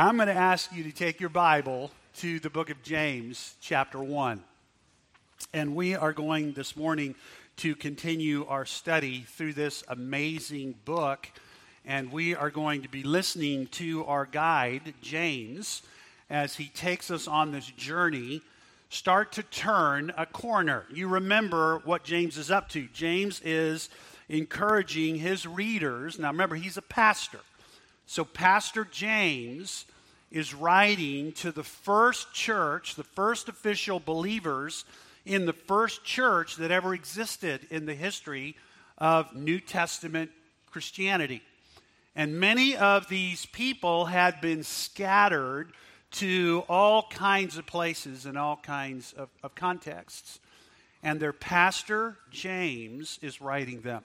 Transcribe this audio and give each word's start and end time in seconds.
I'm 0.00 0.14
going 0.14 0.28
to 0.28 0.32
ask 0.32 0.72
you 0.72 0.84
to 0.84 0.92
take 0.92 1.18
your 1.18 1.28
Bible 1.28 1.90
to 2.18 2.38
the 2.38 2.50
book 2.50 2.70
of 2.70 2.80
James, 2.84 3.56
chapter 3.60 4.00
1. 4.00 4.44
And 5.52 5.74
we 5.74 5.96
are 5.96 6.12
going 6.12 6.52
this 6.52 6.76
morning 6.76 7.16
to 7.56 7.74
continue 7.74 8.46
our 8.46 8.64
study 8.64 9.26
through 9.26 9.54
this 9.54 9.82
amazing 9.88 10.76
book. 10.84 11.28
And 11.84 12.12
we 12.12 12.36
are 12.36 12.48
going 12.48 12.82
to 12.82 12.88
be 12.88 13.02
listening 13.02 13.66
to 13.72 14.04
our 14.04 14.24
guide, 14.24 14.94
James, 15.02 15.82
as 16.30 16.54
he 16.54 16.68
takes 16.68 17.10
us 17.10 17.26
on 17.26 17.50
this 17.50 17.66
journey, 17.66 18.40
start 18.90 19.32
to 19.32 19.42
turn 19.42 20.12
a 20.16 20.26
corner. 20.26 20.84
You 20.92 21.08
remember 21.08 21.80
what 21.84 22.04
James 22.04 22.38
is 22.38 22.52
up 22.52 22.68
to. 22.68 22.86
James 22.94 23.40
is 23.44 23.90
encouraging 24.28 25.16
his 25.16 25.44
readers. 25.44 26.20
Now, 26.20 26.30
remember, 26.30 26.54
he's 26.54 26.76
a 26.76 26.82
pastor. 26.82 27.40
So, 28.10 28.24
Pastor 28.24 28.86
James 28.86 29.84
is 30.30 30.54
writing 30.54 31.32
to 31.32 31.52
the 31.52 31.62
first 31.62 32.32
church, 32.32 32.94
the 32.94 33.04
first 33.04 33.50
official 33.50 34.00
believers 34.00 34.86
in 35.26 35.44
the 35.44 35.52
first 35.52 36.04
church 36.04 36.56
that 36.56 36.70
ever 36.70 36.94
existed 36.94 37.66
in 37.68 37.84
the 37.84 37.94
history 37.94 38.56
of 38.96 39.36
New 39.36 39.60
Testament 39.60 40.30
Christianity. 40.70 41.42
And 42.16 42.40
many 42.40 42.78
of 42.78 43.10
these 43.10 43.44
people 43.44 44.06
had 44.06 44.40
been 44.40 44.62
scattered 44.62 45.74
to 46.12 46.64
all 46.66 47.08
kinds 47.10 47.58
of 47.58 47.66
places 47.66 48.24
and 48.24 48.38
all 48.38 48.56
kinds 48.56 49.12
of, 49.12 49.28
of 49.42 49.54
contexts. 49.54 50.40
And 51.02 51.20
their 51.20 51.34
pastor, 51.34 52.16
James, 52.30 53.18
is 53.20 53.42
writing 53.42 53.82
them. 53.82 54.02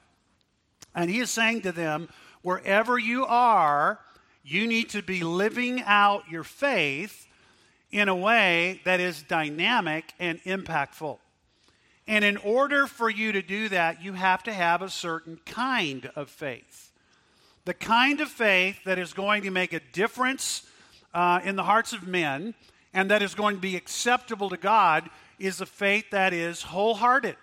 And 0.94 1.10
he 1.10 1.20
is 1.20 1.32
saying 1.32 1.62
to 1.62 1.72
them, 1.72 2.10
wherever 2.44 3.00
you 3.00 3.26
are, 3.26 4.00
you 4.44 4.68
need 4.68 4.90
to 4.90 5.02
be 5.02 5.24
living 5.24 5.82
out 5.84 6.30
your 6.30 6.44
faith 6.44 7.28
in 7.92 8.10
a 8.10 8.16
way 8.16 8.82
that 8.86 9.00
is 9.00 9.24
dynamic 9.24 10.14
and 10.20 10.42
impactful. 10.44 11.18
And 12.08 12.26
in 12.26 12.38
order 12.38 12.86
for 12.86 13.10
you 13.10 13.32
to 13.32 13.42
do 13.42 13.70
that, 13.70 14.04
you 14.04 14.14
have 14.14 14.44
to 14.44 14.54
have 14.54 14.82
a 14.82 14.90
certain 14.90 15.40
kind 15.46 16.12
of 16.16 16.30
faith. 16.30 16.92
The 17.66 17.74
kind 17.74 18.20
of 18.20 18.28
faith 18.28 18.84
that 18.84 19.00
is 19.00 19.14
going 19.14 19.44
to 19.44 19.52
make 19.52 19.72
a 19.72 19.80
difference 19.94 20.64
uh, 21.14 21.40
in 21.44 21.56
the 21.56 21.64
hearts 21.64 21.94
of 21.94 22.06
men 22.06 22.54
and 22.94 23.10
that 23.10 23.22
is 23.22 23.36
going 23.36 23.56
to 23.56 23.62
be 23.62 23.76
acceptable 23.76 24.50
to 24.50 24.58
God 24.58 25.10
is 25.40 25.62
a 25.62 25.66
faith 25.66 26.06
that 26.12 26.34
is 26.34 26.62
wholehearted. 26.62 27.38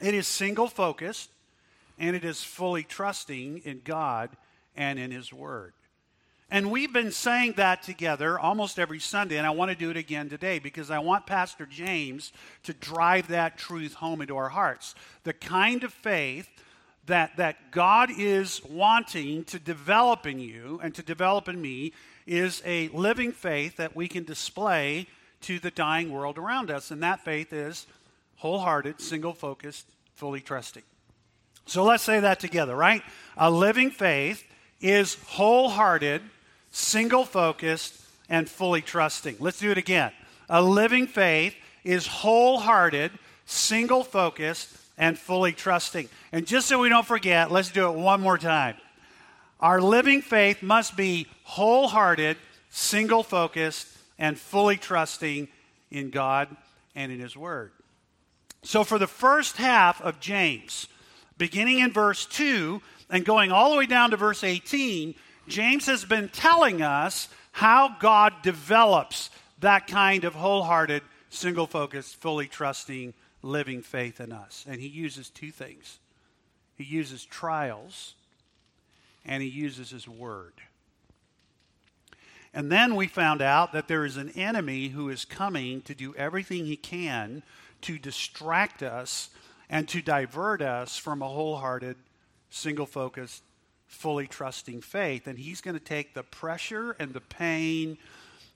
It 0.00 0.14
is 0.14 0.26
single 0.26 0.66
focused 0.66 1.30
and 2.00 2.16
it 2.16 2.24
is 2.24 2.42
fully 2.42 2.82
trusting 2.82 3.58
in 3.58 3.82
God 3.84 4.30
and 4.74 4.98
in 4.98 5.12
His 5.12 5.32
Word. 5.32 5.74
And 6.50 6.72
we've 6.72 6.92
been 6.92 7.12
saying 7.12 7.54
that 7.58 7.84
together 7.84 8.36
almost 8.36 8.80
every 8.80 8.98
Sunday, 8.98 9.36
and 9.36 9.46
I 9.46 9.50
want 9.50 9.70
to 9.70 9.76
do 9.76 9.90
it 9.90 9.96
again 9.96 10.28
today 10.28 10.58
because 10.58 10.90
I 10.90 10.98
want 10.98 11.26
Pastor 11.26 11.64
James 11.64 12.32
to 12.64 12.72
drive 12.72 13.28
that 13.28 13.56
truth 13.56 13.94
home 13.94 14.20
into 14.20 14.36
our 14.36 14.48
hearts. 14.48 14.96
The 15.22 15.32
kind 15.32 15.84
of 15.84 15.92
faith 15.92 16.48
that, 17.06 17.36
that 17.36 17.70
God 17.70 18.10
is 18.10 18.60
wanting 18.64 19.44
to 19.44 19.60
develop 19.60 20.26
in 20.26 20.40
you 20.40 20.80
and 20.82 20.92
to 20.96 21.02
develop 21.02 21.48
in 21.48 21.60
me 21.60 21.92
is 22.26 22.62
a 22.64 22.88
living 22.88 23.30
faith 23.30 23.76
that 23.76 23.94
we 23.94 24.08
can 24.08 24.24
display 24.24 25.06
to 25.42 25.60
the 25.60 25.70
dying 25.70 26.10
world 26.10 26.36
around 26.36 26.70
us. 26.70 26.90
And 26.90 27.02
that 27.02 27.24
faith 27.24 27.52
is 27.52 27.86
wholehearted, 28.36 29.00
single 29.00 29.34
focused, 29.34 29.86
fully 30.14 30.40
trusting. 30.40 30.82
So 31.66 31.84
let's 31.84 32.02
say 32.02 32.20
that 32.20 32.40
together, 32.40 32.74
right? 32.74 33.02
A 33.36 33.50
living 33.50 33.90
faith 33.90 34.44
is 34.80 35.16
wholehearted 35.26 36.22
single 36.70 37.24
focused, 37.24 38.00
and 38.28 38.48
fully 38.48 38.80
trusting. 38.80 39.36
Let's 39.38 39.58
do 39.58 39.70
it 39.70 39.78
again. 39.78 40.12
A 40.48 40.62
living 40.62 41.06
faith 41.06 41.54
is 41.84 42.06
wholehearted, 42.06 43.10
single 43.46 44.04
focused, 44.04 44.76
and 44.96 45.18
fully 45.18 45.52
trusting. 45.52 46.08
And 46.32 46.46
just 46.46 46.68
so 46.68 46.78
we 46.78 46.88
don't 46.88 47.06
forget, 47.06 47.50
let's 47.50 47.70
do 47.70 47.88
it 47.88 47.98
one 47.98 48.20
more 48.20 48.38
time. 48.38 48.76
Our 49.58 49.80
living 49.80 50.22
faith 50.22 50.62
must 50.62 50.96
be 50.96 51.26
wholehearted, 51.42 52.36
single 52.70 53.22
focused, 53.22 53.88
and 54.18 54.38
fully 54.38 54.76
trusting 54.76 55.48
in 55.90 56.10
God 56.10 56.54
and 56.94 57.10
in 57.10 57.18
His 57.18 57.36
Word. 57.36 57.72
So, 58.62 58.84
for 58.84 58.98
the 58.98 59.06
first 59.06 59.56
half 59.56 60.00
of 60.02 60.20
James, 60.20 60.86
beginning 61.40 61.78
in 61.78 61.90
verse 61.90 62.26
2 62.26 62.82
and 63.08 63.24
going 63.24 63.50
all 63.50 63.70
the 63.70 63.78
way 63.78 63.86
down 63.86 64.10
to 64.10 64.16
verse 64.16 64.44
18, 64.44 65.14
James 65.48 65.86
has 65.86 66.04
been 66.04 66.28
telling 66.28 66.82
us 66.82 67.28
how 67.50 67.96
God 67.98 68.34
develops 68.42 69.30
that 69.60 69.86
kind 69.86 70.24
of 70.24 70.34
wholehearted, 70.34 71.02
single 71.30 71.66
focused, 71.66 72.16
fully 72.16 72.46
trusting, 72.46 73.14
living 73.42 73.80
faith 73.80 74.20
in 74.20 74.32
us. 74.32 74.66
And 74.68 74.80
he 74.80 74.86
uses 74.86 75.30
two 75.30 75.50
things 75.50 75.98
he 76.76 76.84
uses 76.84 77.24
trials, 77.24 78.14
and 79.24 79.42
he 79.42 79.48
uses 79.48 79.90
his 79.90 80.08
word. 80.08 80.54
And 82.54 82.70
then 82.72 82.96
we 82.96 83.06
found 83.06 83.42
out 83.42 83.72
that 83.72 83.86
there 83.86 84.04
is 84.04 84.16
an 84.16 84.30
enemy 84.30 84.88
who 84.88 85.08
is 85.08 85.24
coming 85.24 85.82
to 85.82 85.94
do 85.94 86.14
everything 86.16 86.66
he 86.66 86.76
can 86.76 87.42
to 87.82 87.98
distract 87.98 88.82
us 88.82 89.30
and 89.70 89.88
to 89.88 90.02
divert 90.02 90.60
us 90.60 90.98
from 90.98 91.22
a 91.22 91.28
wholehearted, 91.28 91.96
single 92.50 92.86
focused, 92.86 93.42
fully 93.86 94.26
trusting 94.26 94.82
faith. 94.82 95.26
And 95.26 95.38
he's 95.38 95.60
going 95.60 95.78
to 95.78 95.84
take 95.84 96.12
the 96.12 96.24
pressure 96.24 96.96
and 96.98 97.14
the 97.14 97.20
pain 97.20 97.96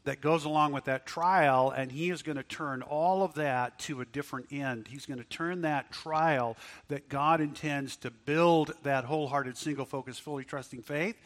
that 0.04 0.20
goes 0.20 0.44
along 0.44 0.72
with 0.72 0.84
that 0.84 1.06
trial, 1.06 1.70
and 1.70 1.90
he 1.90 2.10
is 2.10 2.22
going 2.22 2.36
to 2.36 2.42
turn 2.42 2.82
all 2.82 3.22
of 3.22 3.34
that 3.34 3.78
to 3.78 4.02
a 4.02 4.04
different 4.04 4.48
end. 4.52 4.86
He's 4.86 5.06
going 5.06 5.18
to 5.18 5.24
turn 5.24 5.62
that 5.62 5.92
trial 5.92 6.58
that 6.88 7.08
God 7.08 7.40
intends 7.40 7.96
to 7.98 8.10
build 8.10 8.74
that 8.82 9.04
wholehearted, 9.04 9.56
single 9.56 9.86
focused, 9.86 10.20
fully 10.20 10.44
trusting 10.44 10.82
faith. 10.82 11.16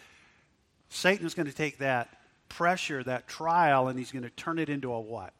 Satan 0.90 1.26
is 1.26 1.34
going 1.34 1.48
to 1.48 1.52
take 1.52 1.78
that 1.78 2.08
pressure, 2.48 3.02
that 3.02 3.26
trial, 3.26 3.88
and 3.88 3.98
he's 3.98 4.12
going 4.12 4.22
to 4.22 4.30
turn 4.30 4.60
it 4.60 4.68
into 4.68 4.92
a 4.92 5.00
what? 5.00 5.32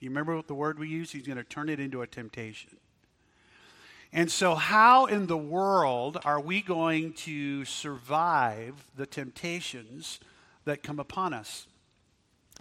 You 0.00 0.10
remember 0.10 0.36
what 0.36 0.46
the 0.46 0.54
word 0.54 0.78
we 0.78 0.88
use? 0.88 1.10
He's 1.12 1.26
going 1.26 1.38
to 1.38 1.44
turn 1.44 1.70
it 1.70 1.80
into 1.80 2.02
a 2.02 2.06
temptation. 2.06 2.76
And 4.16 4.30
so, 4.30 4.54
how 4.54 5.06
in 5.06 5.26
the 5.26 5.36
world 5.36 6.18
are 6.24 6.40
we 6.40 6.62
going 6.62 7.14
to 7.24 7.64
survive 7.64 8.86
the 8.94 9.06
temptations 9.06 10.20
that 10.64 10.84
come 10.84 11.00
upon 11.00 11.34
us? 11.34 11.66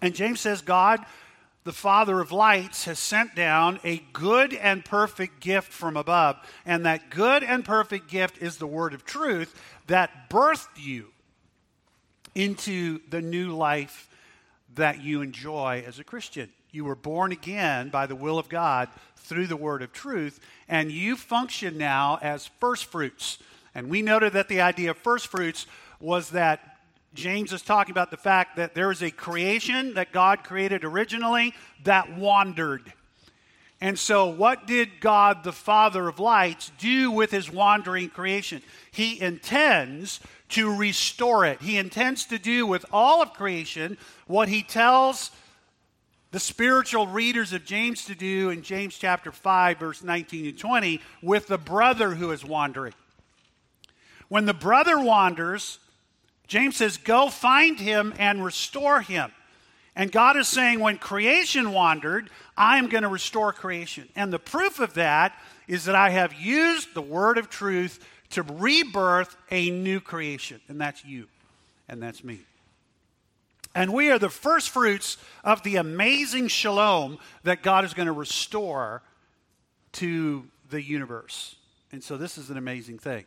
And 0.02 0.16
James 0.16 0.42
says, 0.42 0.64
God, 0.64 1.06
the 1.64 1.72
Father 1.72 2.20
of 2.20 2.32
lights, 2.32 2.86
has 2.86 2.98
sent 2.98 3.36
down 3.36 3.80
a 3.84 4.02
good 4.14 4.56
and 4.56 4.84
perfect 4.84 5.42
gift 5.42 5.72
from 5.72 5.96
above. 5.96 6.38
And 6.66 6.88
that 6.88 7.12
good 7.12 7.44
and 7.44 7.64
perfect 7.64 8.10
gift 8.10 8.42
is 8.42 8.58
the 8.58 8.66
word 8.66 8.96
of 8.96 9.06
truth 9.06 9.54
that 9.86 10.32
birthed 10.32 10.84
you 10.84 11.10
into 12.34 13.00
the 13.12 13.22
new 13.22 13.56
life 13.56 14.10
that 14.74 15.04
you 15.04 15.22
enjoy 15.22 15.84
as 15.86 16.00
a 16.00 16.04
Christian. 16.04 16.50
You 16.74 16.86
were 16.86 16.96
born 16.96 17.32
again 17.32 17.90
by 17.90 18.08
the 18.08 18.16
will 18.16 18.40
of 18.40 18.50
God 18.50 18.90
through 19.16 19.46
the 19.46 19.56
word 19.56 19.84
of 19.84 19.94
truth, 19.94 20.40
and 20.68 20.92
you 20.92 21.16
function 21.16 21.78
now 21.78 22.18
as 22.20 22.50
first 22.60 22.86
fruits. 22.86 23.38
And 23.76 23.92
we 23.92 24.02
noted 24.02 24.34
that 24.34 24.48
the 24.48 24.62
idea 24.62 24.90
of 24.90 24.98
first 24.98 25.28
fruits 25.28 25.68
was 26.00 26.32
that 26.32 26.80
James 27.14 27.54
is 27.54 27.62
talking 27.62 27.92
about 27.92 28.10
the 28.10 28.18
fact 28.18 28.56
that 28.56 28.74
there 28.74 28.90
is 28.90 29.04
a 29.04 29.12
creation 29.12 29.94
that 29.94 30.12
God 30.12 30.44
created 30.44 30.84
originally 30.84 31.54
that 31.84 32.18
wandered. 32.18 32.92
And 33.80 34.00
so, 34.00 34.30
what 34.30 34.66
did 34.66 35.00
God, 35.00 35.44
the 35.44 35.52
Father 35.52 36.08
of 36.08 36.20
lights, 36.20 36.72
do 36.80 37.12
with 37.12 37.30
his 37.30 37.52
wandering 37.52 38.10
creation? 38.10 38.64
He 38.90 39.22
intends 39.22 40.22
to 40.50 40.76
restore 40.76 41.46
it. 41.46 41.62
He 41.62 41.78
intends 41.78 42.26
to 42.26 42.40
do 42.40 42.66
with 42.66 42.84
all 42.92 43.22
of 43.22 43.34
creation 43.34 44.00
what 44.26 44.48
he 44.48 44.64
tells 44.64 45.30
the 46.34 46.40
spiritual 46.40 47.06
readers 47.06 47.54
of 47.54 47.64
James 47.64 48.06
to 48.06 48.16
do 48.16 48.50
in 48.50 48.64
James 48.64 48.98
chapter 48.98 49.32
5, 49.32 49.78
verse 49.78 50.04
19 50.04 50.48
and 50.48 50.58
20, 50.58 51.00
with 51.22 51.46
the 51.46 51.60
brother 51.60 52.16
who 52.16 52.32
is 52.32 52.44
wandering. 52.44 52.96
When 54.30 54.48
the 54.48 54.54
brother 54.54 55.00
wanders, 55.00 55.78
James 56.48 56.78
says, 56.78 56.98
Go 56.98 57.30
find 57.30 57.80
him 57.80 58.16
and 58.18 58.44
restore 58.44 59.00
him. 59.02 59.32
And 59.96 60.12
God 60.12 60.36
is 60.36 60.48
saying, 60.48 60.80
When 60.80 60.98
creation 60.98 61.72
wandered, 61.72 62.32
I 62.58 62.80
am 62.80 62.90
going 62.90 63.04
to 63.04 63.10
restore 63.10 63.54
creation. 63.54 64.10
And 64.16 64.34
the 64.34 64.40
proof 64.40 64.80
of 64.80 64.96
that 64.96 65.40
is 65.68 65.86
that 65.86 65.94
I 65.94 66.10
have 66.10 66.34
used 66.34 66.96
the 66.96 67.02
word 67.04 67.38
of 67.38 67.48
truth 67.48 68.04
to 68.32 68.42
rebirth 68.42 69.38
a 69.52 69.70
new 69.70 70.00
creation. 70.00 70.62
And 70.68 70.82
that's 70.82 71.06
you, 71.06 71.28
and 71.88 72.02
that's 72.02 72.24
me. 72.24 72.40
And 73.76 73.94
we 73.94 74.12
are 74.12 74.20
the 74.20 74.30
first 74.30 74.70
fruits 74.70 75.18
of 75.44 75.64
the 75.64 75.78
amazing 75.78 76.48
shalom 76.48 77.18
that 77.44 77.64
God 77.64 77.86
is 77.86 77.94
going 77.94 78.06
to 78.06 78.12
restore 78.14 79.02
to 79.94 80.46
the 80.70 80.82
universe. 80.82 81.56
And 81.92 82.04
so 82.04 82.18
this 82.18 82.38
is 82.38 82.50
an 82.50 82.58
amazing 82.58 83.00
thing. 83.00 83.26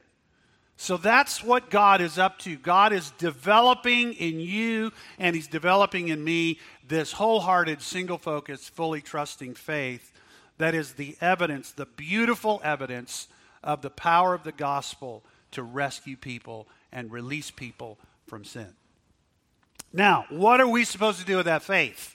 So 0.76 0.96
that's 0.98 1.42
what 1.42 1.70
God 1.70 2.00
is 2.00 2.18
up 2.18 2.38
to. 2.40 2.56
God 2.56 2.92
is 2.92 3.10
developing 3.12 4.12
in 4.12 4.40
you 4.40 4.92
and 5.18 5.34
He's 5.34 5.48
developing 5.48 6.08
in 6.08 6.22
me 6.22 6.58
this 6.86 7.12
wholehearted, 7.12 7.80
single 7.80 8.18
focused, 8.18 8.70
fully 8.70 9.00
trusting 9.00 9.54
faith 9.54 10.12
that 10.58 10.74
is 10.74 10.94
the 10.94 11.16
evidence, 11.20 11.72
the 11.72 11.86
beautiful 11.86 12.60
evidence 12.64 13.28
of 13.62 13.82
the 13.82 13.90
power 13.90 14.34
of 14.34 14.44
the 14.44 14.52
gospel 14.52 15.22
to 15.50 15.62
rescue 15.62 16.16
people 16.16 16.66
and 16.92 17.12
release 17.12 17.50
people 17.50 17.98
from 18.26 18.44
sin. 18.44 18.74
Now, 19.96 20.26
what 20.28 20.60
are 20.60 20.68
we 20.68 20.84
supposed 20.84 21.20
to 21.20 21.24
do 21.24 21.38
with 21.38 21.46
that 21.46 21.62
faith? 21.62 22.14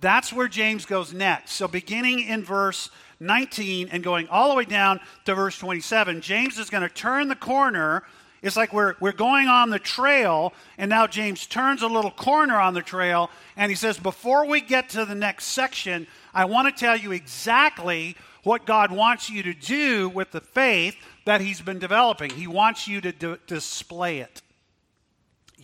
That's 0.00 0.34
where 0.34 0.48
James 0.48 0.84
goes 0.84 1.14
next. 1.14 1.52
So, 1.52 1.66
beginning 1.66 2.20
in 2.20 2.44
verse 2.44 2.90
19 3.20 3.88
and 3.90 4.04
going 4.04 4.28
all 4.28 4.50
the 4.50 4.54
way 4.54 4.66
down 4.66 5.00
to 5.24 5.34
verse 5.34 5.58
27, 5.58 6.20
James 6.20 6.58
is 6.58 6.68
going 6.68 6.82
to 6.82 6.90
turn 6.90 7.28
the 7.28 7.34
corner. 7.34 8.02
It's 8.42 8.54
like 8.54 8.74
we're, 8.74 8.96
we're 9.00 9.12
going 9.12 9.48
on 9.48 9.70
the 9.70 9.78
trail, 9.78 10.52
and 10.76 10.90
now 10.90 11.06
James 11.06 11.46
turns 11.46 11.80
a 11.80 11.86
little 11.86 12.10
corner 12.10 12.60
on 12.60 12.74
the 12.74 12.82
trail, 12.82 13.30
and 13.56 13.70
he 13.70 13.76
says, 13.76 13.98
Before 13.98 14.46
we 14.46 14.60
get 14.60 14.90
to 14.90 15.06
the 15.06 15.14
next 15.14 15.46
section, 15.46 16.06
I 16.34 16.44
want 16.44 16.68
to 16.68 16.78
tell 16.78 16.98
you 16.98 17.12
exactly 17.12 18.14
what 18.42 18.66
God 18.66 18.92
wants 18.92 19.30
you 19.30 19.42
to 19.42 19.54
do 19.54 20.10
with 20.10 20.32
the 20.32 20.42
faith 20.42 20.96
that 21.24 21.40
He's 21.40 21.62
been 21.62 21.78
developing. 21.78 22.28
He 22.28 22.46
wants 22.46 22.86
you 22.86 23.00
to 23.00 23.10
d- 23.10 23.36
display 23.46 24.18
it. 24.18 24.42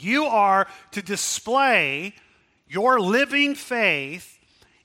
You 0.03 0.25
are 0.25 0.67
to 0.93 1.03
display 1.03 2.15
your 2.69 3.01
living 3.01 3.55
faith 3.55 4.39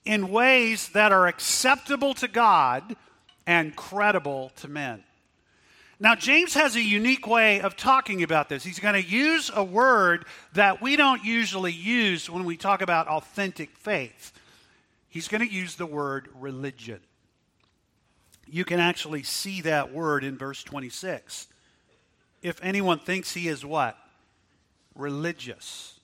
in 0.06 0.30
ways 0.30 0.90
that 0.90 1.12
are 1.12 1.28
acceptable 1.28 2.14
to 2.16 2.28
God 2.28 2.96
and 3.46 3.76
credible 3.76 4.52
to 4.58 4.68
men. 4.68 5.04
Now, 6.00 6.14
James 6.14 6.54
has 6.54 6.76
a 6.76 6.82
unique 6.82 7.26
way 7.26 7.60
of 7.60 7.76
talking 7.76 8.22
about 8.22 8.50
this. 8.50 8.64
He's 8.64 8.80
going 8.80 8.94
to 8.94 9.10
use 9.10 9.50
a 9.54 9.64
word 9.64 10.26
that 10.54 10.80
we 10.82 10.96
don't 10.96 11.24
usually 11.24 11.72
use 11.72 12.30
when 12.30 12.46
we 12.46 12.56
talk 12.56 12.84
about 12.84 13.08
authentic 13.08 13.76
faith. 13.78 14.32
He's 15.10 15.28
going 15.28 15.42
to 15.42 15.52
use 15.52 15.76
the 15.76 15.88
word 15.88 16.28
religion. 16.36 17.00
You 18.46 18.64
can 18.64 18.80
actually 18.80 19.24
see 19.24 19.62
that 19.62 19.92
word 19.92 20.24
in 20.24 20.38
verse 20.38 20.64
26. 20.64 21.48
If 22.44 22.60
anyone 22.62 23.00
thinks 23.00 23.34
he 23.34 23.48
is 23.48 23.66
what? 23.66 23.98
Religious. 24.98 26.00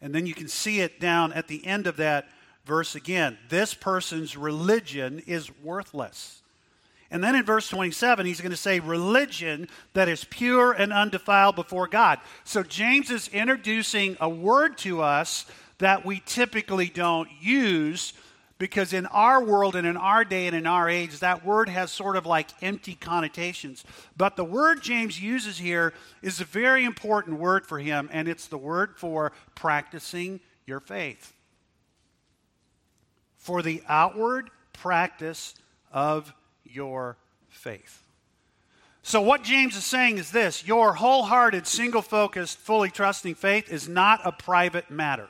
And 0.00 0.14
then 0.14 0.26
you 0.26 0.34
can 0.34 0.48
see 0.48 0.80
it 0.80 1.00
down 1.00 1.32
at 1.32 1.48
the 1.48 1.66
end 1.66 1.86
of 1.86 1.96
that 1.96 2.28
verse 2.64 2.94
again. 2.94 3.38
This 3.48 3.74
person's 3.74 4.36
religion 4.36 5.22
is 5.26 5.50
worthless. 5.62 6.42
And 7.10 7.22
then 7.22 7.36
in 7.36 7.44
verse 7.44 7.68
27, 7.68 8.26
he's 8.26 8.40
going 8.40 8.50
to 8.50 8.56
say, 8.56 8.80
religion 8.80 9.68
that 9.92 10.08
is 10.08 10.24
pure 10.24 10.72
and 10.72 10.92
undefiled 10.92 11.54
before 11.54 11.86
God. 11.86 12.18
So 12.44 12.62
James 12.62 13.10
is 13.10 13.28
introducing 13.28 14.16
a 14.20 14.28
word 14.28 14.76
to 14.78 15.02
us 15.02 15.46
that 15.78 16.04
we 16.04 16.22
typically 16.24 16.88
don't 16.88 17.28
use 17.40 18.14
because 18.58 18.92
in 18.92 19.06
our 19.06 19.42
world 19.42 19.74
and 19.76 19.86
in 19.86 19.96
our 19.96 20.24
day 20.24 20.46
and 20.46 20.56
in 20.56 20.66
our 20.66 20.88
age, 20.88 21.18
that 21.18 21.44
word 21.44 21.68
has 21.68 21.90
sort 21.90 22.16
of 22.16 22.24
like 22.24 22.50
empty 22.62 22.94
connotations. 22.94 23.84
But 24.16 24.36
the 24.36 24.44
word 24.44 24.82
James 24.82 25.20
uses 25.20 25.58
here 25.58 25.92
is 26.22 26.40
a 26.40 26.44
very 26.44 26.84
important 26.84 27.38
word 27.38 27.66
for 27.66 27.78
him, 27.78 28.08
and 28.12 28.28
it's 28.28 28.46
the 28.46 28.58
word 28.58 28.96
for 28.96 29.32
practicing 29.54 30.40
your 30.66 30.80
faith 30.80 31.34
for 33.44 33.60
the 33.60 33.82
outward 33.86 34.48
practice 34.72 35.54
of 35.92 36.32
your 36.64 37.18
faith. 37.50 38.02
So, 39.02 39.20
what 39.20 39.42
James 39.42 39.76
is 39.76 39.84
saying 39.84 40.16
is 40.16 40.30
this 40.30 40.66
your 40.66 40.94
wholehearted, 40.94 41.66
single 41.66 42.00
focused, 42.00 42.56
fully 42.56 42.88
trusting 42.88 43.34
faith 43.34 43.70
is 43.70 43.86
not 43.86 44.22
a 44.24 44.32
private 44.32 44.90
matter. 44.90 45.28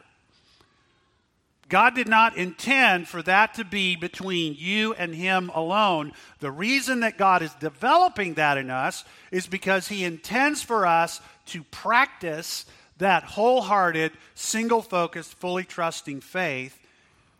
God 1.68 1.94
did 1.94 2.08
not 2.08 2.36
intend 2.36 3.08
for 3.08 3.22
that 3.22 3.54
to 3.54 3.64
be 3.64 3.96
between 3.96 4.54
you 4.58 4.94
and 4.94 5.14
Him 5.14 5.50
alone. 5.54 6.12
The 6.40 6.50
reason 6.50 7.00
that 7.00 7.18
God 7.18 7.42
is 7.42 7.54
developing 7.54 8.34
that 8.34 8.58
in 8.58 8.70
us 8.70 9.04
is 9.30 9.46
because 9.46 9.88
He 9.88 10.04
intends 10.04 10.62
for 10.62 10.86
us 10.86 11.20
to 11.46 11.62
practice 11.64 12.66
that 12.98 13.24
wholehearted, 13.24 14.12
single 14.34 14.82
focused, 14.82 15.34
fully 15.34 15.64
trusting 15.64 16.20
faith 16.20 16.78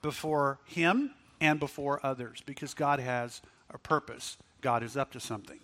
before 0.03 0.59
Him 0.65 1.11
and 1.41 1.61
before 1.61 2.01
others 2.03 2.43
because 2.47 2.75
God 2.75 3.01
has 3.01 3.43
a 3.71 3.79
purpose. 3.79 4.37
God 4.61 4.83
is 4.83 4.97
up 4.97 5.13
to 5.13 5.21
something. 5.21 5.59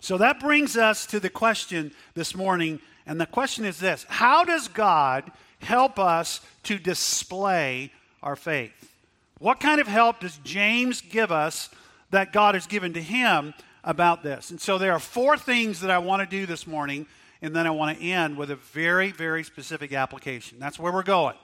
So 0.00 0.18
that 0.18 0.40
brings 0.40 0.76
us 0.76 1.06
to 1.06 1.20
the 1.20 1.30
question 1.30 1.92
this 2.14 2.34
morning, 2.34 2.80
and 3.06 3.20
the 3.20 3.26
question 3.26 3.64
is 3.64 3.78
this 3.78 4.04
How 4.08 4.44
does 4.44 4.68
God 4.68 5.30
help 5.60 5.98
us 5.98 6.40
to 6.64 6.78
display 6.78 7.92
our 8.22 8.36
faith? 8.36 8.94
What 9.38 9.60
kind 9.60 9.80
of 9.80 9.86
help 9.86 10.20
does 10.20 10.38
James 10.44 11.00
give 11.00 11.30
us 11.30 11.70
that 12.10 12.32
God 12.32 12.54
has 12.54 12.66
given 12.66 12.92
to 12.94 13.02
him 13.02 13.54
about 13.84 14.22
this? 14.22 14.50
And 14.50 14.60
so 14.60 14.78
there 14.78 14.92
are 14.92 14.98
four 14.98 15.36
things 15.36 15.80
that 15.80 15.90
I 15.90 15.98
want 15.98 16.28
to 16.28 16.36
do 16.36 16.46
this 16.46 16.66
morning, 16.66 17.06
and 17.40 17.54
then 17.54 17.66
I 17.66 17.70
want 17.70 17.98
to 17.98 18.04
end 18.04 18.36
with 18.36 18.50
a 18.50 18.56
very, 18.56 19.12
very 19.12 19.44
specific 19.44 19.92
application. 19.92 20.58
That's 20.58 20.78
where 20.78 20.92
we're 20.92 21.02
going. 21.02 21.36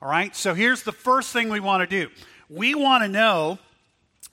All 0.00 0.08
right, 0.08 0.34
so 0.36 0.54
here's 0.54 0.82
the 0.82 0.92
first 0.92 1.32
thing 1.32 1.48
we 1.48 1.60
want 1.60 1.80
to 1.80 1.86
do 1.86 2.12
we 2.50 2.74
want 2.74 3.02
to 3.02 3.08
know 3.08 3.58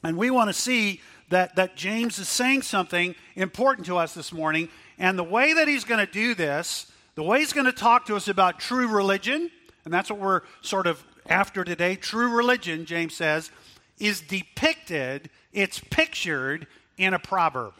and 0.03 0.17
we 0.17 0.29
want 0.29 0.49
to 0.49 0.53
see 0.53 1.01
that, 1.29 1.55
that 1.55 1.75
James 1.75 2.19
is 2.19 2.27
saying 2.27 2.61
something 2.63 3.15
important 3.35 3.85
to 3.87 3.97
us 3.97 4.13
this 4.13 4.31
morning. 4.31 4.69
And 4.97 5.17
the 5.17 5.23
way 5.23 5.53
that 5.53 5.67
he's 5.67 5.83
going 5.83 6.05
to 6.05 6.11
do 6.11 6.35
this, 6.35 6.90
the 7.15 7.23
way 7.23 7.39
he's 7.39 7.53
going 7.53 7.65
to 7.65 7.71
talk 7.71 8.05
to 8.05 8.15
us 8.15 8.27
about 8.27 8.59
true 8.59 8.87
religion, 8.87 9.51
and 9.85 9.93
that's 9.93 10.09
what 10.09 10.19
we're 10.19 10.41
sort 10.61 10.87
of 10.87 11.03
after 11.27 11.63
today, 11.63 11.95
true 11.95 12.35
religion, 12.35 12.85
James 12.85 13.15
says, 13.15 13.51
is 13.99 14.21
depicted, 14.21 15.29
it's 15.53 15.79
pictured 15.79 16.67
in 16.97 17.13
a 17.13 17.19
proverb. 17.19 17.73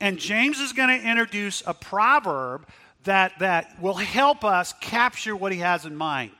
And 0.00 0.18
James 0.18 0.60
is 0.60 0.72
going 0.72 0.88
to 0.88 1.08
introduce 1.08 1.62
a 1.66 1.74
proverb 1.74 2.66
that, 3.04 3.38
that 3.38 3.80
will 3.80 3.94
help 3.94 4.44
us 4.44 4.74
capture 4.80 5.36
what 5.36 5.52
he 5.52 5.58
has 5.58 5.84
in 5.84 5.96
mind. 5.96 6.32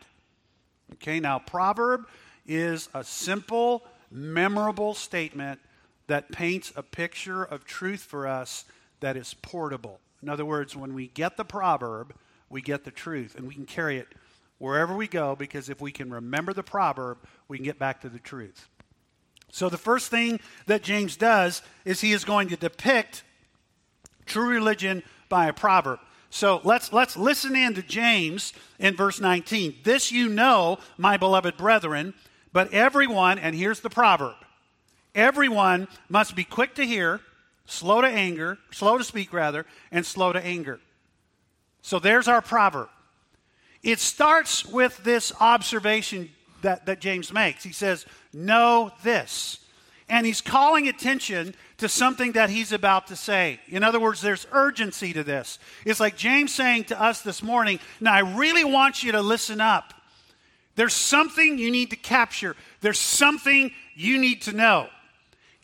Okay, 0.95 1.21
now, 1.21 1.39
proverb 1.39 2.07
is 2.47 2.89
a 2.95 3.03
simple, 3.05 3.85
memorable 4.11 4.95
statement 4.95 5.61
that 6.07 6.31
paints 6.31 6.73
a 6.77 6.83
picture 6.83 7.43
of 7.43 7.65
truth 7.65 8.01
for 8.01 8.27
us 8.27 8.65
that 9.01 9.17
is 9.17 9.35
portable. 9.35 10.01
In 10.25 10.31
other 10.31 10.47
words, 10.47 10.75
when 10.75 10.95
we 10.95 11.09
get 11.09 11.37
the 11.37 11.45
proverb, 11.45 12.15
we 12.49 12.63
get 12.63 12.85
the 12.85 12.91
truth, 12.91 13.35
and 13.35 13.47
we 13.47 13.53
can 13.53 13.67
carry 13.67 13.99
it 13.99 14.09
wherever 14.57 14.97
we 14.97 15.07
go 15.07 15.37
because 15.37 15.69
if 15.69 15.83
we 15.83 15.93
can 15.93 16.11
remember 16.11 16.55
the 16.55 16.63
proverb, 16.63 17.19
we 17.47 17.59
can 17.59 17.65
get 17.67 17.79
back 17.79 18.01
to 18.01 18.09
the 18.09 18.19
truth. 18.19 18.67
So, 19.53 19.69
the 19.69 19.77
first 19.77 20.11
thing 20.11 20.41
that 20.65 20.83
James 20.83 21.19
does 21.19 21.61
is 21.85 22.01
he 22.01 22.15
is 22.15 22.25
going 22.25 22.49
to 22.49 22.57
depict 22.57 23.23
true 24.25 24.49
religion 24.49 25.03
by 25.29 25.47
a 25.47 25.53
proverb. 25.53 25.99
So 26.31 26.63
let's, 26.65 26.91
let's 26.91 27.19
listen 27.19 27.55
in 27.55 27.75
to 27.75 27.83
James 27.83 28.55
in 28.79 28.97
verse 28.97 29.21
19. 29.21 29.77
This 29.85 30.11
you 30.11 30.31
know, 30.31 30.79
my 30.97 31.19
beloved 31.19 31.59
brethren, 31.59 32.15
but 32.51 32.73
everyone, 32.73 33.39
and 33.39 33.55
here's 33.55 33.81
the 33.81 33.91
proverb 33.91 34.37
everyone 35.15 35.87
must 36.09 36.35
be 36.35 36.45
quick 36.45 36.75
to 36.77 36.87
hear, 36.87 37.21
slow 37.67 38.01
to 38.01 38.07
anger, 38.07 38.59
slow 38.71 38.99
to 38.99 39.05
speak 39.05 39.33
rather, 39.33 39.67
and 39.91 40.05
slow 40.05 40.33
to 40.33 40.45
anger. 40.45 40.81
So 41.83 41.99
there's 41.99 42.29
our 42.29 42.43
proverb. 42.43 42.89
It 43.83 43.99
starts 43.99 44.65
with 44.65 45.05
this 45.05 45.33
observation 45.41 46.31
that, 46.63 46.87
that 46.87 47.01
James 47.01 47.33
makes. 47.33 47.63
He 47.63 47.73
says, 47.73 48.07
Know 48.33 48.91
this. 49.03 49.61
And 50.09 50.27
he's 50.27 50.41
calling 50.41 50.89
attention 50.89 51.55
to 51.79 51.89
something 51.89 52.33
that 52.33 52.51
he's 52.51 52.73
about 52.73 53.07
to 53.07 53.17
say. 53.17 53.59
In 53.69 53.83
other 53.83 54.01
words, 54.01 54.21
there's 54.21 54.47
urgency 54.53 55.13
to 55.15 55.25
this. 55.25 55.59
It's 55.85 56.01
like 56.01 56.17
James 56.17 56.55
saying 56.55 56.85
to 56.85 57.01
us 57.01 57.23
this 57.23 57.43
morning, 57.43 57.79
Now, 58.01 58.15
I 58.15 58.21
really 58.21 58.65
want 58.65 59.03
you 59.03 59.13
to 59.13 59.23
listen 59.23 59.61
up. 59.61 59.93
There's 60.77 60.95
something 60.95 61.59
you 61.59 61.71
need 61.71 61.91
to 61.91 61.97
capture, 61.97 62.57
there's 62.81 62.99
something 62.99 63.71
you 63.95 64.19
need 64.19 64.43
to 64.43 64.53
know. 64.53 64.89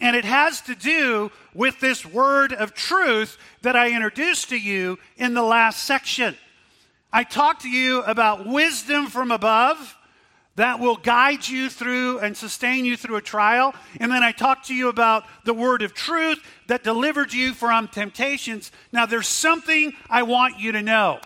And 0.01 0.17
it 0.17 0.25
has 0.25 0.63
to 0.63 0.75
do 0.75 1.31
with 1.55 1.81
this 1.81 2.07
word 2.07 2.53
of 2.53 2.75
truth 2.75 3.37
that 3.63 3.77
I 3.77 3.91
introduced 3.95 4.49
to 4.49 4.57
you 4.57 4.99
in 5.17 5.35
the 5.35 5.43
last 5.43 5.85
section. 5.85 6.37
I 7.13 7.25
talked 7.25 7.63
to 7.63 7.69
you 7.69 8.03
about 8.03 8.47
wisdom 8.47 9.09
from 9.09 9.31
above 9.31 9.97
that 10.57 10.81
will 10.81 10.97
guide 10.97 11.47
you 11.49 11.69
through 11.69 12.19
and 12.19 12.37
sustain 12.37 12.85
you 12.85 12.97
through 12.97 13.17
a 13.17 13.23
trial. 13.23 13.75
And 13.99 14.11
then 14.13 14.23
I 14.23 14.33
talked 14.33 14.67
to 14.67 14.75
you 14.75 14.89
about 14.89 15.25
the 15.45 15.55
word 15.55 15.83
of 15.83 15.95
truth 15.95 16.39
that 16.67 16.85
delivered 16.85 17.33
you 17.33 17.55
from 17.55 17.89
temptations. 17.89 18.71
Now, 18.93 19.07
there's 19.07 19.29
something 19.29 19.95
I 20.09 20.23
want 20.23 20.59
you 20.59 20.73
to 20.73 20.83
know. 20.83 21.21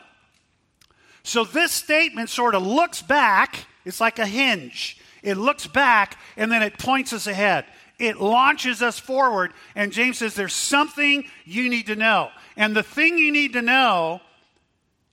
So, 1.22 1.44
this 1.44 1.72
statement 1.72 2.28
sort 2.28 2.54
of 2.54 2.64
looks 2.64 3.02
back, 3.02 3.66
it's 3.84 4.00
like 4.00 4.18
a 4.18 4.26
hinge. 4.26 4.98
It 5.22 5.38
looks 5.38 5.66
back 5.66 6.18
and 6.36 6.52
then 6.52 6.62
it 6.62 6.78
points 6.78 7.12
us 7.14 7.26
ahead. 7.26 7.64
It 7.98 8.20
launches 8.20 8.82
us 8.82 8.98
forward. 8.98 9.52
And 9.74 9.92
James 9.92 10.18
says, 10.18 10.34
There's 10.34 10.54
something 10.54 11.24
you 11.44 11.68
need 11.68 11.86
to 11.86 11.96
know. 11.96 12.30
And 12.56 12.74
the 12.74 12.82
thing 12.82 13.18
you 13.18 13.32
need 13.32 13.52
to 13.54 13.62
know, 13.62 14.20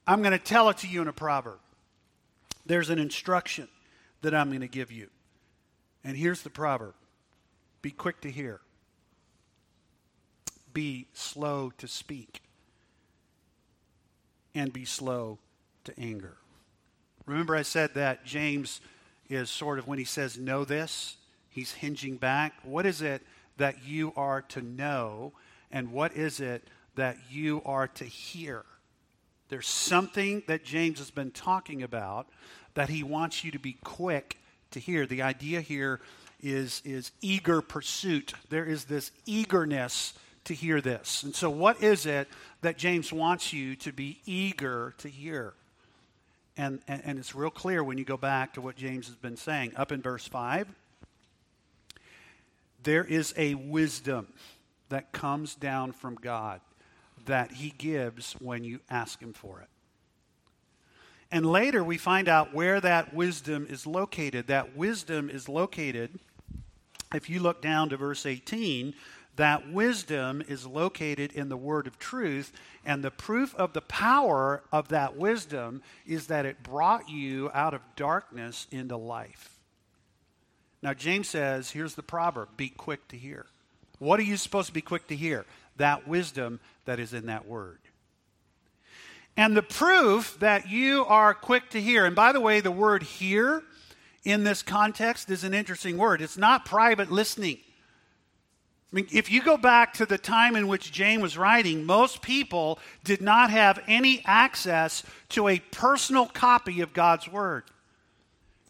I'm 0.08 0.22
going 0.22 0.32
to 0.32 0.40
tell 0.40 0.70
it 0.70 0.78
to 0.80 0.88
you 0.88 1.02
in 1.02 1.08
a 1.08 1.14
proverb. 1.14 1.60
There's 2.66 2.90
an 2.90 3.00
instruction 3.00 3.68
that 4.22 4.34
I'm 4.34 4.50
going 4.50 4.62
to 4.62 4.68
give 4.68 4.92
you. 4.92 5.10
And 6.04 6.18
here's 6.18 6.42
the 6.42 6.50
proverb 6.50 6.94
Be 7.82 7.92
quick 7.92 8.22
to 8.22 8.32
hear, 8.32 8.62
be 10.74 11.08
slow 11.14 11.72
to 11.78 11.88
speak, 11.88 12.42
and 14.56 14.74
be 14.74 14.86
slow 14.86 15.40
to 15.84 16.00
anger. 16.00 16.38
Remember, 17.26 17.56
I 17.56 17.62
said 17.62 17.94
that 17.94 18.26
James 18.26 18.82
is 19.30 19.50
sort 19.50 19.80
of, 19.80 19.88
when 19.88 20.00
he 20.00 20.06
says, 20.06 20.38
know 20.38 20.66
this, 20.66 21.16
he's 21.52 21.74
hinging 21.74 22.18
back. 22.18 22.54
What 22.64 22.86
is 22.86 23.02
it 23.02 23.22
that 23.58 23.86
you 23.86 24.14
are 24.16 24.42
to 24.42 24.62
know, 24.62 25.34
and 25.72 25.92
what 25.92 26.16
is 26.16 26.40
it 26.40 26.64
that 26.96 27.18
you 27.30 27.62
are 27.66 27.88
to 27.88 28.06
hear? 28.06 28.66
There's 29.50 29.68
something 29.68 30.44
that 30.48 30.64
James 30.64 31.00
has 31.00 31.12
been 31.12 31.32
talking 31.32 31.84
about 31.84 32.28
that 32.74 32.90
he 32.90 33.04
wants 33.04 33.44
you 33.44 33.52
to 33.52 33.60
be 33.60 33.74
quick 33.84 34.38
to 34.72 34.80
hear. 34.80 35.06
The 35.06 35.22
idea 35.22 35.62
here 35.62 36.00
is, 36.42 36.82
is 36.86 37.12
eager 37.22 37.62
pursuit. 37.62 38.34
There 38.50 38.66
is 38.66 38.86
this 38.86 39.12
eagerness 39.26 40.14
to 40.46 40.54
hear 40.54 40.82
this. 40.82 41.24
And 41.24 41.36
so, 41.36 41.50
what 41.50 41.84
is 41.84 42.06
it 42.06 42.28
that 42.62 42.78
James 42.78 43.14
wants 43.14 43.54
you 43.54 43.76
to 43.78 43.92
be 43.92 44.20
eager 44.26 44.94
to 45.00 45.08
hear? 45.08 45.54
And, 46.58 46.80
and, 46.88 47.02
and 47.06 47.20
it's 47.20 47.36
real 47.36 47.50
clear 47.50 47.84
when 47.84 47.98
you 47.98 48.06
go 48.06 48.18
back 48.18 48.54
to 48.54 48.62
what 48.62 48.76
James 48.76 49.08
has 49.08 49.16
been 49.16 49.38
saying. 49.38 49.74
Up 49.76 49.92
in 49.92 50.02
verse 50.02 50.28
5, 50.28 50.68
there 52.84 53.04
is 53.04 53.34
a 53.38 53.56
wisdom 53.56 54.28
that 54.90 55.12
comes 55.12 55.56
down 55.56 55.92
from 55.92 56.16
God 56.16 56.62
that 57.26 57.54
he 57.54 57.74
gives 57.78 58.34
when 58.34 58.64
you 58.64 58.80
ask 58.90 59.20
him 59.20 59.34
for 59.34 59.62
it. 59.62 59.68
And 61.32 61.46
later 61.46 61.84
we 61.84 61.98
find 61.98 62.28
out 62.28 62.54
where 62.54 62.82
that 62.82 63.14
wisdom 63.14 63.66
is 63.70 63.88
located. 63.88 64.48
That 64.48 64.76
wisdom 64.76 65.30
is 65.30 65.48
located, 65.48 66.20
if 67.14 67.30
you 67.30 67.40
look 67.40 67.62
down 67.62 67.90
to 67.90 67.98
verse 67.98 68.26
18, 68.26 68.94
that 69.38 69.72
wisdom 69.72 70.44
is 70.48 70.68
located 70.68 71.32
in 71.32 71.48
the 71.48 71.58
word 71.58 71.88
of 71.88 71.98
truth. 71.98 72.52
And 72.86 73.04
the 73.04 73.12
proof 73.12 73.56
of 73.56 73.74
the 73.74 73.82
power 73.82 74.64
of 74.72 74.90
that 74.90 75.16
wisdom 75.16 75.82
is 76.06 76.28
that 76.28 76.46
it 76.46 76.64
brought 76.64 77.10
you 77.10 77.50
out 77.54 77.74
of 77.74 77.82
darkness 77.96 78.68
into 78.72 78.98
life. 78.98 79.61
Now, 80.82 80.94
James 80.94 81.28
says, 81.28 81.72
here's 81.72 81.96
the 81.96 82.04
proverb 82.04 82.50
be 82.58 82.70
quick 82.70 83.08
to 83.10 83.18
hear. 83.18 83.46
What 84.00 84.20
are 84.20 84.24
you 84.24 84.38
supposed 84.38 84.68
to 84.68 84.74
be 84.74 84.82
quick 84.82 85.08
to 85.08 85.16
hear? 85.16 85.46
That 85.78 86.08
wisdom 86.08 86.60
that 86.86 87.00
is 87.00 87.14
in 87.14 87.28
that 87.28 87.48
word. 87.48 87.80
And 89.38 89.56
the 89.56 89.62
proof 89.62 90.38
that 90.40 90.70
you 90.70 91.06
are 91.06 91.34
quick 91.34 91.70
to 91.70 91.82
hear, 91.82 92.06
and 92.06 92.16
by 92.16 92.32
the 92.32 92.42
way, 92.42 92.60
the 92.60 92.72
word 92.72 93.04
hear 93.04 93.64
in 94.24 94.44
this 94.44 94.62
context 94.62 95.30
is 95.30 95.44
an 95.44 95.54
interesting 95.54 95.98
word. 95.98 96.22
It's 96.22 96.38
not 96.38 96.66
private 96.66 97.12
listening. 97.12 97.60
I 98.92 98.96
mean, 98.96 99.08
if 99.12 99.32
you 99.32 99.42
go 99.42 99.56
back 99.56 99.94
to 99.94 100.06
the 100.06 100.18
time 100.18 100.56
in 100.56 100.68
which 100.68 100.92
James 100.92 101.22
was 101.22 101.38
writing, 101.38 101.86
most 101.86 102.22
people 102.22 102.78
did 103.06 103.22
not 103.22 103.50
have 103.50 103.82
any 103.88 104.22
access 104.26 105.04
to 105.30 105.48
a 105.48 105.60
personal 105.72 106.26
copy 106.26 106.82
of 106.82 106.92
God's 106.92 107.28
Word. 107.30 107.64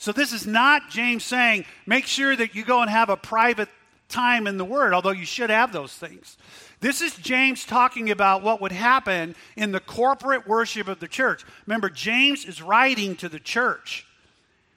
So, 0.02 0.12
this 0.12 0.34
is 0.34 0.48
not 0.48 0.90
James 0.90 1.24
saying, 1.24 1.64
make 1.86 2.08
sure 2.08 2.36
that 2.36 2.56
you 2.56 2.66
go 2.66 2.82
and 2.82 2.90
have 2.90 3.10
a 3.10 3.16
private 3.16 3.70
time 4.10 4.48
in 4.48 4.58
the 4.58 4.66
Word, 4.66 4.96
although 4.96 5.12
you 5.12 5.28
should 5.28 5.52
have 5.52 5.72
those 5.72 5.94
things. 5.94 6.38
This 6.80 7.02
is 7.02 7.16
James 7.18 7.66
talking 7.66 8.10
about 8.10 8.42
what 8.42 8.62
would 8.62 8.72
happen 8.72 9.36
in 9.56 9.72
the 9.72 9.80
corporate 9.80 10.48
worship 10.48 10.88
of 10.88 11.00
the 11.00 11.08
church. 11.08 11.46
Remember, 11.68 11.88
James 11.88 12.46
is 12.46 12.64
writing 12.64 13.16
to 13.18 13.30
the 13.30 13.40
church. 13.40 14.08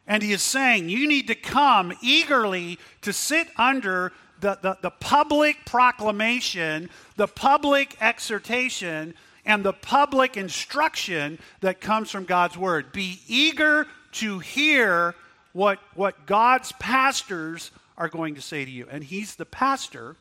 And 0.07 0.23
he 0.23 0.31
is 0.33 0.43
saying, 0.43 0.91
You 0.91 1.09
need 1.09 1.29
to 1.29 1.35
come 1.35 1.95
eagerly 2.03 2.79
to 3.01 3.15
sit 3.15 3.49
under 3.57 4.13
the, 4.41 4.59
the, 4.61 4.77
the, 4.83 4.91
public 4.91 5.65
proclamation, 5.65 6.91
the 7.17 7.29
public 7.29 7.97
exhortation, 7.99 9.15
and 9.47 9.65
the 9.65 9.73
public 9.73 10.37
instruction 10.37 11.39
that 11.63 11.81
comes 11.81 12.11
from 12.11 12.25
God's 12.25 12.59
word. 12.59 12.93
Be 12.93 13.21
eager 13.27 13.87
to 14.15 14.39
hear 14.39 15.15
what, 15.53 15.79
what 15.95 16.27
God's 16.27 16.73
pastors 16.73 17.71
are 17.97 18.09
going 18.09 18.35
to 18.35 18.43
say 18.43 18.65
to 18.65 18.71
you. 18.71 18.87
And 18.91 19.05
he's 19.05 19.37
the 19.37 19.47
pastor 19.47 20.17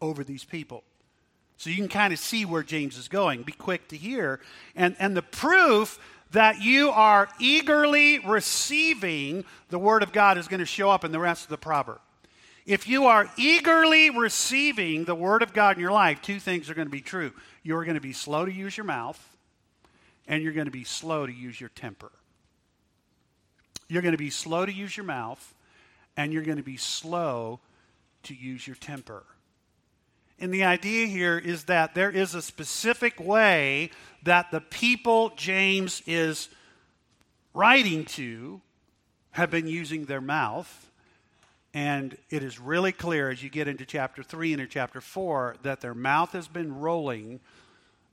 over 0.00 0.24
these 0.24 0.44
people. 0.44 0.82
So 1.56 1.70
you 1.70 1.76
can 1.76 1.88
kind 1.88 2.12
of 2.12 2.18
see 2.18 2.44
where 2.44 2.62
James 2.62 2.98
is 2.98 3.08
going. 3.08 3.42
Be 3.42 3.52
quick 3.52 3.88
to 3.88 3.96
hear. 3.96 4.40
And, 4.74 4.94
and 4.98 5.16
the 5.16 5.22
proof 5.22 5.98
that 6.32 6.60
you 6.60 6.90
are 6.90 7.28
eagerly 7.38 8.18
receiving 8.18 9.44
the 9.68 9.78
Word 9.78 10.02
of 10.02 10.12
God 10.12 10.38
is 10.38 10.48
going 10.48 10.60
to 10.60 10.66
show 10.66 10.90
up 10.90 11.04
in 11.04 11.12
the 11.12 11.18
rest 11.18 11.44
of 11.44 11.50
the 11.50 11.56
proverb. 11.56 12.00
If 12.66 12.88
you 12.88 13.06
are 13.06 13.30
eagerly 13.38 14.10
receiving 14.10 15.04
the 15.04 15.14
Word 15.14 15.42
of 15.42 15.52
God 15.52 15.76
in 15.76 15.80
your 15.80 15.92
life, 15.92 16.20
two 16.20 16.40
things 16.40 16.68
are 16.68 16.74
going 16.74 16.88
to 16.88 16.92
be 16.92 17.00
true. 17.00 17.32
You're 17.62 17.84
going 17.84 17.94
to 17.94 18.00
be 18.00 18.12
slow 18.12 18.44
to 18.44 18.52
use 18.52 18.76
your 18.76 18.84
mouth, 18.84 19.36
and 20.26 20.42
you're 20.42 20.52
going 20.52 20.66
to 20.66 20.72
be 20.72 20.84
slow 20.84 21.26
to 21.26 21.32
use 21.32 21.60
your 21.60 21.70
temper. 21.70 22.10
You're 23.88 24.02
going 24.02 24.12
to 24.12 24.18
be 24.18 24.30
slow 24.30 24.66
to 24.66 24.72
use 24.72 24.96
your 24.96 25.06
mouth, 25.06 25.54
and 26.16 26.32
you're 26.32 26.42
going 26.42 26.56
to 26.58 26.62
be 26.62 26.76
slow 26.76 27.60
to 28.24 28.34
use 28.34 28.66
your 28.66 28.76
temper. 28.76 29.24
And 30.38 30.52
the 30.52 30.64
idea 30.64 31.06
here 31.06 31.38
is 31.38 31.64
that 31.64 31.94
there 31.94 32.10
is 32.10 32.34
a 32.34 32.42
specific 32.42 33.18
way 33.18 33.90
that 34.22 34.50
the 34.50 34.60
people 34.60 35.32
James 35.36 36.02
is 36.06 36.48
writing 37.54 38.04
to 38.04 38.60
have 39.30 39.50
been 39.50 39.66
using 39.66 40.04
their 40.04 40.20
mouth. 40.20 40.90
And 41.72 42.16
it 42.30 42.42
is 42.42 42.58
really 42.58 42.92
clear 42.92 43.30
as 43.30 43.42
you 43.42 43.50
get 43.50 43.68
into 43.68 43.84
chapter 43.84 44.22
3 44.22 44.52
and 44.52 44.62
into 44.62 44.72
chapter 44.72 45.00
4 45.00 45.56
that 45.62 45.80
their 45.80 45.94
mouth 45.94 46.32
has 46.32 46.48
been 46.48 46.80
rolling 46.80 47.40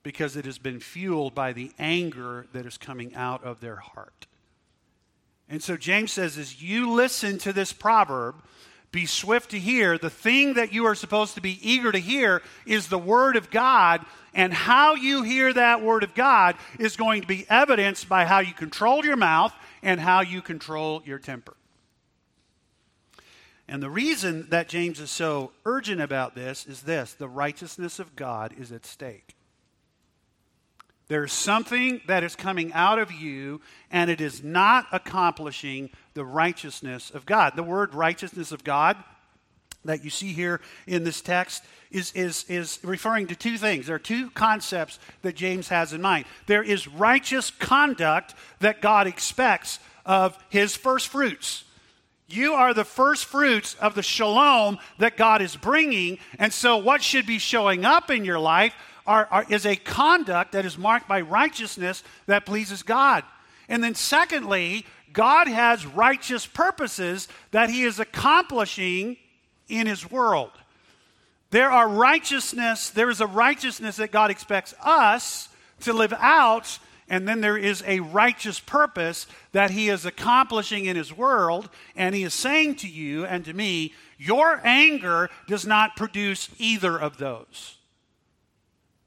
because 0.01 0.36
it 0.36 0.46
has 0.46 0.58
been 0.58 0.80
fueled 0.80 1.34
by 1.34 1.53
the 1.53 1.72
anger 1.80 2.46
that 2.53 2.65
is 2.65 2.77
coming 2.77 3.15
out 3.15 3.44
of 3.44 3.62
their 3.62 3.77
heart. 3.77 4.27
And 5.53 5.62
so 5.62 5.77
James 5.77 6.12
says, 6.12 6.39
as 6.39 6.63
you 6.63 6.89
listen 6.93 7.38
to 7.38 7.53
this 7.53 7.72
proverb, 7.72 8.33
be 8.91 9.05
swift 9.05 9.51
to 9.51 9.60
hear. 9.60 10.00
The 10.00 10.10
thing 10.10 10.55
that 10.55 10.74
you 10.74 10.86
are 10.88 10.95
supposed 10.95 11.36
to 11.36 11.41
be 11.41 11.60
eager 11.62 11.91
to 11.91 12.00
hear 12.00 12.41
is 12.65 12.88
the 12.88 12.98
Word 12.98 13.36
of 13.36 13.51
God, 13.51 14.03
and 14.33 14.51
how 14.51 14.95
you 14.95 15.22
hear 15.22 15.53
that 15.53 15.83
Word 15.83 16.01
of 16.01 16.15
God 16.15 16.55
is 16.79 16.95
going 16.95 17.22
to 17.22 17.27
be 17.27 17.45
evidenced 17.51 18.10
by 18.10 18.25
how 18.25 18.39
you 18.39 18.51
control 18.51 19.05
your 19.05 19.15
mouth 19.15 19.53
and 19.83 20.00
how 20.00 20.22
you 20.22 20.41
control 20.41 21.03
your 21.05 21.19
temper. 21.19 21.53
And 23.67 23.83
the 23.83 23.91
reason 23.91 24.48
that 24.50 24.69
James 24.69 25.00
is 25.00 25.12
so 25.12 25.51
urgent 25.65 26.01
about 26.01 26.33
this 26.33 26.65
is 26.65 26.81
this 26.81 27.13
the 27.13 27.29
righteousness 27.29 28.00
of 28.00 28.15
God 28.15 28.55
is 28.57 28.72
at 28.72 28.88
stake. 28.88 29.36
There's 31.07 31.33
something 31.33 32.01
that 32.07 32.24
is 32.24 32.36
coming 32.36 32.72
out 32.74 32.98
of 32.98 33.12
you, 33.12 33.62
and 33.91 34.10
it 34.10 34.22
is 34.22 34.43
not 34.43 34.88
accomplishing 34.91 35.89
the 36.13 36.25
righteousness 36.25 37.12
of 37.12 37.25
God. 37.25 37.53
The 37.55 37.63
word 37.63 37.93
righteousness 37.93 38.51
of 38.51 38.63
God 38.63 38.98
that 39.86 40.03
you 40.03 40.10
see 40.10 40.33
here 40.33 40.62
in 40.88 41.03
this 41.03 41.22
text 41.22 41.63
is, 41.91 42.12
is, 42.13 42.45
is 42.48 42.79
referring 42.83 43.27
to 43.27 43.36
two 43.36 43.57
things. 43.57 43.88
There 43.88 43.95
are 43.95 44.00
two 44.00 44.29
concepts 44.31 44.98
that 45.22 45.36
James 45.36 45.67
has 45.69 45.93
in 45.93 46.01
mind. 46.01 46.25
There 46.48 46.63
is 46.63 46.88
righteous 46.88 47.51
conduct 47.51 48.33
that 48.60 48.81
God 48.81 49.07
expects 49.07 49.79
of 50.05 50.38
his 50.50 50.75
first 50.75 51.10
fruits. 51.10 51.65
You 52.27 52.53
are 52.53 52.74
the 52.74 52.86
first 52.86 53.25
fruits 53.25 53.75
of 53.75 53.95
the 53.95 54.01
shalom 54.01 54.79
that 54.98 55.17
God 55.17 55.41
is 55.41 55.55
bringing. 55.55 56.17
And 56.39 56.51
so, 56.51 56.77
what 56.77 57.03
should 57.03 57.25
be 57.25 57.38
showing 57.38 57.86
up 57.86 58.10
in 58.10 58.25
your 58.25 58.39
life 58.39 58.74
are, 59.05 59.27
are, 59.29 59.45
is 59.50 59.65
a 59.65 59.75
conduct 59.75 60.53
that 60.53 60.65
is 60.65 60.77
marked 60.77 61.07
by 61.07 61.22
righteousness 61.22 62.03
that 62.25 62.45
pleases 62.45 62.83
God. 62.83 63.24
And 63.67 63.83
then, 63.83 63.95
secondly, 63.95 64.86
God 65.12 65.48
has 65.48 65.86
righteous 65.86 66.45
purposes 66.45 67.27
that 67.51 67.69
He 67.69 67.83
is 67.83 68.00
accomplishing 68.00 69.17
in 69.69 69.88
His 69.88 70.10
world. 70.10 70.51
There 71.51 71.69
are 71.69 71.88
righteousness, 71.88 72.89
there 72.89 73.10
is 73.10 73.22
a 73.22 73.27
righteousness 73.27 73.98
that 73.98 74.12
God 74.12 74.31
expects 74.31 74.74
us 74.83 75.50
to 75.81 75.93
live 75.93 76.13
out, 76.17 76.79
and 77.07 77.27
then 77.27 77.41
there 77.41 77.57
is 77.57 77.83
a 77.86 78.00
righteous 78.00 78.60
purpose 78.60 79.27
that 79.51 79.69
He 79.69 79.89
is 79.89 80.05
accomplishing 80.05 80.86
in 80.86 80.95
His 80.95 81.15
world, 81.15 81.69
and 81.95 82.15
He 82.15 82.24
is 82.24 82.33
saying 82.33 82.75
to 82.77 82.88
you 82.88 83.25
and 83.25 83.45
to 83.45 83.53
me, 83.53 83.93
Your 84.17 84.62
anger 84.63 85.29
does 85.48 85.65
not 85.65 85.95
produce 85.95 86.50
either 86.57 86.98
of 86.98 87.17
those. 87.17 87.77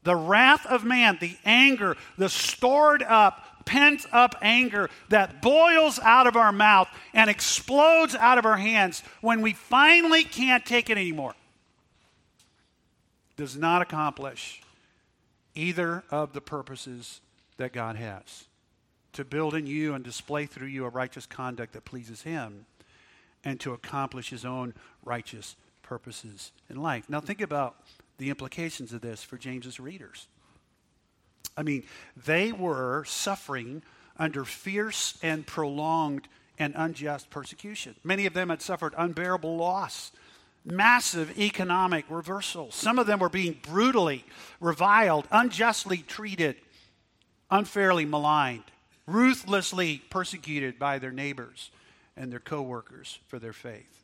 The 0.07 0.15
wrath 0.15 0.65
of 0.67 0.85
man, 0.85 1.19
the 1.21 1.37
anger, 1.45 1.97
the 2.17 2.29
stored 2.29 3.03
up 3.03 3.65
pent 3.65 4.07
up 4.13 4.37
anger 4.41 4.89
that 5.09 5.43
boils 5.43 5.99
out 5.99 6.29
of 6.29 6.37
our 6.37 6.53
mouth 6.53 6.87
and 7.13 7.29
explodes 7.29 8.15
out 8.15 8.39
of 8.39 8.47
our 8.47 8.57
hands 8.57 9.03
when 9.21 9.43
we 9.43 9.53
finally 9.53 10.23
can't 10.23 10.65
take 10.65 10.89
it 10.89 10.97
anymore 10.97 11.35
does 13.37 13.57
not 13.57 13.83
accomplish 13.83 14.63
either 15.57 16.05
of 16.13 16.33
the 16.35 16.41
purposes 16.41 17.21
that 17.57 17.73
God 17.73 17.97
has 17.97 18.45
to 19.13 19.25
build 19.25 19.55
in 19.55 19.67
you 19.67 19.93
and 19.93 20.05
display 20.05 20.47
through 20.47 20.69
you 20.69 20.85
a 20.85 20.89
righteous 20.89 21.27
conduct 21.27 21.73
that 21.73 21.85
pleases 21.85 22.23
Him 22.23 22.67
and 23.45 23.59
to 23.59 23.73
accomplish 23.73 24.31
His 24.31 24.45
own 24.45 24.73
righteous 25.05 25.57
purposes 25.83 26.53
in 26.71 26.81
life. 26.81 27.09
Now, 27.09 27.21
think 27.21 27.41
about 27.41 27.77
the 28.19 28.31
implications 28.31 28.93
of 28.93 29.01
this 29.01 29.23
for 29.23 29.37
James's 29.37 29.81
readers. 29.81 30.27
I 31.57 31.63
mean, 31.63 31.85
they 32.17 32.53
were 32.53 33.05
suffering 33.05 33.83
under 34.19 34.45
fierce 34.45 35.19
and 35.23 35.47
prolonged 35.47 36.29
and 36.59 36.75
unjust 36.77 37.31
persecution. 37.31 37.95
Many 38.03 38.27
of 38.27 38.35
them 38.35 38.49
had 38.51 38.63
suffered 38.63 38.95
unbearable 38.97 39.57
loss 39.57 40.13
massive 40.67 41.39
economic 41.39 42.05
reversal. 42.11 42.71
Some 42.73 42.99
of 42.99 43.07
them 43.07 43.21
were 43.21 43.29
being 43.29 43.59
brutally 43.63 44.25
reviled, 44.61 45.27
unjustly 45.31 45.99
treated, 45.99 46.57
unfairly 47.51 48.05
maligned, 48.05 48.65
ruthlessly 49.07 50.03
persecuted 50.11 50.79
by 50.79 50.99
their 50.99 51.13
neighbors 51.13 51.71
and 52.17 52.33
their 52.33 52.41
coworkers 52.41 53.21
for 53.29 53.39
their 53.39 53.53
faith. 53.53 53.96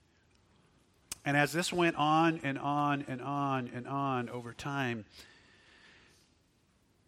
And 1.24 1.36
as 1.36 1.52
this 1.52 1.72
went 1.72 1.96
on 1.96 2.40
and 2.42 2.58
on 2.58 3.04
and 3.08 3.20
on 3.20 3.70
and 3.74 3.86
on 3.86 4.28
over 4.28 4.52
time, 4.52 5.04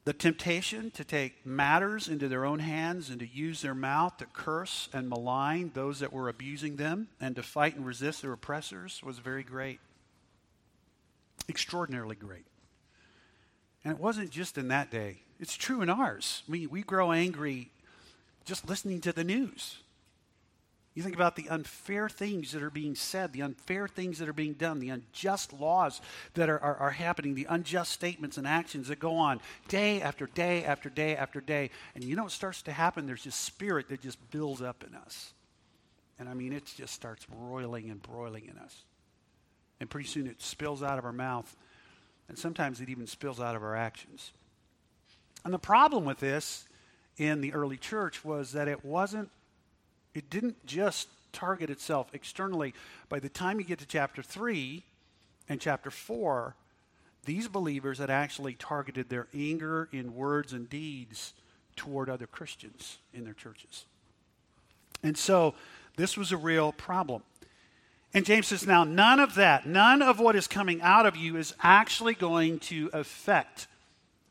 the 0.04 0.12
temptation 0.12 0.90
to 0.92 1.04
take 1.04 1.47
matters 1.47 2.09
into 2.09 2.28
their 2.28 2.44
own 2.44 2.59
hands 2.59 3.09
and 3.09 3.18
to 3.21 3.26
use 3.26 3.62
their 3.62 3.75
mouth 3.75 4.18
to 4.18 4.26
curse 4.26 4.88
and 4.92 5.09
malign 5.09 5.71
those 5.73 6.00
that 6.00 6.12
were 6.12 6.28
abusing 6.28 6.76
them 6.76 7.09
and 7.21 7.35
to 7.37 7.42
fight 7.42 7.75
and 7.75 7.87
resist 7.87 8.21
their 8.21 8.33
oppressors 8.33 9.02
was 9.02 9.18
very 9.18 9.42
great. 9.42 9.80
Extraordinarily 11.49 12.16
great. 12.16 12.44
And 13.83 13.94
it 13.94 14.00
wasn't 14.00 14.30
just 14.30 14.59
in 14.59 14.68
that 14.68 14.90
day, 14.90 15.23
it's 15.40 15.56
true 15.56 15.80
in 15.80 15.90
ours. 15.90 16.42
We, 16.49 16.66
we 16.66 16.83
grow 16.83 17.11
angry 17.12 17.71
just 18.44 18.68
listening 18.68 19.00
to 19.02 19.12
the 19.12 19.25
news. 19.25 19.78
You 20.95 21.03
think 21.03 21.17
about 21.17 21.35
the 21.35 21.49
unfair 21.49 22.09
things 22.09 22.53
that 22.53 22.63
are 22.63 22.71
being 22.71 22.95
said, 22.95 23.33
the 23.33 23.43
unfair 23.43 23.89
things 23.89 24.21
that 24.21 24.29
are 24.29 24.33
being 24.33 24.53
done, 24.53 24.79
the 24.79 24.91
unjust 24.91 25.53
laws 25.53 26.01
that 26.35 26.49
are, 26.49 26.61
are, 26.61 26.77
are, 26.77 26.91
happening, 26.91 27.35
the 27.35 27.49
unjust 27.51 27.91
statements 27.91 28.39
and 28.39 28.47
actions 28.47 28.87
that 28.87 29.01
go 29.01 29.17
on 29.17 29.41
day 29.67 30.01
after 30.01 30.27
day 30.27 30.65
after 30.65 30.89
day 30.89 31.17
after 31.17 31.41
day. 31.41 31.71
And 31.97 32.05
you 32.05 32.15
know 32.15 32.23
what 32.23 32.33
starts 32.33 32.63
to 32.63 32.73
happen? 32.73 33.07
There's 33.07 33.25
this 33.25 33.35
spirit 33.35 33.89
that 33.89 34.03
just 34.03 34.31
builds 34.31 34.63
up 34.63 34.85
in 34.89 34.95
us. 34.95 35.33
And 36.21 36.29
I 36.29 36.35
mean, 36.35 36.53
it 36.53 36.73
just 36.77 36.95
starts 36.95 37.27
roiling 37.29 37.91
and 37.91 38.01
broiling 38.01 38.47
in 38.47 38.57
us. 38.59 38.85
And 39.81 39.91
pretty 39.91 40.09
soon 40.09 40.29
it 40.29 40.41
spills 40.41 40.81
out 40.81 40.99
of 40.99 41.05
our 41.05 41.13
mouth. 41.13 41.57
And 42.29 42.39
sometimes 42.39 42.81
it 42.81 42.89
even 42.89 43.09
spills 43.09 43.41
out 43.41 43.57
of 43.57 43.65
our 43.65 43.75
actions. 43.75 44.31
And 45.45 45.53
the 45.53 45.59
problem 45.59 46.05
with 46.05 46.21
this 46.21 46.69
in 47.17 47.41
the 47.41 47.53
early 47.53 47.77
church 47.77 48.25
was 48.25 48.53
that 48.53 48.69
it 48.69 48.85
wasn't 48.85 49.31
it 50.14 50.30
didn't 50.30 50.64
just 50.66 51.09
target 51.33 51.68
itself 51.68 52.09
externally. 52.12 52.73
By 53.09 53.18
the 53.18 53.28
time 53.28 53.59
you 53.59 53.66
get 53.66 53.80
to 53.80 53.87
chapter 53.87 54.23
3 54.23 54.85
and 55.49 55.61
chapter 55.61 55.90
4, 55.90 56.54
these 57.25 57.49
believers 57.49 57.99
had 57.99 58.11
actually 58.11 58.54
targeted 58.54 59.09
their 59.09 59.26
anger 59.35 59.88
in 59.92 60.14
words 60.14 60.52
and 60.52 60.68
deeds 60.68 61.33
toward 61.76 62.09
other 62.09 62.26
Christians 62.26 62.99
in 63.12 63.25
their 63.25 63.35
churches. 63.35 63.85
And 65.02 65.18
so 65.18 65.54
this 65.97 66.16
was 66.16 66.33
a 66.33 66.37
real 66.37 66.73
problem. 66.73 67.23
And 68.12 68.25
James 68.25 68.47
says, 68.47 68.64
now, 68.64 68.85
none 68.85 69.18
of 69.18 69.35
that, 69.35 69.66
none 69.66 70.00
of 70.00 70.21
what 70.21 70.37
is 70.37 70.47
coming 70.47 70.80
out 70.83 71.04
of 71.04 71.16
you 71.16 71.37
is 71.37 71.52
actually 71.61 72.14
going 72.14 72.61
to 72.61 72.88
affect 72.92 73.66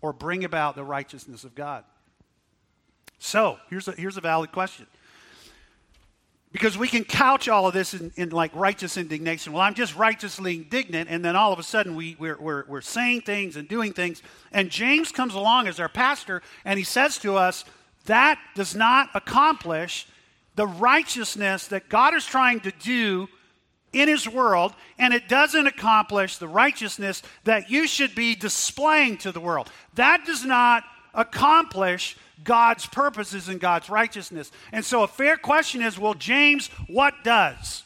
or 0.02 0.14
bring 0.14 0.46
about 0.46 0.76
the 0.76 0.86
righteousness 0.86 1.44
of 1.44 1.54
God. 1.54 1.84
So, 3.20 3.58
here's 3.70 3.88
a, 3.88 3.92
here's 3.92 4.18
a 4.18 4.22
valid 4.22 4.52
question 4.52 4.88
because 6.54 6.78
we 6.78 6.88
can 6.88 7.04
couch 7.04 7.50
all 7.50 7.68
of 7.68 7.74
this 7.74 7.96
in, 7.96 8.14
in, 8.16 8.30
like 8.30 8.56
righteous 8.56 8.96
indignation. 8.96 9.52
Well, 9.52 9.64
I'm 9.64 9.74
just 9.74 9.96
righteously 9.96 10.58
indignant, 10.58 11.10
and 11.10 11.26
then 11.26 11.36
all 11.36 11.52
of 11.52 11.58
a 11.58 11.64
sudden 11.64 11.96
we, 11.96 12.16
we're, 12.20 12.40
we're, 12.40 12.64
we're 12.68 12.82
saying 12.82 13.22
things 13.22 13.58
and 13.58 13.68
doing 13.68 13.92
things. 13.92 14.22
And 14.52 14.70
James 14.70 15.12
comes 15.12 15.34
along 15.34 15.68
as 15.68 15.80
our 15.80 15.90
pastor, 15.90 16.44
and 16.64 16.78
he 16.78 16.86
says 16.86 17.18
to 17.20 17.36
us, 17.36 17.66
that 18.06 18.38
does 18.56 18.76
not 18.76 19.10
accomplish 19.16 20.08
the 20.56 20.68
righteousness 20.68 21.68
that 21.68 21.90
God 21.90 22.14
is 22.14 22.26
trying 22.26 22.60
to 22.62 22.72
do 22.72 23.28
in 23.92 24.08
his 24.08 24.30
world, 24.30 24.74
and 25.00 25.14
it 25.14 25.28
doesn't 25.28 25.66
accomplish 25.68 26.38
the 26.38 26.48
righteousness 26.48 27.24
that 27.46 27.72
you 27.72 27.88
should 27.88 28.14
be 28.14 28.36
displaying 28.36 29.18
to 29.18 29.32
the 29.32 29.40
world. 29.40 29.72
That 29.96 30.26
does 30.26 30.46
not 30.46 30.84
accomplish 31.14 32.18
God's 32.44 32.86
purposes 32.86 33.48
and 33.48 33.60
God's 33.60 33.90
righteousness. 33.90 34.52
And 34.72 34.84
so 34.84 35.04
a 35.04 35.08
fair 35.08 35.38
question 35.38 35.82
is 35.82 35.98
well, 35.98 36.14
James, 36.14 36.68
what 36.88 37.14
does? 37.24 37.84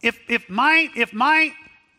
If, 0.00 0.18
if, 0.28 0.50
my, 0.50 0.90
if 0.94 1.14
my 1.14 1.52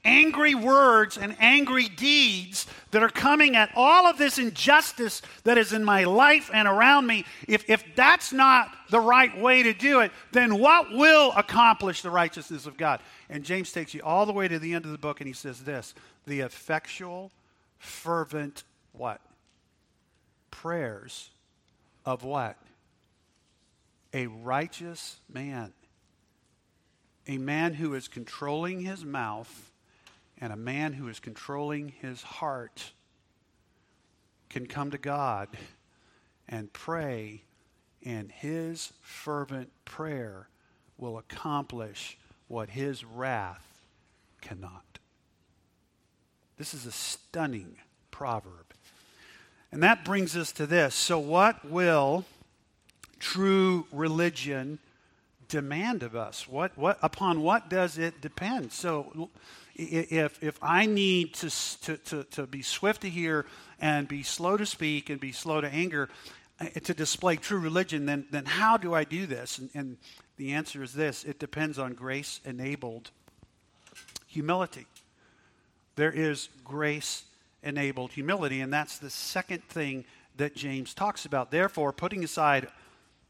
angry 0.06 0.54
words 0.54 1.18
and 1.18 1.36
angry 1.40 1.90
deeds 1.90 2.68
that 2.92 3.02
are 3.02 3.10
coming 3.10 3.56
at 3.56 3.72
all 3.76 4.06
of 4.06 4.18
this 4.18 4.38
injustice 4.38 5.24
that 5.44 5.58
is 5.58 5.74
in 5.74 5.84
my 5.84 6.04
life 6.04 6.52
and 6.54 6.68
around 6.68 7.08
me, 7.08 7.26
if, 7.48 7.68
if 7.68 7.84
that's 7.96 8.32
not 8.32 8.70
the 8.92 9.00
right 9.00 9.36
way 9.40 9.64
to 9.64 9.74
do 9.74 10.02
it, 10.02 10.12
then 10.32 10.60
what 10.60 10.92
will 10.92 11.34
accomplish 11.36 12.04
the 12.04 12.12
righteousness 12.12 12.68
of 12.68 12.78
God? 12.78 13.02
And 13.30 13.44
James 13.44 13.72
takes 13.72 13.94
you 13.94 14.02
all 14.04 14.28
the 14.28 14.34
way 14.34 14.48
to 14.48 14.60
the 14.60 14.74
end 14.74 14.86
of 14.86 14.92
the 14.92 14.98
book 14.98 15.20
and 15.20 15.28
he 15.28 15.34
says 15.34 15.64
this 15.64 15.96
the 16.28 16.42
effectual, 16.42 17.32
fervent, 17.80 18.64
what? 18.98 19.22
prayers 20.66 21.30
of 22.06 22.24
what? 22.24 22.58
A 24.14 24.28
righteous 24.28 25.18
man. 25.32 25.74
A 27.28 27.38
man 27.38 27.74
who 27.74 27.94
is 27.94 28.08
controlling 28.08 28.80
his 28.80 29.04
mouth 29.04 29.72
and 30.40 30.54
a 30.54 30.58
man 30.58 30.94
who 30.94 31.08
is 31.08 31.20
controlling 31.20 31.90
his 31.90 32.24
heart 32.24 32.94
can 34.50 34.66
come 34.66 34.92
to 34.92 34.98
God 34.98 35.50
and 36.48 36.72
pray, 36.72 37.44
and 38.04 38.32
his 38.32 38.94
fervent 39.02 39.72
prayer 39.84 40.48
will 40.98 41.18
accomplish 41.18 42.18
what 42.48 42.70
his 42.70 43.04
wrath 43.04 43.84
cannot. 44.42 45.00
This 46.58 46.74
is 46.74 46.86
a 46.86 46.92
stunning 46.92 47.78
proverb. 48.12 48.65
And 49.76 49.84
that 49.84 50.06
brings 50.06 50.38
us 50.38 50.54
to 50.54 50.66
this. 50.66 50.96
So, 50.96 51.20
what 51.20 51.70
will 51.70 52.24
true 53.20 53.86
religion 53.92 54.80
demand 55.50 56.02
of 56.02 56.16
us? 56.16 56.48
What, 56.48 56.78
what, 56.78 56.98
upon 57.02 57.42
what 57.42 57.70
does 57.70 57.98
it 57.98 58.22
depend? 58.22 58.72
So, 58.72 59.30
if, 59.76 60.42
if 60.42 60.58
I 60.62 60.86
need 60.86 61.34
to, 61.34 61.50
to, 61.82 61.98
to, 61.98 62.24
to 62.24 62.48
be 62.48 62.62
swift 62.62 63.02
to 63.02 63.10
hear 63.10 63.48
and 63.82 64.08
be 64.08 64.24
slow 64.24 64.56
to 64.56 64.66
speak 64.66 65.10
and 65.10 65.20
be 65.20 65.34
slow 65.34 65.60
to 65.60 65.68
anger 65.68 66.08
uh, 66.62 66.68
to 66.68 66.94
display 66.94 67.36
true 67.36 67.60
religion, 67.60 68.06
then, 68.06 68.28
then 68.32 68.46
how 68.46 68.78
do 68.78 68.94
I 68.94 69.04
do 69.04 69.26
this? 69.26 69.58
And, 69.58 69.70
and 69.74 69.98
the 70.38 70.54
answer 70.54 70.84
is 70.84 70.94
this 70.94 71.26
it 71.26 71.38
depends 71.38 71.78
on 71.78 71.96
grace 71.96 72.40
enabled 72.46 73.12
humility. 74.26 74.86
There 75.98 76.14
is 76.14 76.48
grace 76.64 77.26
enabled 77.66 78.14
humility. 78.14 78.62
And 78.62 78.72
that's 78.72 78.98
the 78.98 79.10
second 79.10 79.64
thing 79.66 80.06
that 80.38 80.56
James 80.56 80.94
talks 80.94 81.26
about. 81.26 81.52
Therefore, 81.52 81.92
putting 81.92 82.24
aside 82.24 82.68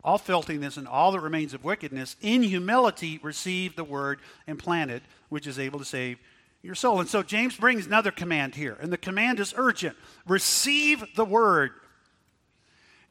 all 0.03 0.17
filthiness 0.19 0.77
and 0.77 0.87
all 0.87 1.11
that 1.11 1.19
remains 1.19 1.55
of 1.55 1.63
wickedness, 1.63 2.15
in 2.21 2.43
humility 2.43 3.19
receive 3.23 3.75
the 3.75 3.83
word 3.83 4.19
implanted, 4.45 5.01
which 5.29 5.47
is 5.47 5.57
able 5.57 5.79
to 5.79 5.85
save 5.85 6.19
your 6.61 6.75
soul. 6.75 6.99
And 6.99 7.09
so 7.09 7.23
James 7.23 7.55
brings 7.55 7.87
another 7.87 8.11
command 8.11 8.55
here, 8.55 8.77
and 8.79 8.93
the 8.93 8.97
command 8.97 9.39
is 9.39 9.53
urgent 9.57 9.95
receive 10.27 11.03
the 11.15 11.25
word. 11.25 11.71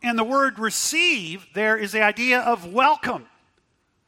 And 0.02 0.18
the 0.18 0.24
word 0.24 0.58
receive 0.58 1.46
there 1.54 1.76
is 1.76 1.92
the 1.92 2.02
idea 2.02 2.40
of 2.40 2.72
welcome. 2.72 3.26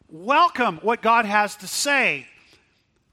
Welcome 0.08 0.78
what 0.82 1.02
God 1.02 1.24
has 1.24 1.56
to 1.56 1.66
say 1.66 2.28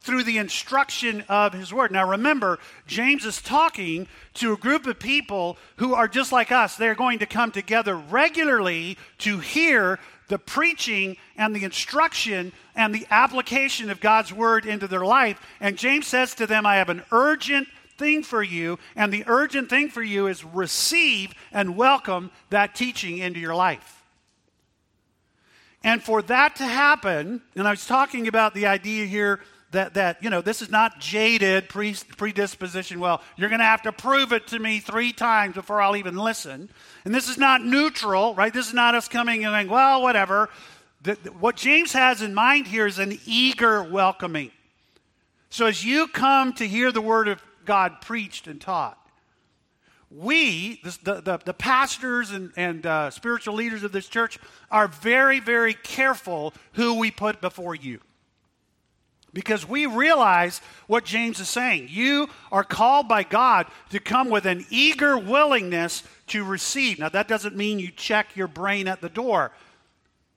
through 0.03 0.23
the 0.23 0.37
instruction 0.37 1.23
of 1.29 1.53
his 1.53 1.73
word. 1.73 1.91
Now 1.91 2.09
remember, 2.09 2.59
James 2.85 3.25
is 3.25 3.41
talking 3.41 4.07
to 4.35 4.53
a 4.53 4.57
group 4.57 4.85
of 4.85 4.99
people 4.99 5.57
who 5.77 5.95
are 5.95 6.09
just 6.09 6.31
like 6.31 6.51
us. 6.51 6.75
They're 6.75 6.93
going 6.93 7.19
to 7.19 7.25
come 7.25 7.51
together 7.51 7.95
regularly 7.95 8.97
to 9.19 9.39
hear 9.39 9.99
the 10.27 10.37
preaching 10.37 11.17
and 11.37 11.55
the 11.55 11.63
instruction 11.63 12.51
and 12.75 12.93
the 12.93 13.07
application 13.11 13.89
of 13.89 14.01
God's 14.01 14.33
word 14.33 14.65
into 14.65 14.87
their 14.87 15.05
life. 15.05 15.39
And 15.59 15.77
James 15.77 16.07
says 16.07 16.35
to 16.35 16.47
them, 16.47 16.65
I 16.65 16.75
have 16.75 16.89
an 16.89 17.03
urgent 17.11 17.67
thing 17.97 18.23
for 18.23 18.43
you, 18.43 18.79
and 18.95 19.13
the 19.13 19.23
urgent 19.27 19.69
thing 19.69 19.89
for 19.89 20.01
you 20.01 20.27
is 20.27 20.43
receive 20.43 21.33
and 21.51 21.77
welcome 21.77 22.31
that 22.49 22.75
teaching 22.75 23.19
into 23.19 23.39
your 23.39 23.55
life. 23.55 24.03
And 25.83 26.01
for 26.01 26.21
that 26.23 26.55
to 26.57 26.63
happen, 26.63 27.41
and 27.55 27.67
I 27.67 27.71
was 27.71 27.85
talking 27.85 28.27
about 28.27 28.53
the 28.53 28.65
idea 28.65 29.05
here 29.05 29.41
that, 29.73 29.95
that 29.95 30.23
you 30.23 30.29
know, 30.29 30.41
this 30.41 30.61
is 30.61 30.71
not 30.71 30.99
jaded 30.99 31.69
pre- 31.69 31.95
predisposition. 32.17 32.99
Well, 32.99 33.21
you're 33.35 33.49
going 33.49 33.59
to 33.59 33.65
have 33.65 33.81
to 33.83 33.91
prove 33.91 34.31
it 34.31 34.47
to 34.47 34.59
me 34.59 34.79
three 34.79 35.11
times 35.11 35.55
before 35.55 35.81
I'll 35.81 35.97
even 35.97 36.17
listen. 36.17 36.69
And 37.05 37.13
this 37.13 37.29
is 37.29 37.37
not 37.37 37.63
neutral, 37.63 38.33
right? 38.35 38.53
This 38.53 38.67
is 38.67 38.73
not 38.73 38.95
us 38.95 39.07
coming 39.07 39.43
and 39.43 39.53
going, 39.53 39.69
well, 39.69 40.01
whatever. 40.01 40.49
The, 41.01 41.17
the, 41.21 41.31
what 41.31 41.57
James 41.57 41.91
has 41.93 42.21
in 42.21 42.33
mind 42.33 42.67
here 42.67 42.87
is 42.87 42.97
an 42.97 43.19
eager 43.25 43.83
welcoming. 43.83 44.51
So 45.49 45.65
as 45.65 45.83
you 45.83 46.07
come 46.07 46.53
to 46.53 46.67
hear 46.67 46.91
the 46.91 47.01
word 47.01 47.27
of 47.27 47.41
God 47.65 48.01
preached 48.01 48.47
and 48.47 48.59
taught, 48.59 48.97
we, 50.09 50.79
the, 50.83 51.21
the, 51.21 51.39
the 51.43 51.53
pastors 51.53 52.31
and, 52.31 52.51
and 52.55 52.85
uh, 52.85 53.09
spiritual 53.09 53.55
leaders 53.55 53.83
of 53.83 53.91
this 53.91 54.07
church, 54.07 54.37
are 54.69 54.87
very, 54.87 55.39
very 55.39 55.73
careful 55.73 56.53
who 56.73 56.99
we 56.99 57.09
put 57.09 57.41
before 57.41 57.73
you. 57.73 57.99
Because 59.33 59.67
we 59.67 59.87
realize 59.87 60.61
what 60.85 61.05
James 61.05 61.39
is 61.39 61.49
saying. 61.49 61.87
You 61.89 62.29
are 62.51 62.63
called 62.63 63.07
by 63.07 63.23
God 63.23 63.65
to 63.89 63.99
come 63.99 64.29
with 64.29 64.45
an 64.45 64.63
eager 64.69 65.17
willingness 65.17 66.03
to 66.27 66.43
receive. 66.43 66.99
Now, 66.99 67.09
that 67.09 67.27
doesn't 67.27 67.55
mean 67.55 67.79
you 67.79 67.89
check 67.89 68.35
your 68.35 68.47
brain 68.47 68.87
at 68.87 69.01
the 69.01 69.09
door, 69.09 69.51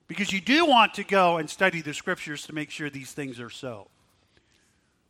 because 0.07 0.33
you 0.33 0.41
do 0.41 0.65
want 0.65 0.95
to 0.95 1.03
go 1.03 1.37
and 1.37 1.49
study 1.49 1.81
the 1.81 1.93
scriptures 1.93 2.47
to 2.47 2.55
make 2.55 2.71
sure 2.71 2.89
these 2.89 3.11
things 3.11 3.39
are 3.39 3.49
so. 3.49 3.87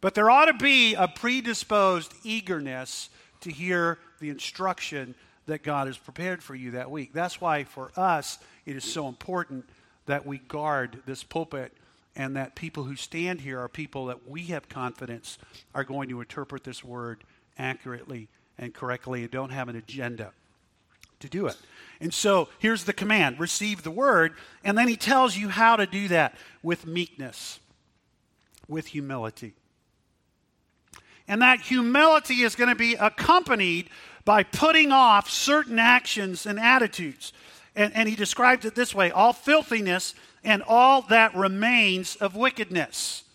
But 0.01 0.15
there 0.15 0.29
ought 0.29 0.45
to 0.45 0.53
be 0.53 0.93
a 0.95 1.07
predisposed 1.07 2.13
eagerness 2.23 3.09
to 3.41 3.51
hear 3.51 3.99
the 4.19 4.29
instruction 4.29 5.15
that 5.45 5.63
God 5.63 5.87
has 5.87 5.97
prepared 5.97 6.43
for 6.43 6.55
you 6.55 6.71
that 6.71 6.91
week. 6.91 7.13
That's 7.13 7.39
why 7.39 7.63
for 7.63 7.91
us 7.95 8.37
it 8.65 8.75
is 8.75 8.83
so 8.83 9.07
important 9.07 9.65
that 10.07 10.25
we 10.25 10.39
guard 10.39 10.99
this 11.05 11.23
pulpit 11.23 11.71
and 12.17 12.35
that 12.35 12.55
people 12.55 12.83
who 12.83 12.95
stand 12.95 13.41
here 13.41 13.59
are 13.59 13.69
people 13.69 14.07
that 14.07 14.27
we 14.27 14.45
have 14.45 14.67
confidence 14.67 15.37
are 15.75 15.83
going 15.83 16.09
to 16.09 16.19
interpret 16.19 16.63
this 16.63 16.83
word 16.83 17.23
accurately 17.59 18.27
and 18.57 18.73
correctly 18.73 19.21
and 19.21 19.31
don't 19.31 19.51
have 19.51 19.69
an 19.69 19.75
agenda 19.75 20.31
to 21.19 21.29
do 21.29 21.45
it. 21.45 21.55
And 22.01 22.11
so 22.11 22.49
here's 22.57 22.85
the 22.85 22.93
command 22.93 23.39
receive 23.39 23.83
the 23.83 23.91
word, 23.91 24.33
and 24.63 24.75
then 24.75 24.87
he 24.87 24.97
tells 24.97 25.37
you 25.37 25.49
how 25.49 25.75
to 25.75 25.85
do 25.85 26.07
that 26.07 26.35
with 26.63 26.87
meekness, 26.87 27.59
with 28.67 28.87
humility. 28.87 29.53
And 31.27 31.41
that 31.43 31.61
humility 31.61 32.41
is 32.41 32.55
going 32.55 32.69
to 32.69 32.75
be 32.75 32.95
accompanied 32.95 33.89
by 34.25 34.41
putting 34.41 34.91
off 34.91 35.29
certain 35.29 35.77
actions 35.77 36.47
and 36.47 36.59
attitudes. 36.59 37.31
And, 37.75 37.93
and 37.95 38.09
he 38.09 38.15
describes 38.15 38.65
it 38.65 38.73
this 38.73 38.95
way 38.95 39.11
all 39.11 39.33
filthiness 39.33 40.15
and 40.47 40.63
all 40.65 41.01
that 41.01 41.35
remains 41.35 42.15
of 42.15 42.33
wickedness. 42.35 43.25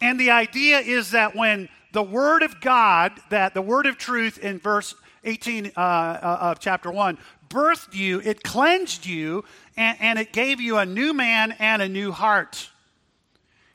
And 0.00 0.18
the 0.18 0.30
idea 0.30 0.78
is 0.78 1.10
that 1.10 1.34
when 1.34 1.68
the 1.92 2.02
Word 2.02 2.42
of 2.42 2.60
God, 2.60 3.12
that 3.30 3.54
the 3.54 3.60
Word 3.60 3.86
of 3.86 3.98
truth 3.98 4.38
in 4.38 4.60
verse 4.60 4.94
18 5.24 5.72
uh, 5.76 5.80
uh, 5.80 6.38
of 6.40 6.60
chapter 6.60 6.92
1, 6.92 7.18
birthed 7.48 7.92
you, 7.92 8.20
it 8.20 8.44
cleansed 8.44 9.04
you, 9.04 9.44
and, 9.76 9.98
and 10.00 10.18
it 10.20 10.32
gave 10.32 10.60
you 10.60 10.78
a 10.78 10.86
new 10.86 11.12
man 11.12 11.56
and 11.58 11.82
a 11.82 11.88
new 11.88 12.12
heart. 12.12 12.70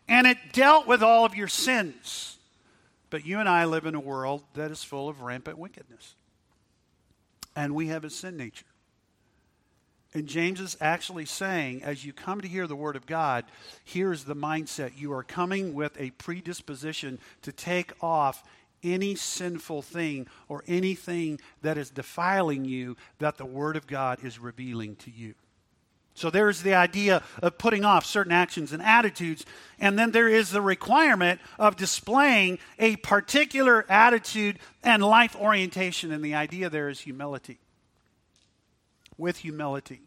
And 0.08 0.26
it 0.26 0.38
dealt 0.54 0.88
with 0.88 1.04
all 1.04 1.26
of 1.26 1.36
your 1.36 1.50
sins. 1.50 2.38
But 3.10 3.26
you 3.26 3.40
and 3.40 3.50
I 3.50 3.66
live 3.66 3.86
in 3.86 3.94
a 3.94 4.00
world 4.00 4.42
that 4.54 4.72
is 4.72 4.86
full 4.86 5.10
of 5.10 5.22
rampant 5.22 5.58
wickedness. 5.58 6.16
And 7.58 7.76
we 7.76 7.88
have 7.88 8.06
a 8.06 8.10
sin 8.10 8.38
nature. 8.38 8.66
And 10.16 10.28
James 10.28 10.62
is 10.62 10.78
actually 10.80 11.26
saying, 11.26 11.84
as 11.84 12.06
you 12.06 12.14
come 12.14 12.40
to 12.40 12.48
hear 12.48 12.68
the 12.68 12.76
Word 12.76 12.96
of 12.96 13.06
God, 13.06 13.44
here's 13.84 14.24
the 14.24 14.36
mindset. 14.36 14.98
You 14.98 15.12
are 15.12 15.24
coming 15.24 15.74
with 15.74 16.00
a 16.00 16.12
predisposition 16.12 17.20
to 17.42 17.52
take 17.52 17.92
off 18.02 18.42
any 18.82 19.16
sinful 19.16 19.82
thing 19.82 20.28
or 20.48 20.64
anything 20.68 21.42
that 21.64 21.78
is 21.78 21.90
defiling 21.90 22.64
you 22.64 22.96
that 23.20 23.38
the 23.38 23.46
Word 23.46 23.76
of 23.76 23.88
God 23.88 24.24
is 24.24 24.40
revealing 24.40 24.96
to 24.98 25.12
you. 25.12 25.34
So 26.14 26.30
there's 26.30 26.62
the 26.62 26.76
idea 26.76 27.22
of 27.42 27.58
putting 27.58 27.84
off 27.84 28.06
certain 28.06 28.32
actions 28.32 28.72
and 28.72 28.82
attitudes. 28.82 29.46
And 29.80 30.00
then 30.00 30.12
there 30.12 30.30
is 30.30 30.50
the 30.50 30.62
requirement 30.62 31.42
of 31.60 31.76
displaying 31.76 32.60
a 32.80 32.96
particular 32.96 33.86
attitude 33.90 34.60
and 34.82 35.04
life 35.04 35.36
orientation. 35.36 36.14
And 36.14 36.24
the 36.24 36.36
idea 36.36 36.70
there 36.70 36.88
is 36.88 37.02
humility. 37.02 37.60
With 39.18 39.38
humility. 39.38 40.02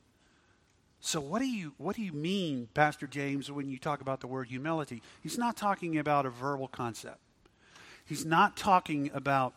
So 1.01 1.21
what 1.21 1.38
do 1.40 1.47
you 1.47 1.75
what 1.79 1.97
do 1.97 2.03
you 2.03 2.12
mean, 2.12 2.68
Pastor 2.75 3.07
James, 3.07 3.51
when 3.51 3.68
you 3.68 3.79
talk 3.79 4.01
about 4.01 4.21
the 4.21 4.27
word 4.27 4.49
humility? 4.49 5.03
He's 5.23 5.38
not 5.38 5.57
talking 5.57 5.97
about 5.99 6.27
a 6.27 6.31
verbal 6.31 6.68
concept. 6.68 7.18
He's 8.05 8.25
not 8.25 8.57
talking 8.57 9.11
about 9.14 9.55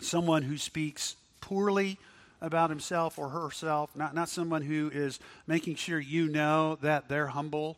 someone 0.00 0.42
who 0.42 0.56
speaks 0.56 1.16
poorly 1.40 1.98
about 2.40 2.70
himself 2.70 3.18
or 3.18 3.30
herself, 3.30 3.94
not, 3.96 4.14
not 4.14 4.28
someone 4.28 4.62
who 4.62 4.90
is 4.92 5.18
making 5.46 5.74
sure 5.74 5.98
you 5.98 6.28
know 6.28 6.78
that 6.82 7.08
they're 7.08 7.28
humble. 7.28 7.76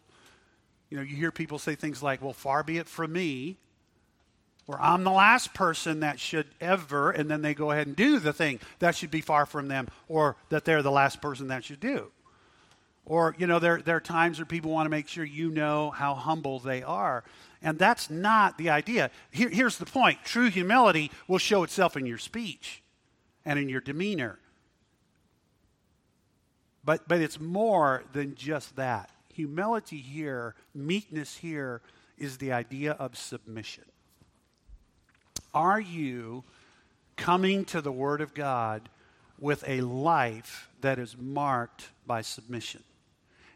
You 0.91 0.97
know, 0.97 1.03
you 1.03 1.17
hear 1.17 1.31
people 1.31 1.59
say 1.59 1.75
things 1.75 2.03
like, 2.03 2.21
well, 2.23 2.33
far 2.33 2.63
be 2.63 2.79
it 2.79 2.89
from 2.89 3.13
me, 3.13 3.57
or 4.69 4.81
I'm 4.81 5.03
the 5.03 5.11
last 5.11 5.53
person 5.53 6.01
that 6.01 6.21
should 6.21 6.47
ever, 6.61 7.11
and 7.11 7.29
then 7.29 7.43
they 7.43 7.55
go 7.55 7.73
ahead 7.73 7.89
and 7.89 7.97
do 7.97 8.21
the 8.21 8.33
thing 8.33 8.61
that 8.79 8.95
should 8.95 9.11
be 9.11 9.21
far 9.21 9.47
from 9.47 9.67
them, 9.67 9.89
or 10.07 10.37
that 10.51 10.65
they're 10.65 10.83
the 10.83 10.93
last 10.93 11.21
person 11.21 11.49
that 11.49 11.65
should 11.65 11.81
do. 11.81 12.13
Or, 13.05 13.35
you 13.39 13.49
know, 13.49 13.59
there, 13.59 13.83
there 13.83 13.97
are 13.97 14.01
times 14.01 14.39
where 14.39 14.47
people 14.47 14.71
want 14.71 14.87
to 14.87 14.91
make 14.91 15.09
sure 15.09 15.25
you 15.25 15.51
know 15.51 15.91
how 15.91 16.15
humble 16.15 16.61
they 16.61 16.85
are. 16.85 17.25
And 17.63 17.79
that's 17.79 18.11
not 18.11 18.59
the 18.59 18.71
idea. 18.71 19.11
Here, 19.33 19.49
here's 19.49 19.79
the 19.79 19.87
point 19.87 20.19
true 20.25 20.51
humility 20.51 21.11
will 21.27 21.39
show 21.39 21.65
itself 21.65 21.97
in 21.97 22.07
your 22.07 22.19
speech 22.19 22.83
and 23.45 23.59
in 23.59 23.69
your 23.69 23.81
demeanor 23.81 24.39
but, 26.89 27.07
but 27.07 27.21
it's 27.21 27.39
more 27.39 28.03
than 28.15 28.35
just 28.35 28.77
that. 28.77 29.11
Humility 29.35 29.99
here, 29.99 30.55
meekness 30.75 31.37
here, 31.37 31.83
is 32.17 32.39
the 32.39 32.53
idea 32.53 32.93
of 32.93 33.15
submission. 33.15 33.85
Are 35.55 35.81
you 35.81 36.45
coming 37.17 37.65
to 37.67 37.81
the 37.81 37.93
Word 37.93 38.21
of 38.21 38.35
God 38.35 38.89
with 39.39 39.65
a 39.67 39.81
life 39.81 40.69
that 40.81 40.99
is 40.99 41.17
marked 41.19 41.91
by 42.07 42.23
submission? 42.23 42.83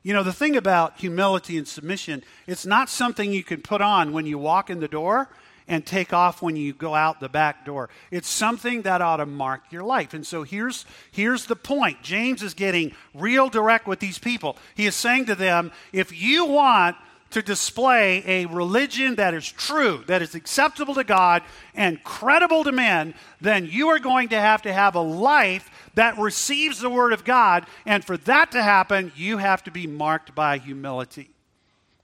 You 0.03 0.13
know, 0.13 0.23
the 0.23 0.33
thing 0.33 0.57
about 0.57 0.99
humility 0.99 1.57
and 1.57 1.69
submission, 1.69 2.25
it's 2.47 2.67
not 2.67 2.89
something 2.89 3.33
you 3.33 3.45
can 3.45 3.63
put 3.63 3.81
on 3.81 4.13
when 4.13 4.27
you 4.27 4.37
walk 4.37 4.69
in 4.69 4.81
the 4.81 4.89
door 4.89 5.29
and 5.69 5.87
take 5.87 6.13
off 6.13 6.43
when 6.43 6.57
you 6.57 6.73
go 6.73 6.95
out 6.95 7.21
the 7.21 7.29
back 7.29 7.65
door. 7.65 7.89
It's 8.11 8.29
something 8.29 8.83
that 8.83 9.01
ought 9.01 9.19
to 9.19 9.27
mark 9.27 9.71
your 9.71 9.85
life. 9.85 10.13
And 10.13 10.27
so 10.27 10.43
here's, 10.43 10.85
here's 11.13 11.47
the 11.47 11.57
point 11.57 12.03
James 12.03 12.43
is 12.43 12.55
getting 12.55 12.95
real 13.15 13.49
direct 13.49 13.87
with 13.87 14.01
these 14.01 14.19
people. 14.19 14.57
He 14.75 14.87
is 14.87 14.97
saying 14.97 15.27
to 15.27 15.37
them, 15.37 15.71
if 15.93 16.13
you 16.21 16.47
want 16.47 16.97
to 17.33 17.43
display 17.43 18.23
a 18.27 18.47
religion 18.47 19.17
that 19.17 19.35
is 19.35 19.51
true, 19.51 20.05
that 20.07 20.23
is 20.23 20.35
acceptable 20.35 20.95
to 20.95 21.05
God, 21.05 21.43
and 21.75 22.03
credible 22.05 22.65
to 22.65 22.73
men, 22.73 23.15
then 23.41 23.67
you 23.67 23.89
are 23.89 23.99
going 23.99 24.29
to 24.29 24.41
have 24.41 24.63
to 24.63 24.73
have 24.73 24.95
a 24.95 25.01
life 25.01 25.71
that 25.95 26.19
receives 26.19 26.81
the 26.81 26.91
Word 26.91 27.13
of 27.13 27.25
God. 27.25 27.67
And 27.85 28.05
for 28.05 28.17
that 28.19 28.53
to 28.53 28.63
happen, 28.63 29.13
you 29.17 29.39
have 29.39 29.65
to 29.65 29.71
be 29.71 29.87
marked 29.87 30.35
by 30.35 30.59
humility. 30.59 31.31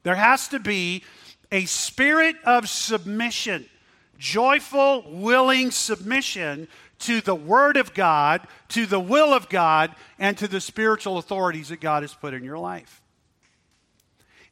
There 0.02 0.16
has 0.16 0.48
to 0.48 0.58
be 0.58 1.04
a 1.50 1.64
spirit 1.64 2.36
of 2.44 2.68
submission, 2.68 3.66
joyful, 4.18 5.04
willing 5.06 5.70
submission 5.70 6.68
to 7.00 7.20
the 7.20 7.34
Word 7.34 7.76
of 7.76 7.94
God, 7.94 8.46
to 8.68 8.86
the 8.86 9.00
will 9.00 9.32
of 9.32 9.48
God, 9.48 9.94
and 10.18 10.36
to 10.38 10.48
the 10.48 10.60
spiritual 10.60 11.18
authorities 11.18 11.68
that 11.68 11.80
God 11.80 12.02
has 12.02 12.14
put 12.14 12.34
in 12.34 12.44
your 12.44 12.58
life. 12.58 13.00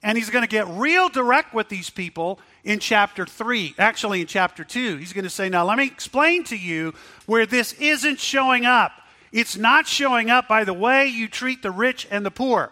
And 0.06 0.16
he's 0.16 0.30
going 0.30 0.44
to 0.44 0.48
get 0.48 0.68
real 0.68 1.08
direct 1.08 1.52
with 1.52 1.68
these 1.68 1.90
people 1.90 2.38
in 2.62 2.78
chapter 2.78 3.26
3, 3.26 3.74
actually 3.76 4.20
in 4.20 4.28
chapter 4.28 4.62
2. 4.62 4.98
He's 4.98 5.12
going 5.12 5.24
to 5.24 5.30
say, 5.30 5.48
Now, 5.48 5.64
let 5.64 5.76
me 5.76 5.86
explain 5.86 6.44
to 6.44 6.56
you 6.56 6.94
where 7.26 7.44
this 7.44 7.72
isn't 7.72 8.20
showing 8.20 8.64
up. 8.64 8.92
It's 9.32 9.56
not 9.56 9.88
showing 9.88 10.30
up 10.30 10.46
by 10.46 10.62
the 10.62 10.72
way 10.72 11.08
you 11.08 11.26
treat 11.26 11.60
the 11.60 11.72
rich 11.72 12.06
and 12.08 12.24
the 12.24 12.30
poor. 12.30 12.70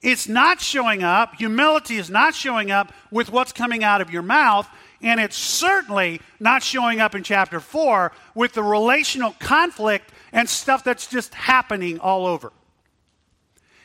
It's 0.00 0.26
not 0.26 0.62
showing 0.62 1.02
up, 1.02 1.34
humility 1.34 1.96
is 1.96 2.08
not 2.08 2.34
showing 2.34 2.70
up 2.70 2.94
with 3.10 3.30
what's 3.30 3.52
coming 3.52 3.84
out 3.84 4.00
of 4.00 4.10
your 4.10 4.22
mouth, 4.22 4.66
and 5.02 5.20
it's 5.20 5.36
certainly 5.36 6.22
not 6.40 6.62
showing 6.62 6.98
up 6.98 7.14
in 7.14 7.22
chapter 7.22 7.60
4 7.60 8.10
with 8.34 8.54
the 8.54 8.62
relational 8.62 9.32
conflict 9.38 10.10
and 10.32 10.48
stuff 10.48 10.82
that's 10.82 11.08
just 11.08 11.34
happening 11.34 12.00
all 12.00 12.24
over. 12.24 12.54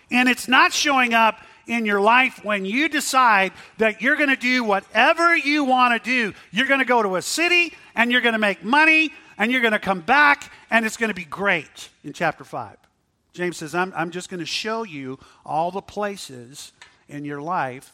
And 0.10 0.30
it's 0.30 0.48
not 0.48 0.72
showing 0.72 1.14
up 1.14 1.42
in 1.68 1.86
your 1.86 2.02
life 2.02 2.44
when 2.44 2.66
you 2.66 2.90
decide 2.90 3.52
that 3.78 4.02
you're 4.02 4.16
going 4.16 4.30
to 4.30 4.36
do 4.36 4.64
whatever 4.64 5.36
you 5.36 5.64
want 5.64 6.02
to 6.02 6.10
do. 6.10 6.34
You're 6.52 6.68
going 6.68 6.80
to 6.80 6.86
go 6.86 7.04
to 7.04 7.16
a 7.16 7.22
city 7.22 7.74
and 7.96 8.12
you're 8.12 8.22
going 8.22 8.34
to 8.34 8.40
make 8.40 8.64
money, 8.64 9.12
and 9.38 9.52
you're 9.52 9.62
going 9.62 9.74
to 9.74 9.80
come 9.80 10.02
back, 10.02 10.52
and 10.70 10.86
it's 10.86 10.98
going 10.98 11.10
to 11.10 11.16
be 11.16 11.26
great 11.26 11.90
in 12.04 12.14
chapter 12.14 12.44
5. 12.44 12.78
James 13.34 13.58
says, 13.58 13.76
I'm, 13.76 13.94
I'm 13.96 14.12
just 14.12 14.30
going 14.30 14.40
to 14.40 14.46
show 14.46 14.84
you 14.84 15.20
all 15.46 15.72
the 15.72 15.82
places 15.82 16.74
in 17.08 17.26
your 17.26 17.42
life 17.42 17.94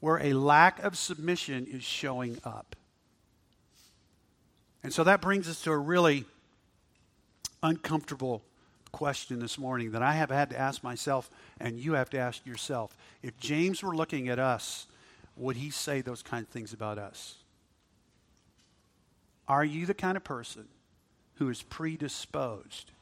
where 0.00 0.18
a 0.18 0.32
lack 0.34 0.82
of 0.82 0.96
submission 0.96 1.66
is 1.70 1.82
showing 1.82 2.38
up. 2.44 2.76
And 4.82 4.92
so 4.92 5.02
that 5.04 5.20
brings 5.20 5.48
us 5.48 5.62
to 5.62 5.70
a 5.70 5.78
really 5.78 6.24
uncomfortable 7.62 8.42
question 8.94 9.40
this 9.40 9.58
morning 9.58 9.90
that 9.90 10.02
I 10.02 10.12
have 10.12 10.30
had 10.30 10.50
to 10.50 10.58
ask 10.58 10.84
myself, 10.84 11.28
and 11.58 11.80
you 11.80 11.94
have 11.94 12.10
to 12.10 12.18
ask 12.18 12.46
yourself. 12.46 12.96
If 13.24 13.36
James 13.40 13.82
were 13.82 13.94
looking 13.94 14.28
at 14.28 14.38
us, 14.38 14.86
would 15.36 15.56
he 15.56 15.70
say 15.70 16.00
those 16.00 16.22
kind 16.22 16.46
of 16.46 16.48
things 16.48 16.72
about 16.72 16.96
us? 16.96 17.34
Are 19.48 19.64
you 19.64 19.84
the 19.84 19.94
kind 19.94 20.16
of 20.16 20.22
person 20.22 20.68
who 21.34 21.50
is 21.50 21.60
predisposed 21.60 22.92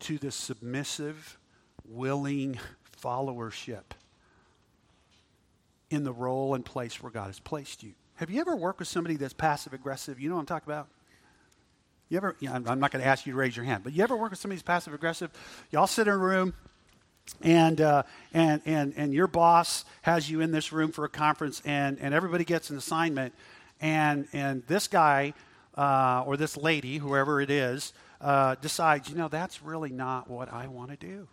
to 0.00 0.18
the 0.18 0.30
submissive, 0.30 1.38
willing 1.88 2.58
followership 3.02 3.94
in 5.88 6.04
the 6.04 6.12
role 6.12 6.54
and 6.54 6.66
place 6.66 7.02
where 7.02 7.10
God 7.10 7.28
has 7.28 7.40
placed 7.40 7.82
you? 7.82 7.92
Have 8.16 8.28
you 8.28 8.42
ever 8.42 8.54
worked 8.54 8.78
with 8.78 8.88
somebody 8.88 9.16
that's 9.16 9.32
passive 9.32 9.72
aggressive? 9.72 10.20
You 10.20 10.28
know 10.28 10.34
what 10.34 10.42
I'm 10.42 10.46
talking 10.46 10.70
about? 10.70 10.88
You 12.12 12.18
ever, 12.18 12.36
you 12.40 12.50
know, 12.50 12.56
I'm 12.66 12.78
not 12.78 12.90
going 12.90 13.02
to 13.02 13.08
ask 13.08 13.24
you 13.24 13.32
to 13.32 13.38
raise 13.38 13.56
your 13.56 13.64
hand, 13.64 13.84
but 13.84 13.94
you 13.94 14.02
ever 14.02 14.14
work 14.14 14.32
with 14.32 14.38
somebody 14.38 14.56
who's 14.56 14.62
passive 14.62 14.92
aggressive? 14.92 15.30
Y'all 15.70 15.86
sit 15.86 16.08
in 16.08 16.12
a 16.12 16.18
room 16.18 16.52
and, 17.40 17.80
uh, 17.80 18.02
and, 18.34 18.60
and, 18.66 18.92
and 18.98 19.14
your 19.14 19.26
boss 19.26 19.86
has 20.02 20.30
you 20.30 20.42
in 20.42 20.50
this 20.50 20.72
room 20.74 20.92
for 20.92 21.06
a 21.06 21.08
conference 21.08 21.62
and, 21.64 21.98
and 21.98 22.12
everybody 22.12 22.44
gets 22.44 22.68
an 22.68 22.76
assignment 22.76 23.32
and, 23.80 24.28
and 24.34 24.62
this 24.66 24.88
guy 24.88 25.32
uh, 25.74 26.22
or 26.26 26.36
this 26.36 26.54
lady, 26.58 26.98
whoever 26.98 27.40
it 27.40 27.48
is, 27.48 27.94
uh, 28.20 28.56
decides, 28.56 29.08
you 29.08 29.16
know, 29.16 29.28
that's 29.28 29.62
really 29.62 29.90
not 29.90 30.28
what 30.28 30.52
I 30.52 30.66
want 30.66 30.90
to 30.90 30.98
do. 30.98 31.28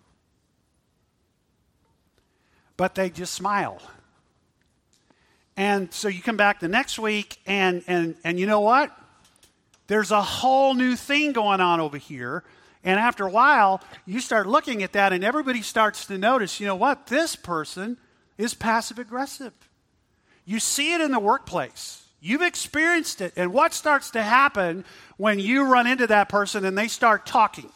But 2.78 2.96
they 2.96 3.10
just 3.10 3.34
smile. 3.34 3.82
And 5.58 5.94
so 5.94 6.08
you 6.08 6.22
come 6.22 6.38
back 6.38 6.62
the 6.62 6.70
next 6.70 6.98
week, 6.98 7.36
and, 7.46 7.84
and, 7.86 8.16
and 8.24 8.40
you 8.40 8.46
know 8.46 8.62
what? 8.62 8.98
There's 9.90 10.12
a 10.12 10.22
whole 10.22 10.76
new 10.76 10.96
thing 10.96 11.34
going 11.34 11.60
on 11.60 11.80
over 11.80 11.98
here. 11.98 12.44
And 12.84 13.00
after 13.00 13.26
a 13.26 13.32
while, 13.32 13.82
you 14.06 14.20
start 14.20 14.46
looking 14.46 14.84
at 14.84 14.94
that, 14.94 15.12
and 15.14 15.24
everybody 15.24 15.64
starts 15.64 16.06
to 16.06 16.18
notice 16.18 16.60
you 16.60 16.68
know 16.68 16.76
what? 16.76 17.08
This 17.08 17.36
person 17.36 17.98
is 18.38 18.54
passive 18.54 19.00
aggressive. 19.00 19.52
You 20.46 20.60
see 20.60 20.94
it 20.94 21.02
in 21.02 21.12
the 21.12 21.20
workplace. 21.20 22.06
You've 22.22 22.44
experienced 22.44 23.20
it. 23.20 23.34
And 23.36 23.52
what 23.52 23.74
starts 23.74 24.12
to 24.12 24.22
happen 24.22 24.86
when 25.18 25.40
you 25.40 25.66
run 25.66 25.88
into 25.88 26.06
that 26.08 26.30
person 26.30 26.66
and 26.66 26.78
they 26.78 26.88
start 26.88 27.26
talking? 27.26 27.72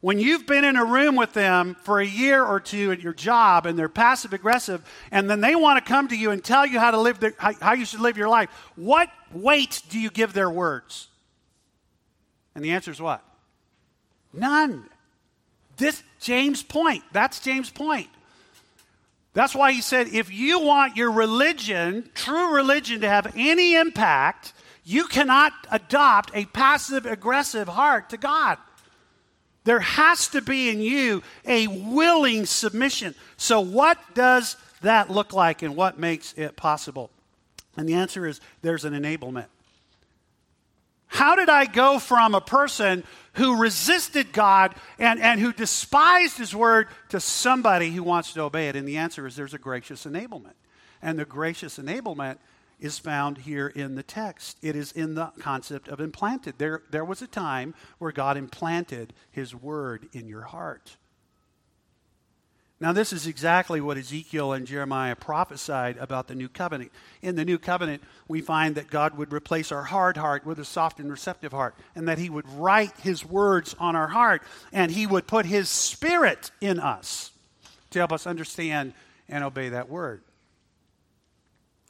When 0.00 0.20
you've 0.20 0.46
been 0.46 0.64
in 0.64 0.76
a 0.76 0.84
room 0.84 1.16
with 1.16 1.32
them 1.32 1.76
for 1.82 1.98
a 1.98 2.06
year 2.06 2.44
or 2.44 2.60
two 2.60 2.92
at 2.92 3.00
your 3.00 3.14
job 3.14 3.64
and 3.66 3.76
they're 3.78 3.88
passive 3.88 4.32
aggressive, 4.32 4.84
and 5.10 5.28
then 5.28 5.40
they 5.40 5.56
want 5.56 5.82
to 5.82 5.88
come 5.88 6.08
to 6.08 6.16
you 6.16 6.30
and 6.30 6.44
tell 6.44 6.66
you 6.66 6.78
how 6.78 6.90
to 6.90 7.00
live, 7.00 7.18
their, 7.20 7.34
how, 7.38 7.54
how 7.60 7.72
you 7.72 7.84
should 7.84 8.00
live 8.00 8.16
your 8.16 8.28
life, 8.28 8.50
what 8.76 9.08
weight 9.34 9.82
do 9.88 9.98
you 9.98 10.10
give 10.10 10.32
their 10.32 10.50
words? 10.50 11.08
And 12.54 12.64
the 12.64 12.72
answer 12.72 12.90
is 12.90 13.00
what? 13.00 13.22
None. 14.32 14.84
This 15.76 16.02
James' 16.20 16.62
point. 16.62 17.02
That's 17.12 17.40
James' 17.40 17.70
point. 17.70 18.08
That's 19.32 19.54
why 19.54 19.72
he 19.72 19.80
said 19.80 20.08
if 20.08 20.32
you 20.32 20.60
want 20.60 20.96
your 20.96 21.10
religion, 21.10 22.08
true 22.14 22.54
religion, 22.54 23.00
to 23.00 23.08
have 23.08 23.32
any 23.36 23.74
impact, 23.74 24.52
you 24.84 25.06
cannot 25.06 25.52
adopt 25.70 26.30
a 26.34 26.44
passive 26.46 27.04
aggressive 27.04 27.66
heart 27.66 28.10
to 28.10 28.16
God. 28.16 28.58
There 29.64 29.80
has 29.80 30.28
to 30.28 30.42
be 30.42 30.68
in 30.68 30.80
you 30.80 31.22
a 31.46 31.66
willing 31.66 32.46
submission. 32.46 33.14
So, 33.36 33.60
what 33.60 33.98
does 34.14 34.56
that 34.82 35.10
look 35.10 35.32
like 35.32 35.62
and 35.62 35.74
what 35.74 35.98
makes 35.98 36.34
it 36.34 36.54
possible? 36.54 37.10
And 37.76 37.88
the 37.88 37.94
answer 37.94 38.26
is 38.26 38.40
there's 38.62 38.84
an 38.84 38.94
enablement. 38.94 39.46
How 41.06 41.36
did 41.36 41.48
I 41.48 41.66
go 41.66 42.00
from 42.00 42.34
a 42.34 42.40
person 42.40 43.04
who 43.34 43.60
resisted 43.60 44.32
God 44.32 44.74
and, 44.98 45.20
and 45.20 45.38
who 45.38 45.52
despised 45.52 46.38
His 46.38 46.54
word 46.54 46.88
to 47.10 47.20
somebody 47.20 47.90
who 47.90 48.02
wants 48.02 48.32
to 48.32 48.42
obey 48.42 48.68
it? 48.68 48.74
And 48.74 48.86
the 48.86 48.96
answer 48.96 49.26
is 49.26 49.36
there's 49.36 49.54
a 49.54 49.58
gracious 49.58 50.06
enablement. 50.06 50.54
And 51.00 51.18
the 51.18 51.24
gracious 51.24 51.78
enablement 51.78 52.38
is 52.80 52.98
found 52.98 53.38
here 53.38 53.68
in 53.68 53.94
the 53.94 54.02
text. 54.02 54.58
It 54.60 54.74
is 54.74 54.90
in 54.92 55.14
the 55.14 55.30
concept 55.38 55.86
of 55.88 56.00
implanted. 56.00 56.54
There, 56.58 56.82
there 56.90 57.04
was 57.04 57.22
a 57.22 57.26
time 57.28 57.74
where 57.98 58.12
God 58.12 58.36
implanted 58.36 59.12
his 59.30 59.54
word 59.54 60.08
in 60.12 60.26
your 60.26 60.42
heart. 60.42 60.96
Now, 62.80 62.92
this 62.92 63.12
is 63.12 63.26
exactly 63.26 63.80
what 63.80 63.96
Ezekiel 63.96 64.52
and 64.52 64.66
Jeremiah 64.66 65.14
prophesied 65.14 65.96
about 65.96 66.26
the 66.26 66.34
new 66.34 66.48
covenant. 66.48 66.90
In 67.22 67.36
the 67.36 67.44
new 67.44 67.56
covenant, 67.56 68.02
we 68.26 68.40
find 68.40 68.74
that 68.74 68.90
God 68.90 69.16
would 69.16 69.32
replace 69.32 69.70
our 69.70 69.84
hard 69.84 70.16
heart 70.16 70.44
with 70.44 70.58
a 70.58 70.64
soft 70.64 70.98
and 70.98 71.10
receptive 71.10 71.52
heart, 71.52 71.76
and 71.94 72.08
that 72.08 72.18
He 72.18 72.28
would 72.28 72.48
write 72.48 72.96
His 72.98 73.24
words 73.24 73.76
on 73.78 73.94
our 73.94 74.08
heart, 74.08 74.42
and 74.72 74.90
He 74.90 75.06
would 75.06 75.28
put 75.28 75.46
His 75.46 75.68
Spirit 75.68 76.50
in 76.60 76.80
us 76.80 77.30
to 77.90 78.00
help 78.00 78.12
us 78.12 78.26
understand 78.26 78.92
and 79.28 79.44
obey 79.44 79.68
that 79.68 79.88
word. 79.88 80.22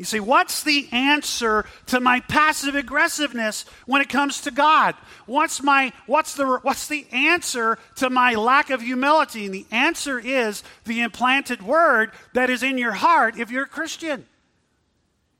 You 0.04 0.06
see, 0.06 0.20
what's 0.20 0.64
the 0.64 0.86
answer 0.92 1.64
to 1.86 1.98
my 1.98 2.20
passive 2.20 2.74
aggressiveness 2.74 3.64
when 3.86 4.02
it 4.02 4.10
comes 4.10 4.42
to 4.42 4.50
God? 4.50 4.94
What's, 5.24 5.62
my, 5.62 5.94
what's, 6.04 6.34
the, 6.34 6.58
what's 6.60 6.88
the 6.88 7.06
answer 7.10 7.78
to 7.96 8.10
my 8.10 8.34
lack 8.34 8.68
of 8.68 8.82
humility? 8.82 9.46
And 9.46 9.54
the 9.54 9.64
answer 9.70 10.18
is 10.18 10.62
the 10.84 11.00
implanted 11.00 11.62
word 11.62 12.12
that 12.34 12.50
is 12.50 12.62
in 12.62 12.76
your 12.76 12.92
heart 12.92 13.38
if 13.38 13.50
you're 13.50 13.62
a 13.62 13.66
Christian. 13.66 14.26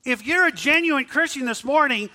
If 0.03 0.27
you're 0.27 0.47
a 0.47 0.51
genuine 0.51 1.05
Christian 1.05 1.45
this 1.45 1.63
morning, 1.63 2.09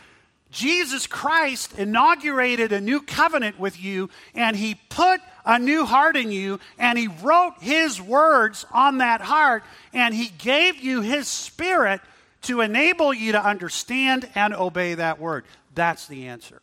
Jesus 0.50 1.06
Christ 1.06 1.78
inaugurated 1.78 2.72
a 2.72 2.82
new 2.82 3.00
covenant 3.00 3.60
with 3.60 3.80
you, 3.80 4.10
and 4.34 4.56
he 4.56 4.74
put 4.90 5.22
a 5.46 5.60
new 5.60 5.86
heart 5.86 6.18
in 6.18 6.32
you, 6.32 6.60
and 6.80 6.98
he 6.98 7.10
wrote 7.10 7.62
his 7.62 8.02
words 8.02 8.66
on 8.72 8.98
that 8.98 9.22
heart, 9.22 9.62
and 9.94 10.16
he 10.16 10.30
gave 10.30 10.78
you 10.78 11.02
his 11.02 11.28
spirit 11.28 12.02
to 12.44 12.62
enable 12.62 13.14
you 13.14 13.34
to 13.34 13.44
understand 13.46 14.30
and 14.36 14.54
obey 14.54 14.94
that 14.96 15.20
word. 15.20 15.46
That's 15.76 16.08
the 16.08 16.28
answer. 16.28 16.62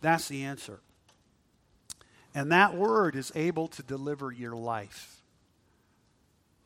That's 0.00 0.28
the 0.28 0.44
answer. 0.44 0.80
And 2.34 2.50
that 2.52 2.74
word 2.76 3.16
is 3.16 3.32
able 3.34 3.68
to 3.68 3.82
deliver 3.82 4.32
your 4.32 4.56
life. 4.56 5.22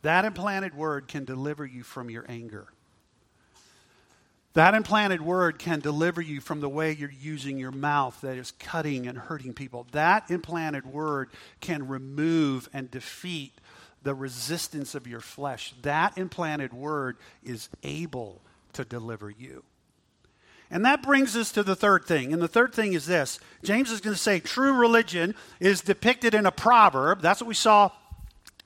That 0.03 0.25
implanted 0.25 0.75
word 0.75 1.09
can 1.09 1.25
deliver 1.25 1.67
you 1.67 1.83
from 1.83 2.09
your 2.09 2.25
anger. 2.29 2.69
That 4.55 4.75
implanted 4.75 5.21
word 5.21 5.59
can 5.59 5.81
deliver 5.81 6.21
you 6.21 6.41
from 6.41 6.61
the 6.61 6.69
way 6.69 6.93
you're 6.93 7.11
using 7.11 7.59
your 7.59 7.71
mouth 7.71 8.21
that 8.23 8.39
is 8.39 8.53
cutting 8.59 9.07
and 9.07 9.17
hurting 9.17 9.53
people. 9.53 9.87
That 9.93 10.31
implanted 10.31 10.87
word 10.87 11.29
can 11.61 11.87
remove 11.87 12.69
and 12.73 12.91
defeat 12.91 13.53
the 14.03 14.15
resistance 14.15 14.95
of 14.95 15.07
your 15.07 15.21
flesh. 15.21 15.75
That 15.83 16.17
implanted 16.17 16.73
word 16.73 17.17
is 17.43 17.69
able 17.83 18.43
to 18.75 18.85
deliver 18.85 19.31
you. 19.31 19.65
And 20.71 20.85
that 20.85 21.03
brings 21.03 21.35
us 21.35 21.51
to 21.53 21.63
the 21.63 21.77
third 21.77 22.05
thing. 22.05 22.33
And 22.33 22.43
the 22.43 22.49
third 22.49 22.75
thing 22.75 22.93
is 22.93 23.07
this 23.07 23.41
James 23.63 23.91
is 23.91 24.01
going 24.01 24.15
to 24.15 24.21
say 24.21 24.41
true 24.41 24.75
religion 24.75 25.35
is 25.61 25.81
depicted 25.81 26.35
in 26.35 26.47
a 26.47 26.53
proverb. 26.53 27.23
That's 27.23 27.41
what 27.41 27.49
we 27.49 27.55
saw 27.55 27.91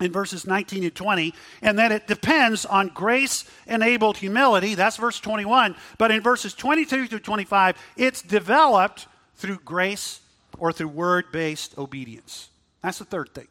in 0.00 0.10
verses 0.10 0.46
19 0.46 0.82
and 0.82 0.94
20. 0.94 1.32
And 1.60 1.78
that 1.78 1.92
it 1.92 2.06
depends 2.08 2.66
on 2.66 2.88
grace 2.88 3.44
enabled 3.66 4.16
humility. 4.16 4.74
That's 4.74 4.96
verse 4.96 5.20
21. 5.20 5.76
But 5.96 6.10
in 6.10 6.20
verses 6.22 6.54
22 6.54 7.06
through 7.06 7.20
25, 7.20 7.76
it's 7.96 8.22
developed 8.22 9.06
through 9.36 9.60
grace 9.64 10.20
or 10.58 10.72
through 10.72 10.88
word 10.88 11.26
based 11.30 11.78
obedience. 11.78 12.50
That's 12.82 12.98
the 12.98 13.04
third 13.04 13.32
thing 13.32 13.48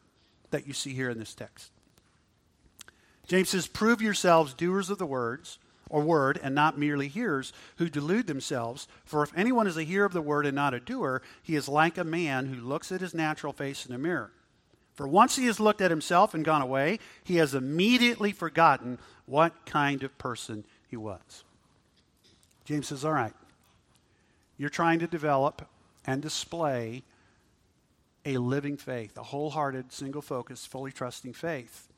that 0.50 0.66
you 0.66 0.74
see 0.74 0.92
here 0.92 1.08
in 1.08 1.18
this 1.18 1.34
text. 1.34 1.71
James 3.26 3.50
says, 3.50 3.66
Prove 3.66 4.02
yourselves 4.02 4.54
doers 4.54 4.90
of 4.90 4.98
the 4.98 5.06
words 5.06 5.58
or 5.88 6.02
word 6.02 6.40
and 6.42 6.54
not 6.54 6.78
merely 6.78 7.08
hearers 7.08 7.52
who 7.76 7.88
delude 7.88 8.26
themselves. 8.26 8.88
For 9.04 9.22
if 9.22 9.32
anyone 9.36 9.66
is 9.66 9.76
a 9.76 9.84
hearer 9.84 10.06
of 10.06 10.12
the 10.12 10.22
word 10.22 10.46
and 10.46 10.56
not 10.56 10.74
a 10.74 10.80
doer, 10.80 11.22
he 11.42 11.54
is 11.54 11.68
like 11.68 11.98
a 11.98 12.04
man 12.04 12.46
who 12.46 12.60
looks 12.60 12.90
at 12.90 13.00
his 13.00 13.14
natural 13.14 13.52
face 13.52 13.86
in 13.86 13.94
a 13.94 13.98
mirror. 13.98 14.32
For 14.94 15.06
once 15.06 15.36
he 15.36 15.46
has 15.46 15.60
looked 15.60 15.80
at 15.80 15.90
himself 15.90 16.34
and 16.34 16.44
gone 16.44 16.62
away, 16.62 16.98
he 17.24 17.36
has 17.36 17.54
immediately 17.54 18.32
forgotten 18.32 18.98
what 19.26 19.66
kind 19.66 20.02
of 20.02 20.16
person 20.18 20.64
he 20.88 20.96
was. 20.96 21.44
James 22.64 22.88
says, 22.88 23.04
All 23.04 23.12
right, 23.12 23.32
you're 24.56 24.68
trying 24.68 24.98
to 24.98 25.06
develop 25.06 25.68
and 26.06 26.20
display 26.20 27.02
a 28.24 28.38
living 28.38 28.76
faith, 28.76 29.16
a 29.16 29.22
wholehearted, 29.22 29.92
single 29.92 30.22
focused, 30.22 30.68
fully 30.68 30.92
trusting 30.92 31.32
faith. 31.32 31.91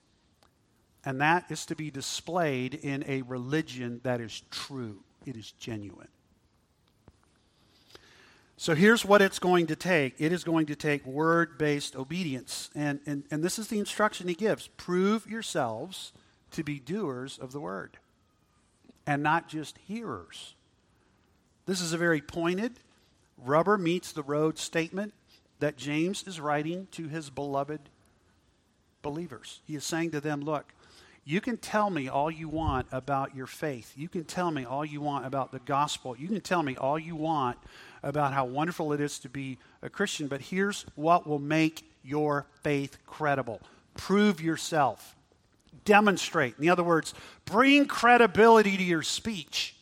And 1.04 1.20
that 1.20 1.44
is 1.50 1.66
to 1.66 1.76
be 1.76 1.90
displayed 1.90 2.74
in 2.74 3.04
a 3.06 3.22
religion 3.22 4.00
that 4.04 4.20
is 4.20 4.42
true, 4.50 5.00
it 5.26 5.36
is 5.36 5.52
genuine. 5.52 6.08
So 8.56 8.74
here's 8.74 9.04
what 9.04 9.20
it's 9.20 9.38
going 9.38 9.66
to 9.66 9.76
take 9.76 10.14
it 10.18 10.32
is 10.32 10.44
going 10.44 10.66
to 10.66 10.76
take 10.76 11.04
word 11.04 11.58
based 11.58 11.96
obedience. 11.96 12.70
And, 12.74 13.00
and, 13.04 13.24
and 13.30 13.42
this 13.42 13.58
is 13.58 13.68
the 13.68 13.78
instruction 13.78 14.28
he 14.28 14.34
gives 14.34 14.68
prove 14.68 15.26
yourselves 15.26 16.12
to 16.52 16.62
be 16.62 16.78
doers 16.78 17.38
of 17.38 17.52
the 17.52 17.60
word 17.60 17.98
and 19.06 19.22
not 19.22 19.48
just 19.48 19.78
hearers. 19.86 20.54
This 21.66 21.80
is 21.80 21.92
a 21.92 21.98
very 21.98 22.20
pointed, 22.20 22.78
rubber 23.38 23.76
meets 23.76 24.12
the 24.12 24.22
road 24.22 24.58
statement 24.58 25.14
that 25.60 25.76
James 25.76 26.24
is 26.26 26.40
writing 26.40 26.88
to 26.92 27.08
his 27.08 27.30
beloved 27.30 27.80
believers. 29.02 29.60
He 29.66 29.74
is 29.74 29.84
saying 29.84 30.10
to 30.12 30.20
them, 30.20 30.40
Look, 30.40 30.72
you 31.24 31.40
can 31.40 31.56
tell 31.56 31.88
me 31.88 32.08
all 32.08 32.30
you 32.30 32.48
want 32.48 32.86
about 32.92 33.34
your 33.34 33.46
faith. 33.46 33.94
You 33.96 34.08
can 34.08 34.24
tell 34.24 34.50
me 34.50 34.64
all 34.64 34.84
you 34.84 35.00
want 35.00 35.24
about 35.24 35.52
the 35.52 35.58
gospel. 35.60 36.16
You 36.16 36.28
can 36.28 36.42
tell 36.42 36.62
me 36.62 36.76
all 36.76 36.98
you 36.98 37.16
want 37.16 37.56
about 38.02 38.34
how 38.34 38.44
wonderful 38.44 38.92
it 38.92 39.00
is 39.00 39.18
to 39.20 39.30
be 39.30 39.58
a 39.80 39.88
Christian, 39.88 40.28
but 40.28 40.42
here's 40.42 40.84
what 40.94 41.26
will 41.26 41.38
make 41.38 41.90
your 42.02 42.46
faith 42.62 42.98
credible 43.06 43.60
prove 43.94 44.40
yourself, 44.40 45.14
demonstrate. 45.84 46.58
In 46.58 46.68
other 46.68 46.82
words, 46.82 47.14
bring 47.44 47.86
credibility 47.86 48.76
to 48.76 48.82
your 48.82 49.04
speech. 49.04 49.76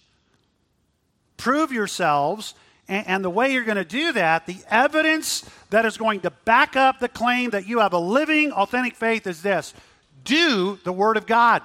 Prove 1.38 1.72
yourselves, 1.72 2.54
and, 2.88 3.24
the 3.24 3.30
way 3.30 3.52
you're 3.52 3.64
going 3.64 3.78
to 3.78 3.84
do 3.84 4.12
that, 4.12 4.46
the 4.46 4.58
evidence 4.68 5.48
that 5.70 5.86
is 5.86 5.96
going 5.96 6.20
to 6.20 6.30
back 6.30 6.76
up 6.76 7.00
the 7.00 7.08
claim 7.08 7.50
that 7.50 7.66
you 7.66 7.78
have 7.78 7.94
a 7.94 7.98
living, 7.98 8.52
authentic 8.52 8.94
faith 8.94 9.26
is 9.26 9.42
this 9.42 9.72
do 10.24 10.78
the 10.84 10.92
Word 10.92 11.16
of 11.16 11.26
God. 11.26 11.62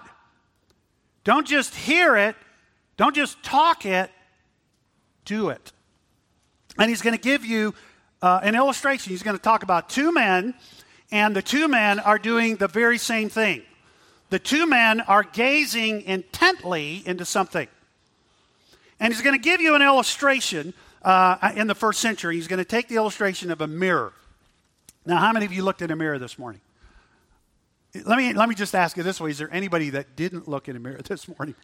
Don't 1.24 1.46
just 1.46 1.76
hear 1.76 2.16
it, 2.16 2.36
don't 2.96 3.16
just 3.16 3.42
talk 3.44 3.86
it, 3.86 4.10
do 5.26 5.50
it. 5.50 5.72
And 6.78 6.90
he's 6.90 7.02
going 7.02 7.16
to 7.16 7.22
give 7.22 7.44
you 7.44 7.74
uh, 8.22 8.40
an 8.44 8.56
illustration. 8.56 9.12
He's 9.12 9.24
going 9.24 9.36
to 9.36 9.42
talk 9.42 9.64
about 9.64 9.90
two 9.90 10.12
men, 10.12 10.54
and 11.12 11.36
the 11.36 11.42
two 11.42 11.68
men 11.68 12.00
are 12.00 12.18
doing 12.18 12.56
the 12.56 12.68
very 12.68 12.98
same 12.98 13.30
thing. 13.30 13.62
The 14.30 14.40
two 14.40 14.66
men 14.66 15.02
are 15.02 15.24
gazing 15.24 16.02
intently 16.04 17.04
into 17.06 17.26
something. 17.26 17.68
And 19.00 19.14
he's 19.14 19.22
going 19.22 19.36
to 19.36 19.42
give 19.42 19.62
you 19.62 19.76
an 19.76 19.82
illustration 19.82 20.74
uh, 21.02 21.52
in 21.56 21.68
the 21.68 21.76
first 21.76 22.00
century. 22.00 22.36
He's 22.36 22.48
going 22.48 22.60
to 22.60 22.66
take 22.66 22.88
the 22.88 22.96
illustration 22.96 23.52
of 23.52 23.62
a 23.62 23.68
mirror. 23.68 24.14
Now, 25.06 25.18
how 25.18 25.32
many 25.32 25.46
of 25.46 25.54
you 25.54 25.64
looked 25.64 25.82
in 25.82 25.92
a 25.92 25.96
mirror 25.96 26.20
this 26.20 26.38
morning? 26.38 26.62
Let 27.94 28.18
me, 28.18 28.34
let 28.34 28.50
me 28.50 28.56
just 28.56 28.76
ask 28.76 28.98
you 28.98 29.04
this 29.04 29.20
way 29.20 29.32
Is 29.32 29.38
there 29.38 29.54
anybody 29.54 29.92
that 29.92 30.16
didn't 30.16 30.48
look 30.48 30.68
in 30.68 30.76
a 30.76 30.80
mirror 30.80 31.02
this 31.04 31.28
morning? 31.28 31.56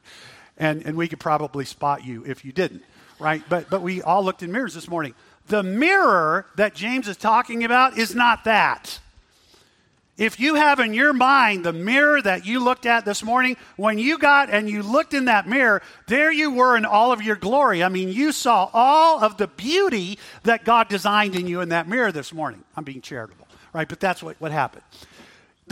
And, 0.58 0.86
and 0.86 0.96
we 0.96 1.08
could 1.08 1.20
probably 1.20 1.66
spot 1.66 2.06
you 2.06 2.24
if 2.26 2.46
you 2.46 2.52
didn't, 2.52 2.84
right? 3.20 3.42
But, 3.50 3.70
but 3.72 3.82
we 3.82 4.02
all 4.04 4.24
looked 4.24 4.44
in 4.44 4.52
mirrors 4.52 4.76
this 4.76 4.88
morning. 4.88 5.16
The 5.48 5.64
mirror 5.64 6.46
that 6.58 6.76
James 6.76 7.08
is 7.08 7.18
talking 7.18 7.64
about 7.64 7.98
is 7.98 8.14
not 8.14 8.44
that. 8.44 9.00
If 10.16 10.40
you 10.40 10.54
have 10.56 10.80
in 10.80 10.94
your 10.94 11.12
mind 11.12 11.66
the 11.66 11.74
mirror 11.74 12.22
that 12.22 12.46
you 12.46 12.64
looked 12.64 12.86
at 12.86 13.04
this 13.04 13.24
morning, 13.24 13.58
when 13.78 13.98
you 13.98 14.20
got 14.20 14.52
and 14.52 14.70
you 14.70 14.84
looked 14.84 15.16
in 15.16 15.26
that 15.26 15.48
mirror, 15.48 15.82
there 16.06 16.32
you 16.32 16.52
were 16.52 16.78
in 16.78 16.86
all 16.86 17.12
of 17.12 17.24
your 17.24 17.36
glory. 17.36 17.84
I 17.84 17.90
mean, 17.90 18.10
you 18.10 18.32
saw 18.32 18.70
all 18.74 19.24
of 19.24 19.38
the 19.38 19.48
beauty 19.48 20.20
that 20.44 20.66
God 20.66 20.88
designed 20.88 21.36
in 21.36 21.48
you 21.48 21.62
in 21.62 21.70
that 21.70 21.88
mirror 21.88 22.12
this 22.12 22.32
morning. 22.32 22.64
I'm 22.78 22.84
being 22.84 23.02
charitable, 23.02 23.48
right? 23.74 23.90
But 23.90 24.00
that's 24.00 24.22
what, 24.22 24.40
what 24.40 24.52
happened. 24.52 24.84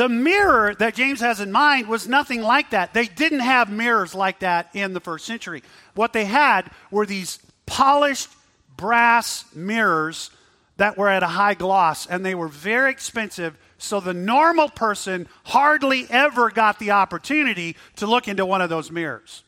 The 0.02 0.10
mirror 0.10 0.74
that 0.80 0.96
James 0.96 1.20
has 1.20 1.40
in 1.40 1.52
mind 1.52 1.88
was 1.88 2.08
nothing 2.08 2.42
like 2.42 2.72
that. 2.72 2.92
They 2.92 3.06
didn't 3.06 3.42
have 3.42 3.70
mirrors 3.70 4.16
like 4.16 4.40
that 4.40 4.72
in 4.74 4.94
the 4.94 5.00
first 5.00 5.28
century. 5.28 5.62
What 5.94 6.12
they 6.12 6.26
had 6.26 6.72
were 6.90 7.06
these 7.06 7.38
polished 7.68 8.28
brass 8.76 9.46
mirrors 9.54 10.32
that 10.78 10.98
were 10.98 11.08
at 11.08 11.22
a 11.22 11.28
high 11.28 11.54
gloss, 11.54 12.08
and 12.08 12.26
they 12.26 12.34
were 12.34 12.48
very 12.48 12.90
expensive 12.90 13.60
so 13.78 14.00
the 14.00 14.12
normal 14.12 14.70
person 14.70 15.28
hardly 15.44 16.08
ever 16.10 16.50
got 16.50 16.80
the 16.80 16.90
opportunity 16.90 17.78
to 17.98 18.08
look 18.08 18.28
into 18.28 18.44
one 18.44 18.64
of 18.64 18.72
those 18.72 18.90
mirrors. 18.90 19.44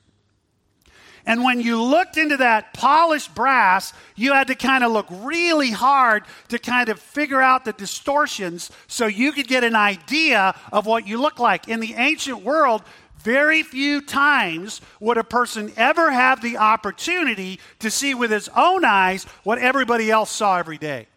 And 1.26 1.44
when 1.44 1.62
you 1.62 1.82
looked 1.82 2.18
into 2.18 2.38
that 2.38 2.74
polished 2.74 3.34
brass, 3.34 3.94
you 4.16 4.34
had 4.34 4.48
to 4.48 4.56
kind 4.56 4.84
of 4.84 4.92
look 4.92 5.08
really 5.10 5.72
hard 5.72 6.24
to 6.50 6.60
kind 6.60 6.90
of 6.90 7.00
figure 7.00 7.42
out 7.42 7.64
the 7.64 7.72
distortions 7.72 8.70
so 8.88 9.08
you 9.08 9.32
could 9.32 9.48
get 9.48 9.64
an 9.64 9.76
idea 9.76 10.54
of 10.72 10.86
what 10.86 11.08
you 11.08 11.22
look 11.22 11.40
like. 11.40 11.70
In 11.70 11.80
the 11.80 11.94
ancient 11.94 12.44
world, 12.44 12.84
very 13.20 13.64
few 13.64 14.02
times 14.02 14.82
would 15.00 15.18
a 15.18 15.24
person 15.24 15.72
ever 15.78 16.12
have 16.12 16.42
the 16.42 16.58
opportunity 16.58 17.60
to 17.80 17.90
see 17.90 18.14
with 18.14 18.32
his 18.32 18.50
own 18.50 18.84
eyes 18.84 19.24
what 19.44 19.60
everybody 19.60 20.12
else 20.12 20.30
saw 20.30 20.58
every 20.58 20.78
day. 20.78 21.08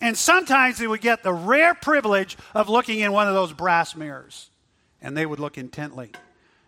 And 0.00 0.16
sometimes 0.16 0.78
they 0.78 0.86
would 0.86 1.02
get 1.02 1.22
the 1.22 1.34
rare 1.34 1.74
privilege 1.74 2.38
of 2.54 2.70
looking 2.70 3.00
in 3.00 3.12
one 3.12 3.28
of 3.28 3.34
those 3.34 3.52
brass 3.52 3.94
mirrors, 3.94 4.48
and 5.02 5.14
they 5.14 5.26
would 5.26 5.38
look 5.38 5.58
intently. 5.58 6.12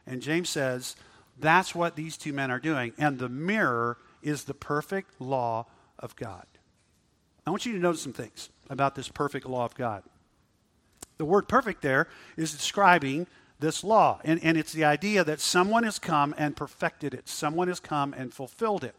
And 0.07 0.20
James 0.20 0.51
says, 0.51 0.94
that's 1.38 1.74
what 1.74 1.96
these 1.96 2.16
two 2.16 2.32
men 2.32 2.50
are 2.50 2.60
doing. 2.60 2.92
And 2.98 3.18
the 3.18 3.28
mirror 3.28 3.98
is 4.22 4.44
the 4.44 4.54
perfect 4.54 5.20
law 5.20 5.66
of 5.98 6.16
God. 6.16 6.46
I 7.46 7.50
want 7.50 7.66
you 7.66 7.72
to 7.72 7.78
notice 7.78 8.02
some 8.02 8.12
things 8.12 8.50
about 8.70 8.94
this 8.94 9.08
perfect 9.08 9.46
law 9.46 9.64
of 9.64 9.74
God. 9.74 10.02
The 11.18 11.24
word 11.24 11.48
perfect 11.48 11.82
there 11.82 12.08
is 12.36 12.52
describing 12.52 13.26
this 13.58 13.84
law, 13.84 14.20
and, 14.24 14.42
and 14.42 14.56
it's 14.58 14.72
the 14.72 14.84
idea 14.84 15.22
that 15.24 15.40
someone 15.40 15.84
has 15.84 15.98
come 15.98 16.34
and 16.36 16.56
perfected 16.56 17.14
it, 17.14 17.28
someone 17.28 17.68
has 17.68 17.80
come 17.80 18.12
and 18.12 18.32
fulfilled 18.34 18.82
it. 18.84 18.94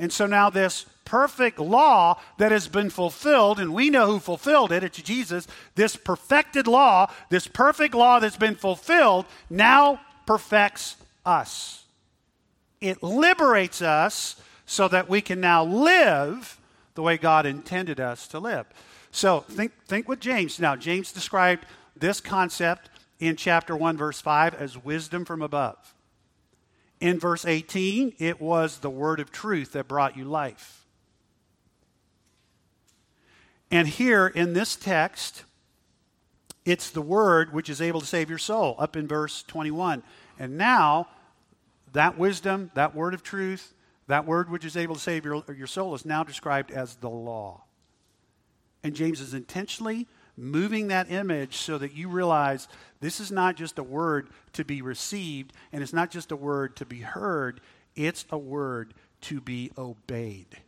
And 0.00 0.12
so 0.12 0.26
now, 0.26 0.48
this 0.48 0.86
perfect 1.04 1.58
law 1.58 2.20
that 2.38 2.52
has 2.52 2.68
been 2.68 2.88
fulfilled, 2.90 3.58
and 3.58 3.74
we 3.74 3.90
know 3.90 4.06
who 4.06 4.20
fulfilled 4.20 4.70
it, 4.70 4.84
it's 4.84 5.02
Jesus. 5.02 5.48
This 5.74 5.96
perfected 5.96 6.68
law, 6.68 7.10
this 7.30 7.48
perfect 7.48 7.94
law 7.94 8.20
that's 8.20 8.36
been 8.36 8.54
fulfilled, 8.54 9.26
now 9.50 10.00
perfects 10.24 10.96
us. 11.28 11.84
It 12.80 13.02
liberates 13.02 13.82
us 13.82 14.40
so 14.64 14.88
that 14.88 15.08
we 15.08 15.20
can 15.20 15.40
now 15.40 15.64
live 15.64 16.58
the 16.94 17.02
way 17.02 17.16
God 17.16 17.46
intended 17.46 18.00
us 18.00 18.26
to 18.28 18.38
live. 18.40 18.66
So 19.10 19.40
think, 19.40 19.72
think 19.86 20.08
with 20.08 20.20
James. 20.20 20.58
Now, 20.58 20.74
James 20.74 21.12
described 21.12 21.66
this 21.96 22.20
concept 22.20 22.90
in 23.18 23.36
chapter 23.36 23.76
1, 23.76 23.96
verse 23.96 24.20
5 24.20 24.54
as 24.54 24.82
wisdom 24.82 25.24
from 25.24 25.42
above. 25.42 25.94
In 27.00 27.18
verse 27.18 27.44
18, 27.44 28.14
it 28.18 28.40
was 28.40 28.78
the 28.78 28.90
word 28.90 29.20
of 29.20 29.30
truth 29.30 29.72
that 29.72 29.88
brought 29.88 30.16
you 30.16 30.24
life. 30.24 30.86
And 33.70 33.86
here 33.86 34.26
in 34.26 34.54
this 34.54 34.76
text, 34.76 35.44
it's 36.64 36.90
the 36.90 37.02
word 37.02 37.52
which 37.52 37.70
is 37.70 37.80
able 37.80 38.00
to 38.00 38.06
save 38.06 38.28
your 38.28 38.38
soul, 38.38 38.76
up 38.78 38.96
in 38.96 39.06
verse 39.06 39.42
21. 39.44 40.02
And 40.38 40.56
now, 40.56 41.08
that 41.92 42.18
wisdom, 42.18 42.70
that 42.74 42.94
word 42.94 43.14
of 43.14 43.22
truth, 43.22 43.74
that 44.06 44.26
word 44.26 44.50
which 44.50 44.64
is 44.64 44.76
able 44.76 44.94
to 44.94 45.00
save 45.00 45.24
your, 45.24 45.44
your 45.56 45.66
soul 45.66 45.94
is 45.94 46.04
now 46.04 46.24
described 46.24 46.70
as 46.70 46.96
the 46.96 47.10
law. 47.10 47.62
And 48.82 48.94
James 48.94 49.20
is 49.20 49.34
intentionally 49.34 50.06
moving 50.36 50.88
that 50.88 51.10
image 51.10 51.56
so 51.56 51.78
that 51.78 51.94
you 51.94 52.08
realize 52.08 52.68
this 53.00 53.20
is 53.20 53.30
not 53.30 53.56
just 53.56 53.78
a 53.78 53.82
word 53.82 54.28
to 54.52 54.64
be 54.64 54.80
received, 54.82 55.52
and 55.72 55.82
it's 55.82 55.92
not 55.92 56.10
just 56.10 56.32
a 56.32 56.36
word 56.36 56.76
to 56.76 56.86
be 56.86 57.00
heard, 57.00 57.60
it's 57.96 58.24
a 58.30 58.38
word 58.38 58.94
to 59.20 59.40
be 59.40 59.70
obeyed. 59.76 60.58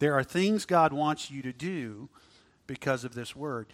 There 0.00 0.14
are 0.14 0.24
things 0.24 0.64
God 0.64 0.92
wants 0.92 1.30
you 1.30 1.42
to 1.42 1.52
do 1.52 2.08
because 2.66 3.04
of 3.04 3.14
this 3.14 3.34
word. 3.34 3.66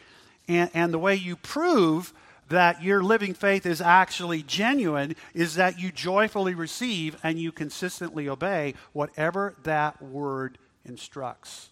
And, 0.47 0.71
and 0.75 0.93
the 0.93 0.99
way 0.99 1.15
you 1.15 1.37
prove 1.37 2.13
that 2.49 2.83
your 2.83 3.03
living 3.03 3.35
faith 3.35 3.67
is 3.67 3.81
actually 3.81 4.43
genuine 4.43 5.17
is 5.35 5.55
that 5.55 5.79
you 5.79 5.91
joyfully 5.91 6.55
receive 6.55 7.17
and 7.23 7.39
you 7.39 7.53
consistently 7.53 8.29
obey 8.29 8.75
whatever 8.93 9.55
that 9.63 10.01
word 10.03 10.59
instructs 10.85 11.71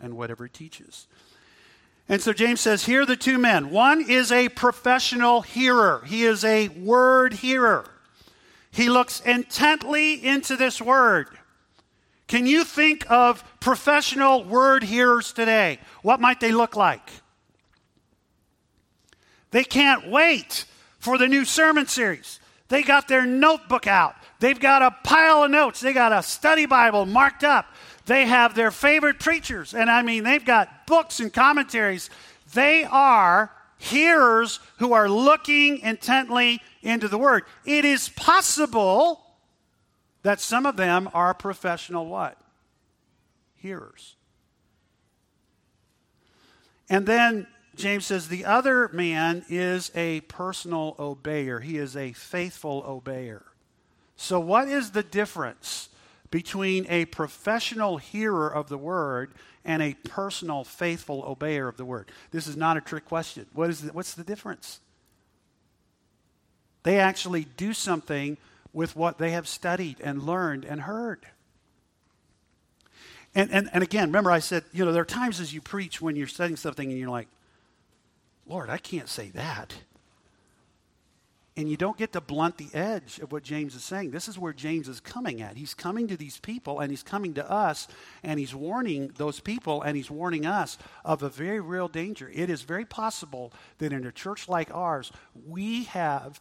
and 0.00 0.16
whatever 0.16 0.46
it 0.46 0.54
teaches. 0.54 1.06
And 2.08 2.20
so 2.20 2.32
James 2.32 2.60
says, 2.60 2.86
Here 2.86 3.02
are 3.02 3.06
the 3.06 3.16
two 3.16 3.38
men. 3.38 3.70
One 3.70 4.04
is 4.08 4.32
a 4.32 4.48
professional 4.48 5.42
hearer, 5.42 6.02
he 6.06 6.24
is 6.24 6.44
a 6.44 6.68
word 6.68 7.34
hearer. 7.34 7.84
He 8.72 8.88
looks 8.88 9.20
intently 9.20 10.24
into 10.24 10.56
this 10.56 10.80
word. 10.80 11.26
Can 12.28 12.46
you 12.46 12.62
think 12.62 13.04
of 13.10 13.42
professional 13.58 14.44
word 14.44 14.84
hearers 14.84 15.32
today? 15.32 15.80
What 16.02 16.20
might 16.20 16.38
they 16.38 16.52
look 16.52 16.76
like? 16.76 17.10
They 19.50 19.64
can't 19.64 20.08
wait 20.08 20.64
for 20.98 21.18
the 21.18 21.28
new 21.28 21.44
sermon 21.44 21.86
series. 21.86 22.40
They 22.68 22.82
got 22.82 23.08
their 23.08 23.26
notebook 23.26 23.86
out. 23.86 24.14
They've 24.38 24.58
got 24.58 24.82
a 24.82 24.96
pile 25.02 25.44
of 25.44 25.50
notes. 25.50 25.80
They 25.80 25.92
got 25.92 26.12
a 26.12 26.22
study 26.22 26.66
Bible 26.66 27.04
marked 27.04 27.44
up. 27.44 27.66
They 28.06 28.26
have 28.26 28.54
their 28.54 28.70
favorite 28.70 29.18
preachers. 29.18 29.74
And 29.74 29.90
I 29.90 30.02
mean, 30.02 30.24
they've 30.24 30.44
got 30.44 30.86
books 30.86 31.20
and 31.20 31.32
commentaries. 31.32 32.10
They 32.54 32.84
are 32.84 33.50
hearers 33.78 34.60
who 34.78 34.92
are 34.92 35.08
looking 35.08 35.78
intently 35.80 36.60
into 36.82 37.08
the 37.08 37.18
Word. 37.18 37.44
It 37.64 37.84
is 37.84 38.08
possible 38.10 39.20
that 40.22 40.40
some 40.40 40.66
of 40.66 40.76
them 40.76 41.08
are 41.12 41.34
professional 41.34 42.06
what? 42.06 42.40
hearers. 43.60 44.16
And 46.88 47.06
then 47.06 47.46
James 47.80 48.06
says 48.06 48.28
the 48.28 48.44
other 48.44 48.88
man 48.88 49.44
is 49.48 49.90
a 49.94 50.20
personal 50.22 50.94
obeyer, 50.98 51.62
he 51.62 51.78
is 51.78 51.96
a 51.96 52.12
faithful 52.12 52.82
obeyer. 52.82 53.42
So, 54.16 54.38
what 54.38 54.68
is 54.68 54.90
the 54.90 55.02
difference 55.02 55.88
between 56.30 56.86
a 56.88 57.06
professional 57.06 57.96
hearer 57.96 58.52
of 58.52 58.68
the 58.68 58.78
word 58.78 59.32
and 59.64 59.82
a 59.82 59.94
personal, 59.94 60.62
faithful 60.62 61.22
obeyer 61.22 61.68
of 61.68 61.76
the 61.76 61.84
word? 61.84 62.10
This 62.30 62.46
is 62.46 62.56
not 62.56 62.76
a 62.76 62.80
trick 62.80 63.06
question. 63.06 63.46
What 63.54 63.70
is 63.70 63.80
the, 63.80 63.92
what's 63.92 64.14
the 64.14 64.24
difference? 64.24 64.80
They 66.82 66.98
actually 66.98 67.44
do 67.56 67.72
something 67.72 68.36
with 68.72 68.94
what 68.94 69.18
they 69.18 69.30
have 69.32 69.48
studied 69.48 70.00
and 70.00 70.22
learned 70.22 70.64
and 70.64 70.82
heard. 70.82 71.26
And, 73.34 73.50
and, 73.50 73.70
and 73.72 73.82
again, 73.82 74.08
remember 74.08 74.30
I 74.30 74.40
said, 74.40 74.64
you 74.72 74.84
know, 74.84 74.92
there 74.92 75.02
are 75.02 75.06
times 75.06 75.40
as 75.40 75.54
you 75.54 75.60
preach 75.60 76.00
when 76.00 76.16
you're 76.16 76.26
studying 76.26 76.56
something 76.56 76.90
and 76.90 76.98
you're 76.98 77.10
like, 77.10 77.28
Lord, 78.50 78.68
I 78.68 78.78
can't 78.78 79.08
say 79.08 79.30
that. 79.30 79.74
And 81.56 81.70
you 81.70 81.76
don't 81.76 81.96
get 81.96 82.12
to 82.14 82.20
blunt 82.20 82.58
the 82.58 82.68
edge 82.74 83.20
of 83.20 83.30
what 83.30 83.44
James 83.44 83.76
is 83.76 83.84
saying. 83.84 84.10
This 84.10 84.26
is 84.26 84.40
where 84.40 84.52
James 84.52 84.88
is 84.88 84.98
coming 84.98 85.40
at. 85.40 85.56
He's 85.56 85.72
coming 85.72 86.08
to 86.08 86.16
these 86.16 86.38
people 86.38 86.80
and 86.80 86.90
he's 86.90 87.04
coming 87.04 87.34
to 87.34 87.48
us 87.48 87.86
and 88.24 88.40
he's 88.40 88.52
warning 88.52 89.12
those 89.16 89.38
people 89.38 89.82
and 89.82 89.96
he's 89.96 90.10
warning 90.10 90.46
us 90.46 90.78
of 91.04 91.22
a 91.22 91.28
very 91.28 91.60
real 91.60 91.86
danger. 91.86 92.28
It 92.34 92.50
is 92.50 92.62
very 92.62 92.84
possible 92.84 93.52
that 93.78 93.92
in 93.92 94.04
a 94.04 94.10
church 94.10 94.48
like 94.48 94.74
ours, 94.74 95.12
we 95.46 95.84
have 95.84 96.40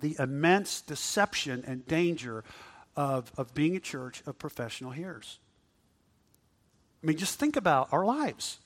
the 0.00 0.16
immense 0.18 0.82
deception 0.82 1.64
and 1.66 1.86
danger 1.86 2.44
of, 2.94 3.32
of 3.38 3.54
being 3.54 3.74
a 3.74 3.80
church 3.80 4.22
of 4.26 4.38
professional 4.38 4.90
hearers. 4.90 5.38
I 7.02 7.06
mean, 7.06 7.16
just 7.16 7.38
think 7.38 7.56
about 7.56 7.88
our 7.90 8.04
lives. 8.04 8.58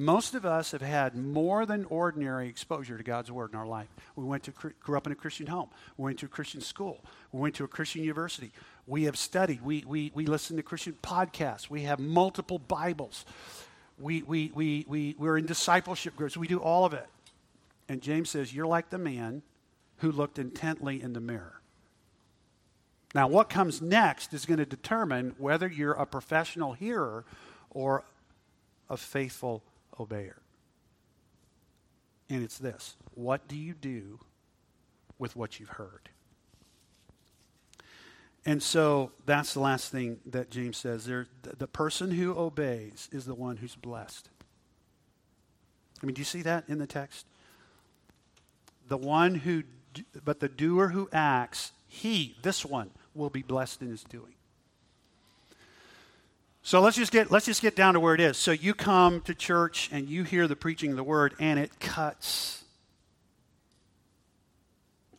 Most 0.00 0.34
of 0.34 0.46
us 0.46 0.70
have 0.70 0.80
had 0.80 1.14
more 1.14 1.66
than 1.66 1.84
ordinary 1.84 2.48
exposure 2.48 2.96
to 2.96 3.04
God's 3.04 3.30
Word 3.30 3.52
in 3.52 3.58
our 3.58 3.66
life. 3.66 3.88
We 4.16 4.24
went 4.24 4.44
to, 4.44 4.50
grew 4.50 4.96
up 4.96 5.04
in 5.04 5.12
a 5.12 5.14
Christian 5.14 5.46
home. 5.46 5.68
We 5.98 6.04
went 6.04 6.18
to 6.20 6.24
a 6.24 6.30
Christian 6.30 6.62
school. 6.62 7.04
We 7.32 7.40
went 7.40 7.54
to 7.56 7.64
a 7.64 7.68
Christian 7.68 8.00
university. 8.00 8.50
We 8.86 9.02
have 9.04 9.18
studied. 9.18 9.60
We, 9.60 9.84
we, 9.86 10.10
we 10.14 10.24
listen 10.24 10.56
to 10.56 10.62
Christian 10.62 10.96
podcasts. 11.02 11.68
We 11.68 11.82
have 11.82 11.98
multiple 11.98 12.58
Bibles. 12.60 13.26
We, 13.98 14.22
we, 14.22 14.50
we, 14.54 14.86
we, 14.88 15.16
we're 15.18 15.36
in 15.36 15.44
discipleship 15.44 16.16
groups. 16.16 16.34
We 16.34 16.48
do 16.48 16.60
all 16.60 16.86
of 16.86 16.94
it. 16.94 17.06
And 17.86 18.00
James 18.00 18.30
says, 18.30 18.54
You're 18.54 18.66
like 18.66 18.88
the 18.88 18.96
man 18.96 19.42
who 19.98 20.12
looked 20.12 20.38
intently 20.38 21.02
in 21.02 21.12
the 21.12 21.20
mirror. 21.20 21.60
Now, 23.14 23.28
what 23.28 23.50
comes 23.50 23.82
next 23.82 24.32
is 24.32 24.46
going 24.46 24.60
to 24.60 24.64
determine 24.64 25.34
whether 25.36 25.68
you're 25.68 25.92
a 25.92 26.06
professional 26.06 26.72
hearer 26.72 27.26
or 27.68 28.04
a 28.88 28.96
faithful 28.96 29.62
obeyer. 30.00 30.38
And 32.28 32.42
it's 32.42 32.58
this 32.58 32.96
what 33.14 33.46
do 33.48 33.56
you 33.56 33.74
do 33.74 34.20
with 35.18 35.36
what 35.36 35.60
you've 35.60 35.70
heard? 35.70 36.08
And 38.46 38.62
so 38.62 39.12
that's 39.26 39.52
the 39.52 39.60
last 39.60 39.92
thing 39.92 40.18
that 40.26 40.50
James 40.50 40.78
says. 40.78 41.04
There, 41.04 41.26
the 41.42 41.66
person 41.66 42.10
who 42.12 42.34
obeys 42.34 43.08
is 43.12 43.26
the 43.26 43.34
one 43.34 43.58
who's 43.58 43.76
blessed. 43.76 44.30
I 46.02 46.06
mean, 46.06 46.14
do 46.14 46.20
you 46.20 46.24
see 46.24 46.42
that 46.42 46.64
in 46.66 46.78
the 46.78 46.86
text? 46.86 47.26
The 48.88 48.96
one 48.96 49.34
who, 49.34 49.64
but 50.24 50.40
the 50.40 50.48
doer 50.48 50.88
who 50.88 51.10
acts, 51.12 51.72
he, 51.86 52.36
this 52.42 52.64
one, 52.64 52.90
will 53.14 53.28
be 53.28 53.42
blessed 53.42 53.82
in 53.82 53.88
his 53.88 54.04
doing. 54.04 54.34
So 56.62 56.80
let's 56.80 56.96
just 56.96 57.10
get 57.10 57.30
let's 57.30 57.46
just 57.46 57.62
get 57.62 57.74
down 57.74 57.94
to 57.94 58.00
where 58.00 58.14
it 58.14 58.20
is. 58.20 58.36
So 58.36 58.52
you 58.52 58.74
come 58.74 59.22
to 59.22 59.34
church 59.34 59.88
and 59.92 60.08
you 60.08 60.24
hear 60.24 60.46
the 60.46 60.56
preaching 60.56 60.90
of 60.90 60.96
the 60.96 61.04
word 61.04 61.34
and 61.38 61.58
it 61.58 61.80
cuts. 61.80 62.64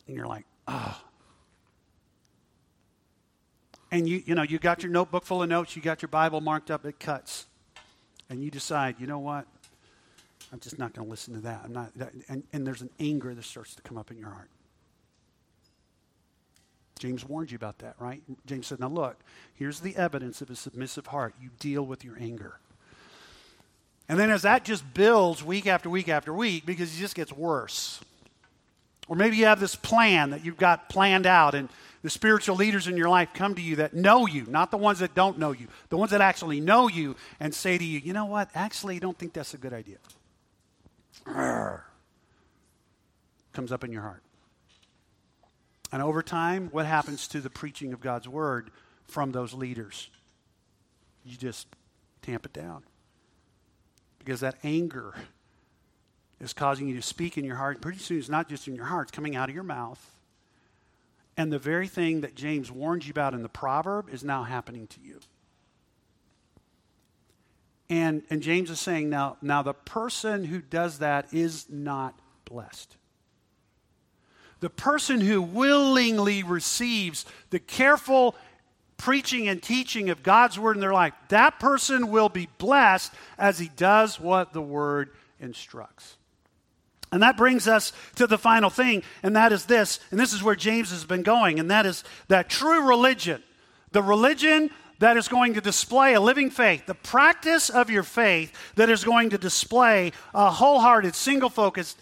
And 0.06 0.16
you're 0.16 0.26
like, 0.26 0.44
oh. 0.68 1.00
And 3.90 4.08
you 4.08 4.22
you 4.24 4.34
know, 4.34 4.42
you 4.42 4.58
got 4.58 4.82
your 4.82 4.92
notebook 4.92 5.24
full 5.24 5.42
of 5.42 5.48
notes, 5.48 5.74
you 5.74 5.82
got 5.82 6.00
your 6.00 6.08
Bible 6.08 6.40
marked 6.40 6.70
up, 6.70 6.86
it 6.86 7.00
cuts. 7.00 7.46
And 8.30 8.42
you 8.42 8.50
decide, 8.50 8.96
you 8.98 9.06
know 9.06 9.18
what? 9.18 9.46
I'm 10.52 10.60
just 10.60 10.78
not 10.78 10.94
going 10.94 11.06
to 11.06 11.10
listen 11.10 11.34
to 11.34 11.40
that. 11.40 11.62
I'm 11.64 11.72
not 11.72 11.90
and, 12.28 12.44
and 12.52 12.66
there's 12.66 12.82
an 12.82 12.90
anger 13.00 13.34
that 13.34 13.44
starts 13.44 13.74
to 13.74 13.82
come 13.82 13.98
up 13.98 14.10
in 14.10 14.18
your 14.18 14.30
heart. 14.30 14.48
James 17.02 17.28
warned 17.28 17.50
you 17.50 17.56
about 17.56 17.80
that, 17.80 17.96
right? 17.98 18.22
James 18.46 18.68
said, 18.68 18.78
Now 18.78 18.86
look, 18.86 19.18
here's 19.54 19.80
the 19.80 19.96
evidence 19.96 20.40
of 20.40 20.50
a 20.50 20.54
submissive 20.54 21.08
heart. 21.08 21.34
You 21.42 21.50
deal 21.58 21.84
with 21.84 22.04
your 22.04 22.16
anger. 22.16 22.60
And 24.08 24.20
then 24.20 24.30
as 24.30 24.42
that 24.42 24.64
just 24.64 24.94
builds 24.94 25.42
week 25.42 25.66
after 25.66 25.90
week 25.90 26.08
after 26.08 26.32
week, 26.32 26.64
because 26.64 26.96
it 26.96 27.00
just 27.00 27.16
gets 27.16 27.32
worse. 27.32 27.98
Or 29.08 29.16
maybe 29.16 29.36
you 29.36 29.46
have 29.46 29.58
this 29.58 29.74
plan 29.74 30.30
that 30.30 30.44
you've 30.44 30.56
got 30.56 30.88
planned 30.88 31.26
out, 31.26 31.56
and 31.56 31.68
the 32.02 32.10
spiritual 32.10 32.54
leaders 32.54 32.86
in 32.86 32.96
your 32.96 33.08
life 33.08 33.30
come 33.34 33.56
to 33.56 33.62
you 33.62 33.74
that 33.76 33.94
know 33.94 34.28
you, 34.28 34.46
not 34.46 34.70
the 34.70 34.76
ones 34.76 35.00
that 35.00 35.12
don't 35.12 35.40
know 35.40 35.50
you, 35.50 35.66
the 35.88 35.96
ones 35.96 36.12
that 36.12 36.20
actually 36.20 36.60
know 36.60 36.86
you, 36.86 37.16
and 37.40 37.52
say 37.52 37.76
to 37.76 37.84
you, 37.84 37.98
you 37.98 38.12
know 38.12 38.26
what, 38.26 38.48
actually, 38.54 38.94
I 38.94 38.98
don't 39.00 39.18
think 39.18 39.32
that's 39.32 39.54
a 39.54 39.58
good 39.58 39.72
idea. 39.72 39.98
Comes 43.52 43.72
up 43.72 43.82
in 43.82 43.90
your 43.90 44.02
heart. 44.02 44.22
And 45.92 46.00
over 46.00 46.22
time, 46.22 46.70
what 46.72 46.86
happens 46.86 47.28
to 47.28 47.40
the 47.40 47.50
preaching 47.50 47.92
of 47.92 48.00
God's 48.00 48.26
word 48.26 48.70
from 49.04 49.30
those 49.30 49.52
leaders? 49.52 50.08
You 51.22 51.36
just 51.36 51.68
tamp 52.22 52.46
it 52.46 52.54
down. 52.54 52.82
Because 54.18 54.40
that 54.40 54.56
anger 54.64 55.14
is 56.40 56.54
causing 56.54 56.88
you 56.88 56.96
to 56.96 57.02
speak 57.02 57.36
in 57.36 57.44
your 57.44 57.56
heart. 57.56 57.82
Pretty 57.82 57.98
soon, 57.98 58.18
it's 58.18 58.30
not 58.30 58.48
just 58.48 58.66
in 58.66 58.74
your 58.74 58.86
heart, 58.86 59.08
it's 59.08 59.16
coming 59.16 59.36
out 59.36 59.50
of 59.50 59.54
your 59.54 59.64
mouth. 59.64 60.18
And 61.36 61.52
the 61.52 61.58
very 61.58 61.88
thing 61.88 62.22
that 62.22 62.34
James 62.34 62.70
warned 62.70 63.04
you 63.04 63.10
about 63.10 63.34
in 63.34 63.42
the 63.42 63.48
proverb 63.48 64.08
is 64.10 64.24
now 64.24 64.44
happening 64.44 64.86
to 64.88 65.00
you. 65.00 65.20
And, 67.90 68.22
and 68.30 68.42
James 68.42 68.70
is 68.70 68.80
saying 68.80 69.10
now, 69.10 69.36
now 69.42 69.62
the 69.62 69.74
person 69.74 70.44
who 70.44 70.62
does 70.62 70.98
that 71.00 71.32
is 71.34 71.66
not 71.68 72.18
blessed 72.46 72.96
the 74.62 74.70
person 74.70 75.20
who 75.20 75.42
willingly 75.42 76.44
receives 76.44 77.26
the 77.50 77.58
careful 77.58 78.36
preaching 78.96 79.48
and 79.48 79.60
teaching 79.60 80.08
of 80.08 80.22
God's 80.22 80.56
word 80.56 80.76
in 80.76 80.80
their 80.80 80.92
life, 80.92 81.12
that 81.30 81.58
person 81.58 82.12
will 82.12 82.28
be 82.28 82.48
blessed 82.58 83.12
as 83.36 83.58
he 83.58 83.68
does 83.76 84.20
what 84.20 84.52
the 84.52 84.62
word 84.62 85.10
instructs. 85.40 86.16
And 87.10 87.24
that 87.24 87.36
brings 87.36 87.66
us 87.66 87.92
to 88.14 88.28
the 88.28 88.38
final 88.38 88.70
thing, 88.70 89.02
and 89.24 89.34
that 89.34 89.52
is 89.52 89.64
this, 89.64 89.98
and 90.12 90.20
this 90.20 90.32
is 90.32 90.44
where 90.44 90.54
James 90.54 90.90
has 90.92 91.04
been 91.04 91.24
going, 91.24 91.58
and 91.58 91.68
that 91.72 91.84
is 91.84 92.04
that 92.28 92.48
true 92.48 92.86
religion, 92.86 93.42
the 93.90 94.02
religion 94.02 94.70
that 95.00 95.16
is 95.16 95.26
going 95.26 95.54
to 95.54 95.60
display 95.60 96.14
a 96.14 96.20
living 96.20 96.50
faith, 96.50 96.86
the 96.86 96.94
practice 96.94 97.68
of 97.68 97.90
your 97.90 98.04
faith 98.04 98.56
that 98.76 98.88
is 98.88 99.02
going 99.02 99.30
to 99.30 99.38
display 99.38 100.12
a 100.32 100.52
wholehearted, 100.52 101.16
single 101.16 101.50
focused, 101.50 101.98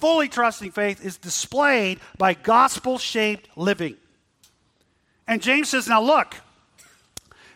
fully 0.00 0.28
trusting 0.28 0.72
faith 0.72 1.04
is 1.04 1.16
displayed 1.16 2.00
by 2.16 2.34
gospel 2.34 2.98
shaped 2.98 3.48
living. 3.56 3.96
And 5.28 5.42
James 5.42 5.68
says, 5.68 5.86
now 5.86 6.02
look, 6.02 6.36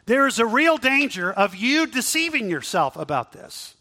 there 0.07 0.27
is 0.27 0.39
a 0.39 0.47
real 0.47 0.77
danger 0.77 1.33
of 1.33 1.57
you 1.57 1.87
deceiving 1.87 2.49
yourself 2.49 2.97
about 2.97 3.33
this. 3.33 3.75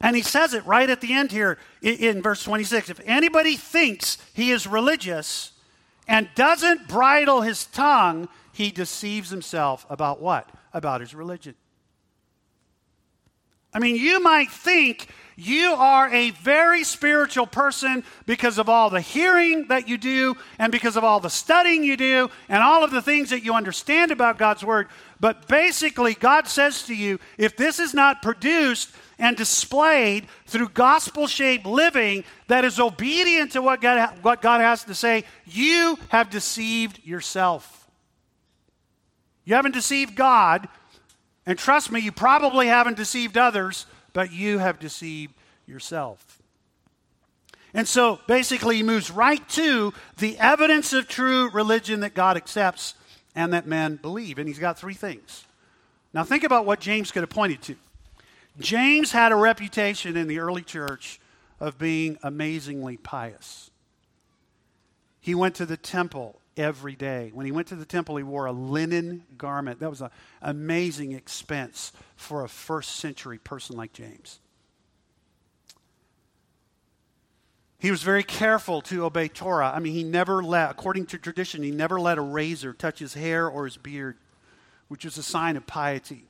And 0.00 0.14
he 0.14 0.22
says 0.22 0.52
it 0.52 0.66
right 0.66 0.90
at 0.90 1.00
the 1.00 1.14
end 1.14 1.32
here 1.32 1.58
in, 1.80 2.20
verse 2.20 2.42
26. 2.42 2.90
If 2.90 3.00
anybody 3.06 3.56
thinks 3.56 4.18
he 4.34 4.50
is 4.50 4.66
religious 4.66 5.52
and 6.06 6.28
doesn't 6.34 6.88
bridle 6.88 7.40
his 7.40 7.64
tongue, 7.66 8.28
he 8.52 8.70
deceives 8.70 9.30
himself 9.30 9.86
about 9.88 10.20
what? 10.20 10.50
About 10.74 11.00
his 11.00 11.14
religion. 11.14 11.54
I 13.76 13.78
mean, 13.78 13.96
you 13.96 14.22
might 14.22 14.50
think 14.50 15.06
you 15.36 15.74
are 15.74 16.08
a 16.08 16.30
very 16.30 16.82
spiritual 16.82 17.46
person 17.46 18.04
because 18.24 18.56
of 18.56 18.70
all 18.70 18.88
the 18.88 19.02
hearing 19.02 19.68
that 19.68 19.86
you 19.86 19.98
do 19.98 20.34
and 20.58 20.72
because 20.72 20.96
of 20.96 21.04
all 21.04 21.20
the 21.20 21.28
studying 21.28 21.84
you 21.84 21.94
do 21.94 22.30
and 22.48 22.62
all 22.62 22.84
of 22.84 22.90
the 22.90 23.02
things 23.02 23.28
that 23.28 23.44
you 23.44 23.52
understand 23.52 24.12
about 24.12 24.38
God's 24.38 24.64
Word. 24.64 24.88
But 25.20 25.46
basically, 25.46 26.14
God 26.14 26.48
says 26.48 26.84
to 26.84 26.94
you 26.94 27.20
if 27.36 27.54
this 27.58 27.78
is 27.78 27.92
not 27.92 28.22
produced 28.22 28.92
and 29.18 29.36
displayed 29.36 30.26
through 30.46 30.70
gospel 30.70 31.26
shaped 31.26 31.66
living 31.66 32.24
that 32.48 32.64
is 32.64 32.80
obedient 32.80 33.52
to 33.52 33.60
what 33.60 33.82
God, 33.82 34.10
what 34.22 34.40
God 34.40 34.62
has 34.62 34.84
to 34.84 34.94
say, 34.94 35.24
you 35.44 35.98
have 36.08 36.30
deceived 36.30 37.04
yourself. 37.04 37.90
You 39.44 39.54
haven't 39.54 39.72
deceived 39.72 40.16
God, 40.16 40.66
and 41.46 41.58
trust 41.58 41.90
me, 41.90 42.00
you 42.00 42.12
probably 42.12 42.66
haven't 42.66 42.96
deceived 42.96 43.38
others 43.38 43.86
but 44.16 44.32
you 44.32 44.56
have 44.56 44.78
deceived 44.78 45.34
yourself. 45.66 46.40
And 47.74 47.86
so 47.86 48.18
basically, 48.26 48.76
he 48.76 48.82
moves 48.82 49.10
right 49.10 49.46
to 49.50 49.92
the 50.16 50.38
evidence 50.38 50.94
of 50.94 51.06
true 51.06 51.50
religion 51.50 52.00
that 52.00 52.14
God 52.14 52.38
accepts 52.38 52.94
and 53.34 53.52
that 53.52 53.66
men 53.66 53.96
believe. 53.96 54.38
And 54.38 54.48
he's 54.48 54.58
got 54.58 54.78
three 54.78 54.94
things 54.94 55.44
Now, 56.14 56.24
think 56.24 56.44
about 56.44 56.64
what 56.64 56.80
James 56.80 57.12
could 57.12 57.24
have 57.24 57.28
pointed 57.28 57.60
to. 57.64 57.76
James 58.58 59.12
had 59.12 59.32
a 59.32 59.36
reputation 59.36 60.16
in 60.16 60.28
the 60.28 60.38
early 60.38 60.62
church 60.62 61.20
of 61.60 61.76
being 61.76 62.16
amazingly 62.22 62.96
pious. 62.96 63.70
He 65.20 65.34
went 65.34 65.54
to 65.56 65.66
the 65.66 65.76
temple 65.76 66.40
every 66.56 66.96
day. 66.96 67.30
When 67.32 67.46
he 67.46 67.52
went 67.52 67.68
to 67.68 67.76
the 67.76 67.84
temple, 67.84 68.16
he 68.16 68.22
wore 68.22 68.46
a 68.46 68.52
linen 68.52 69.24
garment. 69.36 69.80
That 69.80 69.90
was 69.90 70.00
an 70.00 70.10
amazing 70.42 71.12
expense 71.12 71.92
for 72.16 72.44
a 72.44 72.48
first 72.48 72.96
century 72.96 73.38
person 73.38 73.76
like 73.76 73.92
James. 73.92 74.40
He 77.78 77.90
was 77.90 78.02
very 78.02 78.22
careful 78.22 78.80
to 78.82 79.04
obey 79.04 79.28
Torah. 79.28 79.70
I 79.74 79.80
mean, 79.80 79.92
he 79.92 80.02
never 80.02 80.42
let, 80.42 80.70
according 80.70 81.06
to 81.06 81.18
tradition, 81.18 81.62
he 81.62 81.70
never 81.70 82.00
let 82.00 82.16
a 82.18 82.22
razor 82.22 82.72
touch 82.72 82.98
his 82.98 83.14
hair 83.14 83.48
or 83.48 83.66
his 83.66 83.76
beard, 83.76 84.16
which 84.88 85.04
was 85.04 85.18
a 85.18 85.22
sign 85.22 85.56
of 85.56 85.66
piety. 85.66 86.24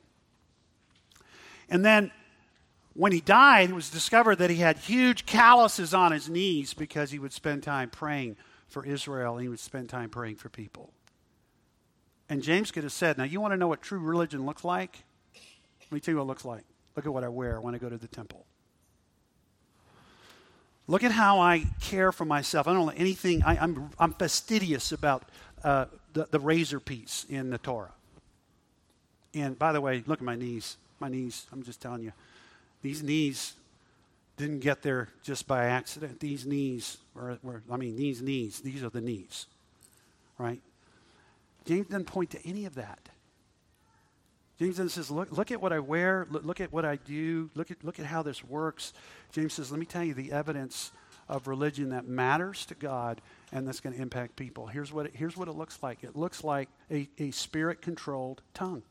And 1.69 1.85
then 1.85 2.11
when 2.93 3.11
he 3.11 3.21
died, 3.21 3.69
it 3.69 3.73
was 3.73 3.89
discovered 3.89 4.37
that 4.37 4.49
he 4.49 4.57
had 4.57 4.77
huge 4.77 5.25
calluses 5.25 5.93
on 5.93 6.11
his 6.11 6.29
knees 6.29 6.73
because 6.73 7.11
he 7.11 7.19
would 7.19 7.33
spend 7.33 7.63
time 7.63 7.89
praying 7.89 8.35
for 8.67 8.85
Israel 8.85 9.33
and 9.33 9.41
he 9.41 9.49
would 9.49 9.59
spend 9.59 9.89
time 9.89 10.09
praying 10.09 10.35
for 10.35 10.49
people. 10.49 10.91
And 12.29 12.41
James 12.43 12.71
could 12.71 12.83
have 12.83 12.91
said, 12.91 13.17
Now, 13.17 13.23
you 13.23 13.39
want 13.39 13.53
to 13.53 13.57
know 13.57 13.67
what 13.67 13.81
true 13.81 13.99
religion 13.99 14.45
looks 14.45 14.63
like? 14.63 15.03
Let 15.81 15.91
me 15.91 15.99
tell 15.99 16.13
you 16.13 16.17
what 16.17 16.23
it 16.23 16.27
looks 16.27 16.45
like. 16.45 16.63
Look 16.95 17.05
at 17.05 17.13
what 17.13 17.23
I 17.23 17.29
wear 17.29 17.61
when 17.61 17.73
I 17.73 17.77
go 17.77 17.89
to 17.89 17.97
the 17.97 18.07
temple. 18.07 18.45
Look 20.87 21.03
at 21.03 21.11
how 21.11 21.39
I 21.39 21.65
care 21.81 22.11
for 22.11 22.25
myself. 22.25 22.67
I 22.67 22.73
don't 22.73 22.85
let 22.85 22.99
anything, 22.99 23.43
I, 23.43 23.55
am 23.55 23.61
I'm, 23.61 23.89
I'm 23.99 24.13
fastidious 24.13 24.91
about 24.91 25.23
uh, 25.63 25.85
the, 26.13 26.27
the 26.31 26.39
razor 26.39 26.79
piece 26.79 27.25
in 27.29 27.49
the 27.49 27.57
Torah. 27.57 27.93
And 29.33 29.57
by 29.59 29.71
the 29.73 29.81
way, 29.81 30.03
look 30.07 30.19
at 30.19 30.25
my 30.25 30.35
knees. 30.35 30.77
My 30.99 31.09
knees, 31.09 31.45
I'm 31.51 31.63
just 31.63 31.81
telling 31.81 32.03
you, 32.03 32.13
these 32.81 33.03
knees 33.03 33.53
didn't 34.37 34.59
get 34.59 34.83
there 34.83 35.09
just 35.23 35.47
by 35.47 35.65
accident. 35.65 36.19
These 36.19 36.45
knees 36.45 36.97
were, 37.13 37.39
I 37.69 37.77
mean, 37.77 37.95
these 37.95 38.21
knees, 38.21 38.61
these 38.61 38.83
are 38.83 38.89
the 38.89 39.01
knees, 39.01 39.47
right? 40.37 40.61
James 41.65 41.87
doesn't 41.87 42.05
point 42.05 42.29
to 42.31 42.47
any 42.47 42.65
of 42.65 42.75
that. 42.75 43.09
James 44.59 44.77
then 44.77 44.89
says, 44.89 45.11
look, 45.11 45.31
look 45.31 45.51
at 45.51 45.61
what 45.61 45.73
I 45.73 45.79
wear, 45.79 46.27
look, 46.31 46.45
look, 46.45 46.61
at 46.61 46.71
what 46.71 46.85
I 46.85 46.95
do, 46.95 47.49
look 47.53 47.69
at, 47.69 47.83
look 47.83 47.99
at 47.99 48.05
how 48.05 48.23
this 48.23 48.43
works. 48.43 48.93
James 49.31 49.53
says, 49.53 49.69
let 49.71 49.79
me 49.79 49.85
tell 49.85 50.03
you 50.03 50.13
the 50.13 50.31
evidence 50.31 50.91
of 51.29 51.47
religion 51.47 51.89
that 51.89 52.07
matters 52.07 52.65
to 52.67 52.75
God 52.75 53.21
and 53.51 53.67
that's 53.67 53.79
going 53.79 53.95
to 53.95 54.01
impact 54.01 54.35
people. 54.35 54.67
Here's 54.67 54.91
what 54.93 55.07
it, 55.07 55.11
here's 55.15 55.35
what 55.35 55.47
it 55.47 55.55
looks 55.55 55.83
like 55.83 56.03
it 56.03 56.15
looks 56.15 56.43
like 56.43 56.69
a, 56.89 57.07
a 57.19 57.31
spirit 57.31 57.81
controlled 57.81 58.41
tongue. 58.53 58.83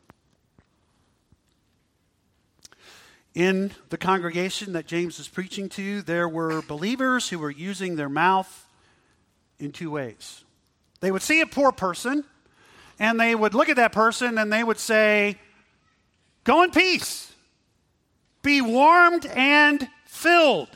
In 3.37 3.73
the 3.91 3.99
congregation 3.99 4.73
that 4.73 4.87
James 4.87 5.21
is 5.21 5.29
preaching 5.29 5.69
to, 5.69 6.01
there 6.01 6.27
were 6.27 6.63
believers 6.63 7.29
who 7.29 7.39
were 7.39 7.51
using 7.51 7.95
their 7.95 8.09
mouth 8.09 8.67
in 9.59 9.73
two 9.73 9.91
ways. 9.91 10.43
They 11.01 11.13
would 11.13 11.21
see 11.21 11.43
a 11.43 11.47
poor 11.47 11.71
person, 11.71 12.25
and 12.99 13.21
they 13.21 13.35
would 13.35 13.53
look 13.53 13.69
at 13.69 13.77
that 13.77 13.93
person 13.93 14.39
and 14.39 14.51
they 14.51 14.65
would 14.65 14.79
say, 14.79 15.37
Go 16.45 16.63
in 16.63 16.71
peace. 16.71 17.31
Be 18.41 18.63
warmed 18.63 19.27
and 19.27 19.87
filled. 20.07 20.71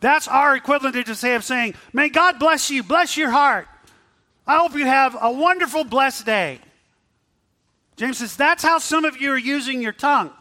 That's 0.00 0.28
our 0.28 0.54
equivalent 0.54 1.06
to 1.06 1.14
say 1.14 1.34
of 1.34 1.44
saying, 1.44 1.76
May 1.94 2.10
God 2.10 2.38
bless 2.38 2.70
you, 2.70 2.82
bless 2.82 3.16
your 3.16 3.30
heart. 3.30 3.66
I 4.46 4.58
hope 4.58 4.74
you 4.74 4.84
have 4.84 5.16
a 5.18 5.32
wonderful, 5.32 5.84
blessed 5.84 6.26
day. 6.26 6.58
James 7.96 8.18
says, 8.18 8.36
That's 8.36 8.62
how 8.62 8.76
some 8.76 9.06
of 9.06 9.18
you 9.18 9.30
are 9.30 9.38
using 9.38 9.80
your 9.80 9.92
tongue. 9.92 10.32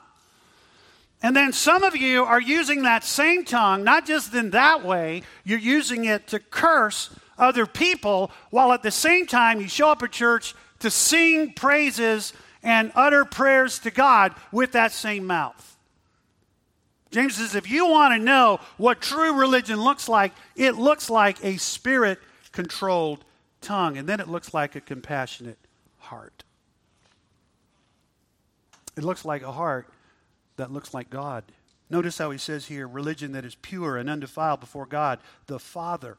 And 1.22 1.36
then 1.36 1.51
some 1.51 1.84
of 1.84 1.95
you 1.95 2.24
are 2.24 2.39
using 2.39 2.84
that 2.84 3.03
same 3.03 3.43
tongue, 3.43 3.84
not 3.84 4.05
just 4.05 4.34
in 4.34 4.51
that 4.51 4.86
way, 4.86 5.24
you're 5.43 5.59
using 5.59 6.05
it 6.05 6.28
to 6.28 6.39
curse 6.39 7.09
other 7.38 7.65
people, 7.65 8.32
while 8.49 8.72
at 8.74 8.84
the 8.84 8.91
same 8.91 9.26
time 9.26 9.59
you 9.59 9.67
show 9.67 9.89
up 9.89 10.03
at 10.03 10.11
church 10.11 10.55
to 10.80 10.89
sing 10.89 11.53
praises 11.53 12.34
and 12.63 12.91
utter 12.95 13.26
prayers 13.26 13.80
to 13.80 13.91
God 13.91 14.34
with 14.51 14.74
that 14.74 14.91
same 14.91 15.26
mouth. 15.26 15.78
James 17.11 17.36
says 17.36 17.55
if 17.55 17.70
you 17.70 17.88
want 17.88 18.13
to 18.13 18.20
know 18.20 18.59
what 18.78 19.01
true 19.01 19.34
religion 19.34 19.82
looks 19.82 20.07
like, 20.07 20.34
it 20.55 20.76
looks 20.76 21.09
like 21.09 21.43
a 21.43 21.57
spirit 21.57 22.20
controlled 22.51 23.26
tongue, 23.61 23.97
and 23.97 24.07
then 24.07 24.20
it 24.20 24.28
looks 24.28 24.53
like 24.53 24.76
a 24.76 24.82
compassionate 24.82 25.57
heart. 25.97 26.43
It 28.95 29.03
looks 29.03 29.26
like 29.26 29.41
a 29.41 29.51
heart 29.51 29.88
that 30.60 30.72
looks 30.72 30.93
like 30.93 31.10
God. 31.10 31.43
Notice 31.89 32.20
how 32.20 32.30
he 32.30 32.38
says 32.38 32.68
here 32.68 32.88
religion 32.88 33.32
that 33.32 33.45
is 33.45 33.55
pure 33.55 33.97
and 33.97 34.10
undefiled 34.10 34.60
before 34.60 34.86
God, 34.86 35.20
the 35.47 35.60
Father. 35.60 36.18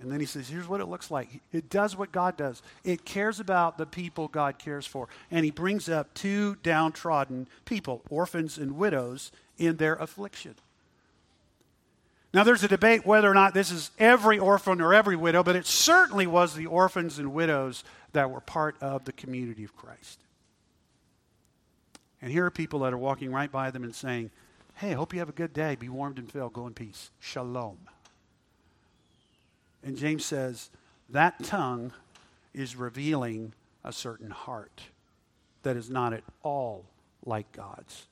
And 0.00 0.10
then 0.10 0.20
he 0.20 0.26
says, 0.26 0.48
here's 0.48 0.66
what 0.66 0.80
it 0.80 0.88
looks 0.88 1.10
like. 1.10 1.40
It 1.52 1.70
does 1.70 1.96
what 1.96 2.12
God 2.12 2.36
does. 2.36 2.62
It 2.82 3.04
cares 3.04 3.38
about 3.38 3.78
the 3.78 3.86
people 3.86 4.28
God 4.28 4.58
cares 4.58 4.86
for. 4.86 5.08
And 5.30 5.44
he 5.44 5.50
brings 5.50 5.88
up 5.88 6.12
two 6.14 6.56
downtrodden 6.62 7.46
people, 7.64 8.02
orphans 8.10 8.58
and 8.58 8.76
widows, 8.76 9.30
in 9.56 9.76
their 9.76 9.94
affliction. 9.94 10.56
Now, 12.32 12.42
there's 12.42 12.64
a 12.64 12.68
debate 12.68 13.06
whether 13.06 13.30
or 13.30 13.34
not 13.34 13.54
this 13.54 13.70
is 13.70 13.92
every 13.98 14.40
orphan 14.40 14.80
or 14.80 14.92
every 14.92 15.14
widow, 15.14 15.44
but 15.44 15.54
it 15.54 15.66
certainly 15.66 16.26
was 16.26 16.54
the 16.54 16.66
orphans 16.66 17.20
and 17.20 17.32
widows 17.32 17.84
that 18.12 18.30
were 18.30 18.40
part 18.40 18.74
of 18.80 19.04
the 19.04 19.12
community 19.12 19.62
of 19.62 19.76
Christ. 19.76 20.23
And 22.24 22.32
here 22.32 22.46
are 22.46 22.50
people 22.50 22.78
that 22.80 22.92
are 22.94 22.98
walking 22.98 23.30
right 23.30 23.52
by 23.52 23.70
them 23.70 23.84
and 23.84 23.94
saying, 23.94 24.30
Hey, 24.76 24.92
I 24.92 24.94
hope 24.94 25.12
you 25.12 25.18
have 25.18 25.28
a 25.28 25.32
good 25.32 25.52
day. 25.52 25.74
Be 25.74 25.90
warmed 25.90 26.18
and 26.18 26.32
filled. 26.32 26.54
Go 26.54 26.66
in 26.66 26.72
peace. 26.72 27.10
Shalom. 27.20 27.76
And 29.82 29.98
James 29.98 30.24
says, 30.24 30.70
That 31.10 31.44
tongue 31.44 31.92
is 32.54 32.76
revealing 32.76 33.52
a 33.84 33.92
certain 33.92 34.30
heart 34.30 34.84
that 35.64 35.76
is 35.76 35.90
not 35.90 36.14
at 36.14 36.24
all 36.42 36.86
like 37.26 37.52
God's. 37.52 38.06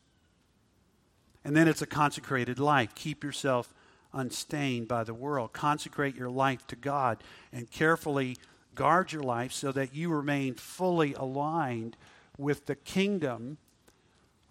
And 1.42 1.56
then 1.56 1.66
it's 1.66 1.80
a 1.80 1.86
consecrated 1.86 2.58
life. 2.58 2.94
Keep 2.94 3.24
yourself 3.24 3.72
unstained 4.12 4.88
by 4.88 5.04
the 5.04 5.14
world. 5.14 5.54
Consecrate 5.54 6.16
your 6.16 6.28
life 6.28 6.66
to 6.66 6.76
God 6.76 7.24
and 7.50 7.70
carefully 7.70 8.36
guard 8.74 9.10
your 9.10 9.22
life 9.22 9.52
so 9.52 9.72
that 9.72 9.94
you 9.94 10.10
remain 10.10 10.52
fully 10.52 11.14
aligned 11.14 11.96
with 12.36 12.66
the 12.66 12.76
kingdom 12.76 13.56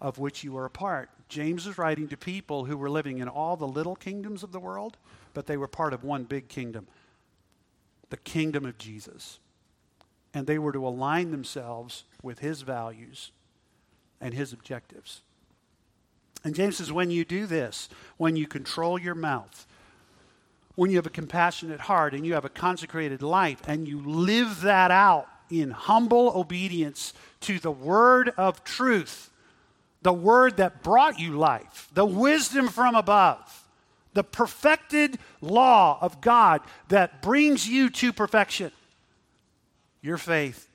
of 0.02 0.18
which 0.18 0.42
you 0.42 0.56
are 0.58 0.66
a 0.66 0.70
part. 0.70 1.08
James 1.28 1.66
is 1.66 1.78
writing 1.78 2.08
to 2.08 2.16
people 2.16 2.64
who 2.64 2.76
were 2.76 2.90
living 2.90 3.18
in 3.18 3.28
all 3.28 3.56
the 3.56 3.66
little 3.66 3.94
kingdoms 3.94 4.42
of 4.42 4.50
the 4.50 4.60
world, 4.60 4.98
but 5.32 5.46
they 5.46 5.56
were 5.56 5.68
part 5.68 5.94
of 5.94 6.04
one 6.04 6.24
big 6.24 6.48
kingdom 6.48 6.86
the 8.10 8.16
kingdom 8.18 8.66
of 8.66 8.76
Jesus. 8.76 9.38
And 10.34 10.46
they 10.46 10.58
were 10.58 10.72
to 10.72 10.86
align 10.86 11.30
themselves 11.30 12.04
with 12.22 12.40
his 12.40 12.60
values 12.60 13.32
and 14.20 14.34
his 14.34 14.52
objectives. 14.52 15.22
And 16.44 16.54
James 16.54 16.76
says, 16.76 16.92
when 16.92 17.10
you 17.10 17.24
do 17.24 17.46
this, 17.46 17.88
when 18.18 18.36
you 18.36 18.46
control 18.46 18.98
your 18.98 19.14
mouth, 19.14 19.66
when 20.74 20.90
you 20.90 20.96
have 20.96 21.06
a 21.06 21.10
compassionate 21.10 21.80
heart 21.80 22.12
and 22.12 22.26
you 22.26 22.34
have 22.34 22.44
a 22.44 22.50
consecrated 22.50 23.22
life 23.22 23.66
and 23.66 23.88
you 23.88 23.98
live 24.02 24.60
that 24.60 24.90
out 24.90 25.26
in 25.48 25.70
humble 25.70 26.32
obedience 26.38 27.14
to 27.40 27.58
the 27.58 27.70
word 27.70 28.30
of 28.36 28.62
truth, 28.62 29.30
the 30.02 30.12
word 30.12 30.56
that 30.56 30.82
brought 30.82 31.18
you 31.18 31.32
life, 31.32 31.88
the 31.94 32.04
wisdom 32.04 32.68
from 32.68 32.94
above, 32.94 33.68
the 34.14 34.24
perfected 34.24 35.18
law 35.40 35.98
of 36.00 36.20
God 36.20 36.60
that 36.88 37.22
brings 37.22 37.68
you 37.68 37.88
to 37.90 38.12
perfection, 38.12 38.72
your 40.02 40.18
faith 40.18 40.68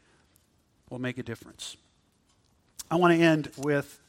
will 0.89 0.99
make 0.99 1.17
a 1.17 1.23
difference. 1.23 1.77
I 2.89 2.95
want 2.95 3.13
to 3.13 3.23
end 3.23 3.51
with 3.57 3.99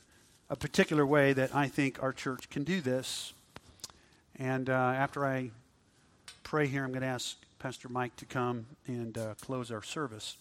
a 0.48 0.56
particular 0.56 1.04
way 1.04 1.32
that 1.32 1.54
I 1.54 1.66
think 1.66 2.02
our 2.02 2.12
church 2.12 2.48
can 2.48 2.64
do 2.64 2.80
this. 2.80 3.32
And 4.36 4.70
uh, 4.70 4.72
after 4.72 5.26
I 5.26 5.50
pray 6.44 6.68
here, 6.68 6.84
I'm 6.84 6.90
going 6.90 7.02
to 7.02 7.08
ask 7.08 7.36
Pastor 7.58 7.88
Mike 7.88 8.14
to 8.16 8.24
come 8.24 8.66
and 8.86 9.18
uh, 9.18 9.34
close 9.40 9.72
our 9.72 9.82
service. 9.82 10.36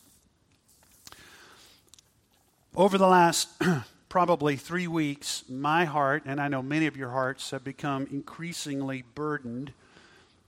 Over 2.76 3.00
the 3.00 3.08
last 3.08 3.50
probably 4.18 4.56
three 4.56 4.88
weeks, 4.88 5.44
my 5.48 5.86
heart, 5.86 6.24
and 6.26 6.42
I 6.42 6.48
know 6.48 6.64
many 6.64 6.88
of 6.88 6.98
your 6.98 7.12
hearts, 7.12 7.52
have 7.52 7.64
become 7.64 8.08
increasingly 8.10 9.04
burdened 9.14 9.74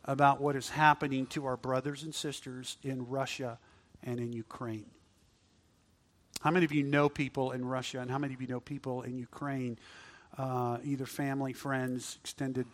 about 0.06 0.42
what 0.42 0.56
is 0.56 0.70
happening 0.70 1.28
to 1.28 1.46
our 1.46 1.56
brothers 1.56 2.02
and 2.02 2.16
sisters 2.16 2.78
in 2.82 3.08
Russia 3.08 3.60
and 4.02 4.20
in 4.20 4.34
Ukraine. 4.34 4.88
How 6.42 6.50
many 6.50 6.66
of 6.66 6.72
you 6.72 6.82
know 6.82 7.10
people 7.10 7.52
in 7.52 7.64
Russia, 7.64 8.00
and 8.00 8.10
how 8.10 8.18
many 8.18 8.34
of 8.34 8.42
you 8.42 8.48
know 8.48 8.60
people 8.60 9.04
in 9.04 9.20
Ukraine, 9.20 9.78
uh, 10.40 10.80
either 10.84 11.06
family, 11.06 11.54
friends, 11.54 12.18
extended 12.24 12.66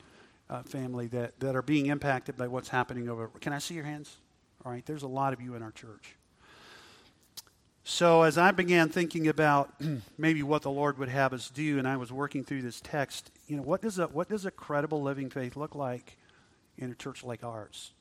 uh, 0.49 0.63
family, 0.63 1.07
that, 1.07 1.37
that 1.41 1.57
are 1.57 1.61
being 1.61 1.87
impacted 1.87 2.37
by 2.37 2.47
what's 2.47 2.69
happening 2.69 3.09
over? 3.09 3.27
Can 3.41 3.51
I 3.51 3.59
see 3.59 3.73
your 3.73 3.83
hands? 3.83 4.15
All 4.63 4.71
right, 4.71 4.85
there's 4.85 5.03
a 5.03 5.09
lot 5.09 5.33
of 5.33 5.41
you 5.41 5.55
in 5.55 5.61
our 5.61 5.71
church. 5.73 6.15
So, 7.87 8.23
as 8.23 8.35
I 8.39 8.49
began 8.49 8.89
thinking 8.89 9.27
about 9.27 9.79
maybe 10.17 10.41
what 10.41 10.63
the 10.63 10.71
Lord 10.71 10.97
would 10.97 11.07
have 11.07 11.33
us 11.33 11.51
do, 11.51 11.77
and 11.77 11.87
I 11.87 11.97
was 11.97 12.11
working 12.11 12.43
through 12.43 12.63
this 12.63 12.81
text, 12.81 13.29
you 13.45 13.55
know, 13.55 13.61
what 13.61 13.83
does 13.83 13.99
a, 13.99 14.07
what 14.07 14.27
does 14.27 14.43
a 14.43 14.49
credible 14.49 15.03
living 15.03 15.29
faith 15.29 15.55
look 15.55 15.75
like 15.75 16.17
in 16.79 16.91
a 16.91 16.95
church 16.95 17.23
like 17.23 17.43
ours? 17.43 17.91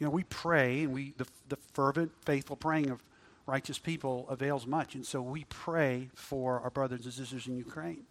You 0.00 0.06
know, 0.06 0.10
we 0.10 0.24
pray, 0.24 0.82
and 0.82 0.92
we 0.92 1.14
the, 1.16 1.28
the 1.48 1.56
fervent, 1.74 2.10
faithful 2.26 2.56
praying 2.56 2.90
of 2.90 3.04
righteous 3.46 3.78
people 3.78 4.26
avails 4.28 4.66
much. 4.66 4.96
And 4.96 5.06
so 5.06 5.22
we 5.22 5.44
pray 5.44 6.10
for 6.16 6.58
our 6.58 6.70
brothers 6.70 7.04
and 7.04 7.14
sisters 7.14 7.46
in 7.46 7.56
Ukraine. 7.56 8.02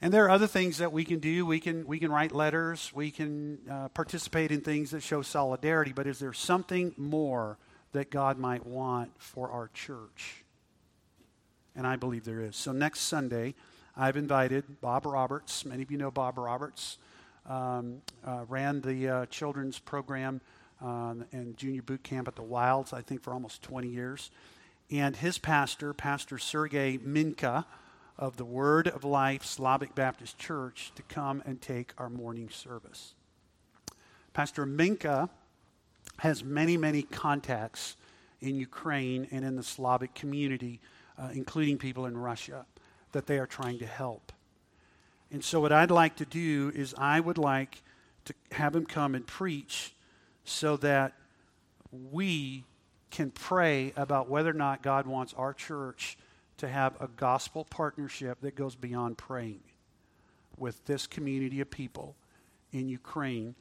And 0.00 0.12
there 0.12 0.24
are 0.24 0.30
other 0.30 0.48
things 0.48 0.78
that 0.78 0.92
we 0.92 1.04
can 1.04 1.20
do. 1.20 1.46
We 1.46 1.60
can, 1.60 1.86
we 1.86 2.00
can 2.00 2.10
write 2.10 2.32
letters. 2.32 2.90
We 2.92 3.12
can 3.12 3.58
uh, 3.70 3.88
participate 3.90 4.50
in 4.50 4.62
things 4.62 4.90
that 4.90 5.04
show 5.04 5.22
solidarity. 5.22 5.92
But 5.92 6.08
is 6.08 6.18
there 6.18 6.32
something 6.32 6.92
more 6.96 7.56
that 7.92 8.10
God 8.10 8.38
might 8.38 8.66
want 8.66 9.10
for 9.18 9.50
our 9.50 9.68
church? 9.74 10.44
And 11.74 11.86
I 11.86 11.96
believe 11.96 12.24
there 12.24 12.40
is. 12.40 12.56
So 12.56 12.72
next 12.72 13.00
Sunday, 13.00 13.54
I've 13.96 14.16
invited 14.16 14.80
Bob 14.80 15.06
Roberts. 15.06 15.64
Many 15.64 15.82
of 15.82 15.90
you 15.90 15.98
know 15.98 16.10
Bob 16.10 16.38
Roberts. 16.38 16.98
Um, 17.44 18.02
uh, 18.24 18.44
ran 18.48 18.80
the 18.82 19.08
uh, 19.08 19.26
children's 19.26 19.78
program 19.78 20.40
um, 20.80 21.24
and 21.32 21.56
junior 21.56 21.82
boot 21.82 22.02
camp 22.02 22.28
at 22.28 22.36
the 22.36 22.42
Wilds, 22.42 22.92
I 22.92 23.02
think, 23.02 23.22
for 23.22 23.32
almost 23.32 23.62
20 23.62 23.88
years. 23.88 24.30
And 24.90 25.16
his 25.16 25.38
pastor, 25.38 25.92
Pastor 25.92 26.38
Sergey 26.38 26.98
Minka 27.02 27.66
of 28.18 28.36
the 28.36 28.44
Word 28.44 28.88
of 28.88 29.04
Life 29.04 29.44
Slavic 29.44 29.94
Baptist 29.94 30.38
Church, 30.38 30.92
to 30.96 31.02
come 31.02 31.42
and 31.46 31.60
take 31.60 31.92
our 31.98 32.10
morning 32.10 32.48
service. 32.50 33.14
Pastor 34.32 34.66
Minka 34.66 35.30
has 36.22 36.44
many, 36.44 36.76
many 36.76 37.02
contacts 37.02 37.96
in 38.40 38.54
Ukraine 38.54 39.26
and 39.32 39.44
in 39.44 39.56
the 39.56 39.62
Slavic 39.64 40.14
community, 40.14 40.78
uh, 41.18 41.30
including 41.34 41.78
people 41.78 42.06
in 42.06 42.16
Russia, 42.16 42.64
that 43.10 43.26
they 43.26 43.40
are 43.40 43.46
trying 43.46 43.80
to 43.80 43.86
help. 43.86 44.30
And 45.32 45.42
so, 45.42 45.58
what 45.58 45.72
I'd 45.72 45.90
like 45.90 46.14
to 46.18 46.24
do 46.24 46.70
is, 46.76 46.94
I 46.96 47.18
would 47.18 47.38
like 47.38 47.82
to 48.26 48.34
have 48.52 48.76
him 48.76 48.86
come 48.86 49.16
and 49.16 49.26
preach 49.26 49.94
so 50.44 50.76
that 50.76 51.14
we 51.90 52.62
can 53.10 53.32
pray 53.32 53.92
about 53.96 54.28
whether 54.28 54.50
or 54.50 54.54
not 54.54 54.80
God 54.80 55.08
wants 55.08 55.34
our 55.36 55.52
church 55.52 56.16
to 56.58 56.68
have 56.68 56.94
a 57.00 57.08
gospel 57.08 57.64
partnership 57.64 58.40
that 58.42 58.54
goes 58.54 58.76
beyond 58.76 59.18
praying 59.18 59.64
with 60.56 60.84
this 60.84 61.08
community 61.08 61.60
of 61.60 61.68
people 61.68 62.14
in 62.70 62.88
Ukraine 62.88 63.56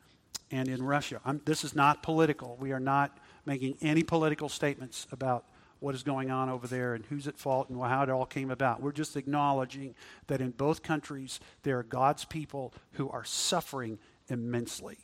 and 0.52 0.68
in 0.68 0.84
Russia. 0.84 1.22
I'm, 1.26 1.42
this 1.46 1.64
is 1.64 1.76
not 1.76 2.04
political. 2.04 2.58
We 2.60 2.72
are 2.72 2.80
not 2.80 3.18
making 3.46 3.78
any 3.82 4.04
political 4.04 4.50
statements 4.50 5.08
about 5.12 5.46
what 5.80 5.96
is 5.96 6.04
going 6.04 6.30
on 6.30 6.48
over 6.50 6.68
there 6.68 6.94
and 6.94 7.06
who's 7.06 7.28
at 7.28 7.38
fault 7.38 7.70
and 7.70 7.82
how 7.82 8.04
it 8.04 8.10
all 8.10 8.26
came 8.26 8.52
about. 8.52 8.82
We're 8.82 8.92
just 8.92 9.18
acknowledging 9.18 9.96
that 10.28 10.40
in 10.40 10.52
both 10.52 10.84
countries 10.84 11.40
there 11.64 11.80
are 11.80 11.84
God's 11.84 12.24
people 12.24 12.74
who 12.94 13.10
are 13.10 13.24
suffering 13.24 13.98
immensely. 14.28 14.98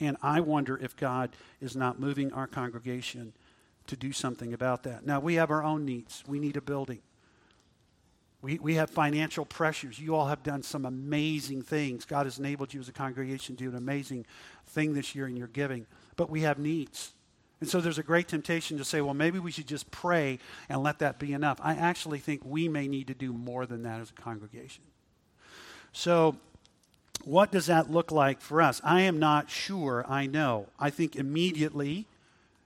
And 0.00 0.16
I 0.22 0.40
wonder 0.40 0.76
if 0.76 0.96
God 0.96 1.36
is 1.60 1.76
not 1.76 2.00
moving 2.00 2.32
our 2.32 2.46
congregation 2.46 3.32
to 3.86 3.96
do 3.96 4.12
something 4.12 4.52
about 4.52 4.82
that. 4.84 5.06
Now, 5.06 5.20
we 5.20 5.34
have 5.34 5.50
our 5.50 5.62
own 5.62 5.84
needs. 5.84 6.24
We 6.26 6.40
need 6.40 6.56
a 6.56 6.60
building. 6.60 7.00
We, 8.42 8.58
we 8.58 8.74
have 8.74 8.88
financial 8.88 9.44
pressures. 9.44 9.98
You 9.98 10.14
all 10.14 10.28
have 10.28 10.42
done 10.42 10.62
some 10.62 10.86
amazing 10.86 11.62
things. 11.62 12.04
God 12.04 12.24
has 12.26 12.38
enabled 12.38 12.72
you 12.72 12.80
as 12.80 12.88
a 12.88 12.92
congregation 12.92 13.56
to 13.56 13.64
do 13.64 13.70
an 13.70 13.76
amazing 13.76 14.24
thing 14.66 14.94
this 14.94 15.14
year 15.14 15.26
in 15.26 15.36
your 15.36 15.48
giving. 15.48 15.86
But 16.16 16.30
we 16.30 16.40
have 16.42 16.58
needs. 16.58 17.12
And 17.60 17.68
so 17.68 17.80
there's 17.80 17.98
a 17.98 18.02
great 18.02 18.28
temptation 18.28 18.78
to 18.78 18.84
say, 18.84 19.02
well, 19.02 19.12
maybe 19.12 19.38
we 19.38 19.50
should 19.50 19.66
just 19.66 19.90
pray 19.90 20.38
and 20.70 20.82
let 20.82 21.00
that 21.00 21.18
be 21.18 21.34
enough. 21.34 21.58
I 21.62 21.74
actually 21.74 22.18
think 22.18 22.42
we 22.44 22.68
may 22.68 22.88
need 22.88 23.08
to 23.08 23.14
do 23.14 23.34
more 23.34 23.66
than 23.66 23.82
that 23.82 24.00
as 24.00 24.10
a 24.10 24.14
congregation. 24.20 24.84
So 25.92 26.36
what 27.24 27.52
does 27.52 27.66
that 27.66 27.90
look 27.90 28.10
like 28.10 28.40
for 28.40 28.62
us? 28.62 28.80
I 28.82 29.02
am 29.02 29.18
not 29.18 29.50
sure 29.50 30.06
I 30.08 30.24
know. 30.26 30.68
I 30.78 30.88
think 30.88 31.16
immediately 31.16 32.06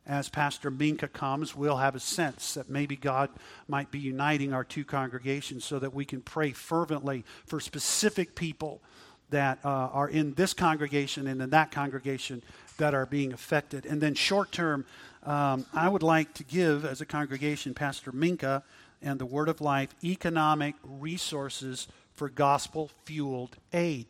as 0.07 0.28
Pastor 0.28 0.70
Minka 0.70 1.09
comes, 1.09 1.57
we'll 1.57 1.78
have 1.78 1.94
a 1.94 2.00
sense 2.00 2.55
that 2.55 2.68
maybe 2.68 2.96
God 2.96 3.30
might 3.68 3.90
be 3.90 3.98
uniting 3.98 4.52
our 4.52 4.64
two 4.64 4.84
congregations 4.84 5.64
so 5.64 5.78
that 5.78 5.94
we 5.94 6.05
can 6.05 6.20
pray 6.20 6.52
fervently 6.52 7.24
for 7.46 7.59
specific 7.59 8.34
people 8.34 8.82
that 9.30 9.59
uh, 9.64 9.68
are 9.68 10.09
in 10.09 10.34
this 10.34 10.52
congregation 10.52 11.26
and 11.26 11.40
in 11.40 11.50
that 11.50 11.70
congregation 11.70 12.42
that 12.76 12.94
are 12.94 13.07
being 13.07 13.32
affected. 13.32 13.86
And 13.86 14.00
then, 14.00 14.14
short 14.14 14.52
term, 14.52 14.84
um, 15.24 15.64
I 15.72 15.88
would 15.88 16.02
like 16.02 16.34
to 16.34 16.44
give, 16.44 16.84
as 16.84 17.00
a 17.00 17.07
congregation, 17.07 17.72
Pastor 17.72 18.12
Minka 18.12 18.62
and 19.00 19.18
the 19.18 19.26
Word 19.26 19.48
of 19.48 19.61
Life 19.61 19.94
economic 20.05 20.74
resources 20.82 21.88
for 22.12 22.28
gospel 22.28 22.90
fueled 23.05 23.57
aid. 23.72 24.07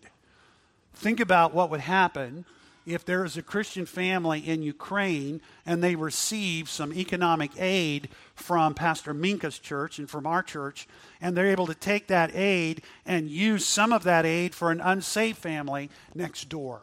Think 0.95 1.20
about 1.20 1.55
what 1.55 1.70
would 1.70 1.80
happen 1.80 2.45
if 2.87 3.05
there 3.05 3.24
is 3.24 3.37
a 3.37 3.43
Christian 3.43 3.87
family 3.87 4.41
in 4.41 4.62
Ukraine 4.62 5.41
and 5.64 5.82
they 5.82 5.97
receive 5.97 6.68
some 6.68 6.93
economic 6.93 7.51
aid 7.59 8.09
from 8.35 8.74
Pastor 8.74 9.14
Minka's 9.14 9.59
church 9.59 9.99
and 9.99 10.09
from 10.09 10.26
our 10.26 10.43
church, 10.43 10.87
and 11.20 11.37
they're 11.37 11.47
able 11.47 11.66
to 11.66 11.74
take 11.74 12.09
that 12.09 12.35
aid 12.35 12.82
and 13.07 13.30
use 13.30 13.64
some 13.64 13.93
of 13.93 14.05
that 14.05 14.26
aid 14.26 14.55
for 14.55 14.70
an 14.70 14.80
unsafe 14.80 15.39
family 15.39 15.91
next 16.14 16.49
door. 16.49 16.82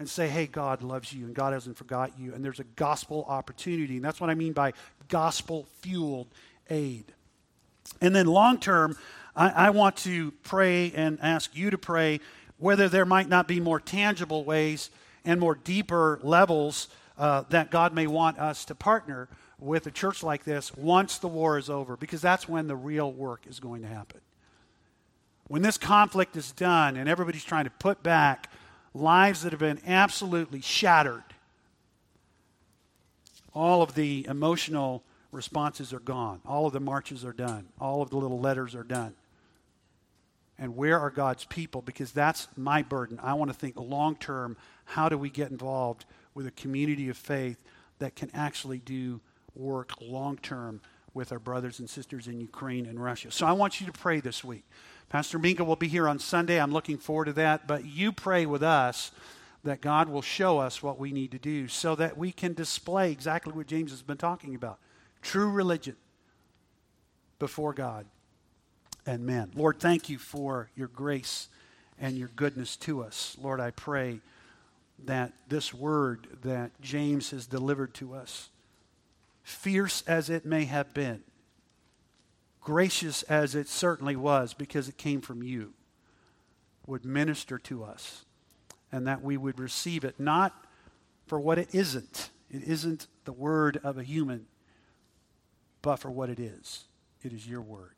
And 0.00 0.08
say, 0.08 0.28
hey, 0.28 0.46
God 0.46 0.82
loves 0.82 1.12
you 1.12 1.26
and 1.26 1.34
God 1.34 1.52
hasn't 1.52 1.76
forgot 1.76 2.12
you. 2.16 2.32
And 2.32 2.44
there's 2.44 2.60
a 2.60 2.64
gospel 2.64 3.24
opportunity. 3.28 3.96
And 3.96 4.04
that's 4.04 4.20
what 4.20 4.30
I 4.30 4.34
mean 4.36 4.52
by 4.52 4.74
gospel 5.08 5.66
fueled 5.80 6.28
aid. 6.70 7.04
And 8.00 8.14
then 8.14 8.26
long 8.26 8.58
term, 8.58 8.96
I, 9.34 9.48
I 9.48 9.70
want 9.70 9.96
to 9.98 10.30
pray 10.42 10.92
and 10.94 11.18
ask 11.20 11.56
you 11.56 11.70
to 11.70 11.78
pray 11.78 12.20
whether 12.58 12.88
there 12.88 13.06
might 13.06 13.28
not 13.28 13.48
be 13.48 13.60
more 13.60 13.80
tangible 13.80 14.44
ways 14.44 14.90
and 15.24 15.40
more 15.40 15.54
deeper 15.54 16.18
levels 16.22 16.88
uh, 17.16 17.44
that 17.50 17.70
God 17.70 17.94
may 17.94 18.06
want 18.06 18.38
us 18.38 18.64
to 18.66 18.74
partner 18.74 19.28
with 19.58 19.86
a 19.86 19.90
church 19.90 20.22
like 20.22 20.44
this 20.44 20.76
once 20.76 21.18
the 21.18 21.28
war 21.28 21.58
is 21.58 21.68
over, 21.70 21.96
because 21.96 22.20
that's 22.20 22.48
when 22.48 22.68
the 22.68 22.76
real 22.76 23.10
work 23.12 23.42
is 23.48 23.58
going 23.58 23.82
to 23.82 23.88
happen. 23.88 24.20
When 25.48 25.62
this 25.62 25.78
conflict 25.78 26.36
is 26.36 26.52
done 26.52 26.96
and 26.96 27.08
everybody's 27.08 27.44
trying 27.44 27.64
to 27.64 27.70
put 27.70 28.02
back 28.02 28.50
lives 28.94 29.42
that 29.42 29.52
have 29.52 29.60
been 29.60 29.80
absolutely 29.86 30.60
shattered, 30.60 31.24
all 33.54 33.82
of 33.82 33.94
the 33.94 34.26
emotional 34.28 35.02
responses 35.32 35.92
are 35.92 36.00
gone. 36.00 36.40
All 36.46 36.66
of 36.66 36.72
the 36.72 36.80
marches 36.80 37.24
are 37.24 37.32
done. 37.32 37.66
All 37.80 38.02
of 38.02 38.10
the 38.10 38.16
little 38.16 38.38
letters 38.38 38.74
are 38.74 38.84
done 38.84 39.14
and 40.58 40.76
where 40.76 40.98
are 40.98 41.10
God's 41.10 41.44
people? 41.44 41.82
Because 41.82 42.12
that's 42.12 42.48
my 42.56 42.82
burden. 42.82 43.20
I 43.22 43.34
want 43.34 43.50
to 43.50 43.56
think 43.56 43.76
long 43.76 44.16
term 44.16 44.56
how 44.84 45.08
do 45.08 45.16
we 45.16 45.30
get 45.30 45.50
involved 45.50 46.04
with 46.34 46.46
a 46.46 46.50
community 46.50 47.08
of 47.08 47.16
faith 47.16 47.62
that 47.98 48.16
can 48.16 48.30
actually 48.34 48.78
do 48.78 49.20
work 49.54 49.92
long 50.00 50.36
term 50.38 50.80
with 51.14 51.32
our 51.32 51.38
brothers 51.38 51.78
and 51.78 51.88
sisters 51.88 52.26
in 52.26 52.40
Ukraine 52.40 52.86
and 52.86 53.02
Russia? 53.02 53.30
So 53.30 53.46
I 53.46 53.52
want 53.52 53.80
you 53.80 53.86
to 53.86 53.92
pray 53.92 54.20
this 54.20 54.42
week. 54.42 54.64
Pastor 55.08 55.38
Minka 55.38 55.64
will 55.64 55.76
be 55.76 55.88
here 55.88 56.08
on 56.08 56.18
Sunday. 56.18 56.60
I'm 56.60 56.72
looking 56.72 56.98
forward 56.98 57.26
to 57.26 57.32
that. 57.34 57.66
But 57.66 57.84
you 57.84 58.12
pray 58.12 58.44
with 58.44 58.62
us 58.62 59.12
that 59.64 59.80
God 59.80 60.08
will 60.08 60.22
show 60.22 60.58
us 60.58 60.82
what 60.82 60.98
we 60.98 61.12
need 61.12 61.30
to 61.32 61.38
do 61.38 61.68
so 61.68 61.94
that 61.94 62.16
we 62.16 62.32
can 62.32 62.52
display 62.52 63.12
exactly 63.12 63.52
what 63.52 63.66
James 63.66 63.90
has 63.90 64.02
been 64.02 64.16
talking 64.16 64.54
about 64.54 64.78
true 65.20 65.50
religion 65.50 65.96
before 67.38 67.72
God 67.72 68.06
and 69.08 69.24
men. 69.24 69.50
Lord, 69.54 69.80
thank 69.80 70.10
you 70.10 70.18
for 70.18 70.68
your 70.76 70.88
grace 70.88 71.48
and 71.98 72.18
your 72.18 72.28
goodness 72.36 72.76
to 72.76 73.02
us. 73.02 73.36
Lord, 73.40 73.58
I 73.58 73.70
pray 73.70 74.20
that 75.06 75.32
this 75.48 75.72
word 75.72 76.26
that 76.42 76.78
James 76.82 77.30
has 77.30 77.46
delivered 77.46 77.94
to 77.94 78.12
us, 78.12 78.50
fierce 79.42 80.02
as 80.06 80.28
it 80.28 80.44
may 80.44 80.66
have 80.66 80.92
been, 80.92 81.22
gracious 82.60 83.22
as 83.22 83.54
it 83.54 83.66
certainly 83.66 84.14
was 84.14 84.52
because 84.52 84.90
it 84.90 84.98
came 84.98 85.22
from 85.22 85.42
you, 85.42 85.72
would 86.86 87.06
minister 87.06 87.58
to 87.58 87.84
us 87.84 88.26
and 88.92 89.06
that 89.06 89.22
we 89.22 89.38
would 89.38 89.58
receive 89.58 90.04
it 90.04 90.20
not 90.20 90.66
for 91.26 91.40
what 91.40 91.58
it 91.58 91.74
isn't. 91.74 92.28
It 92.50 92.62
isn't 92.62 93.06
the 93.24 93.32
word 93.32 93.80
of 93.82 93.96
a 93.96 94.02
human, 94.02 94.46
but 95.80 95.96
for 95.96 96.10
what 96.10 96.28
it 96.28 96.38
is. 96.38 96.84
It 97.22 97.32
is 97.32 97.48
your 97.48 97.62
word 97.62 97.97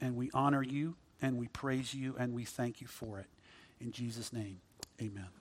and 0.00 0.16
we 0.16 0.30
honor 0.32 0.62
you 0.62 0.96
and 1.22 1.38
we 1.38 1.48
praise 1.48 1.94
you 1.94 2.16
and 2.18 2.32
we 2.34 2.44
thank 2.44 2.80
you 2.80 2.86
for 2.86 3.18
it. 3.18 3.26
In 3.80 3.92
Jesus' 3.92 4.32
name, 4.32 4.60
amen. 5.00 5.39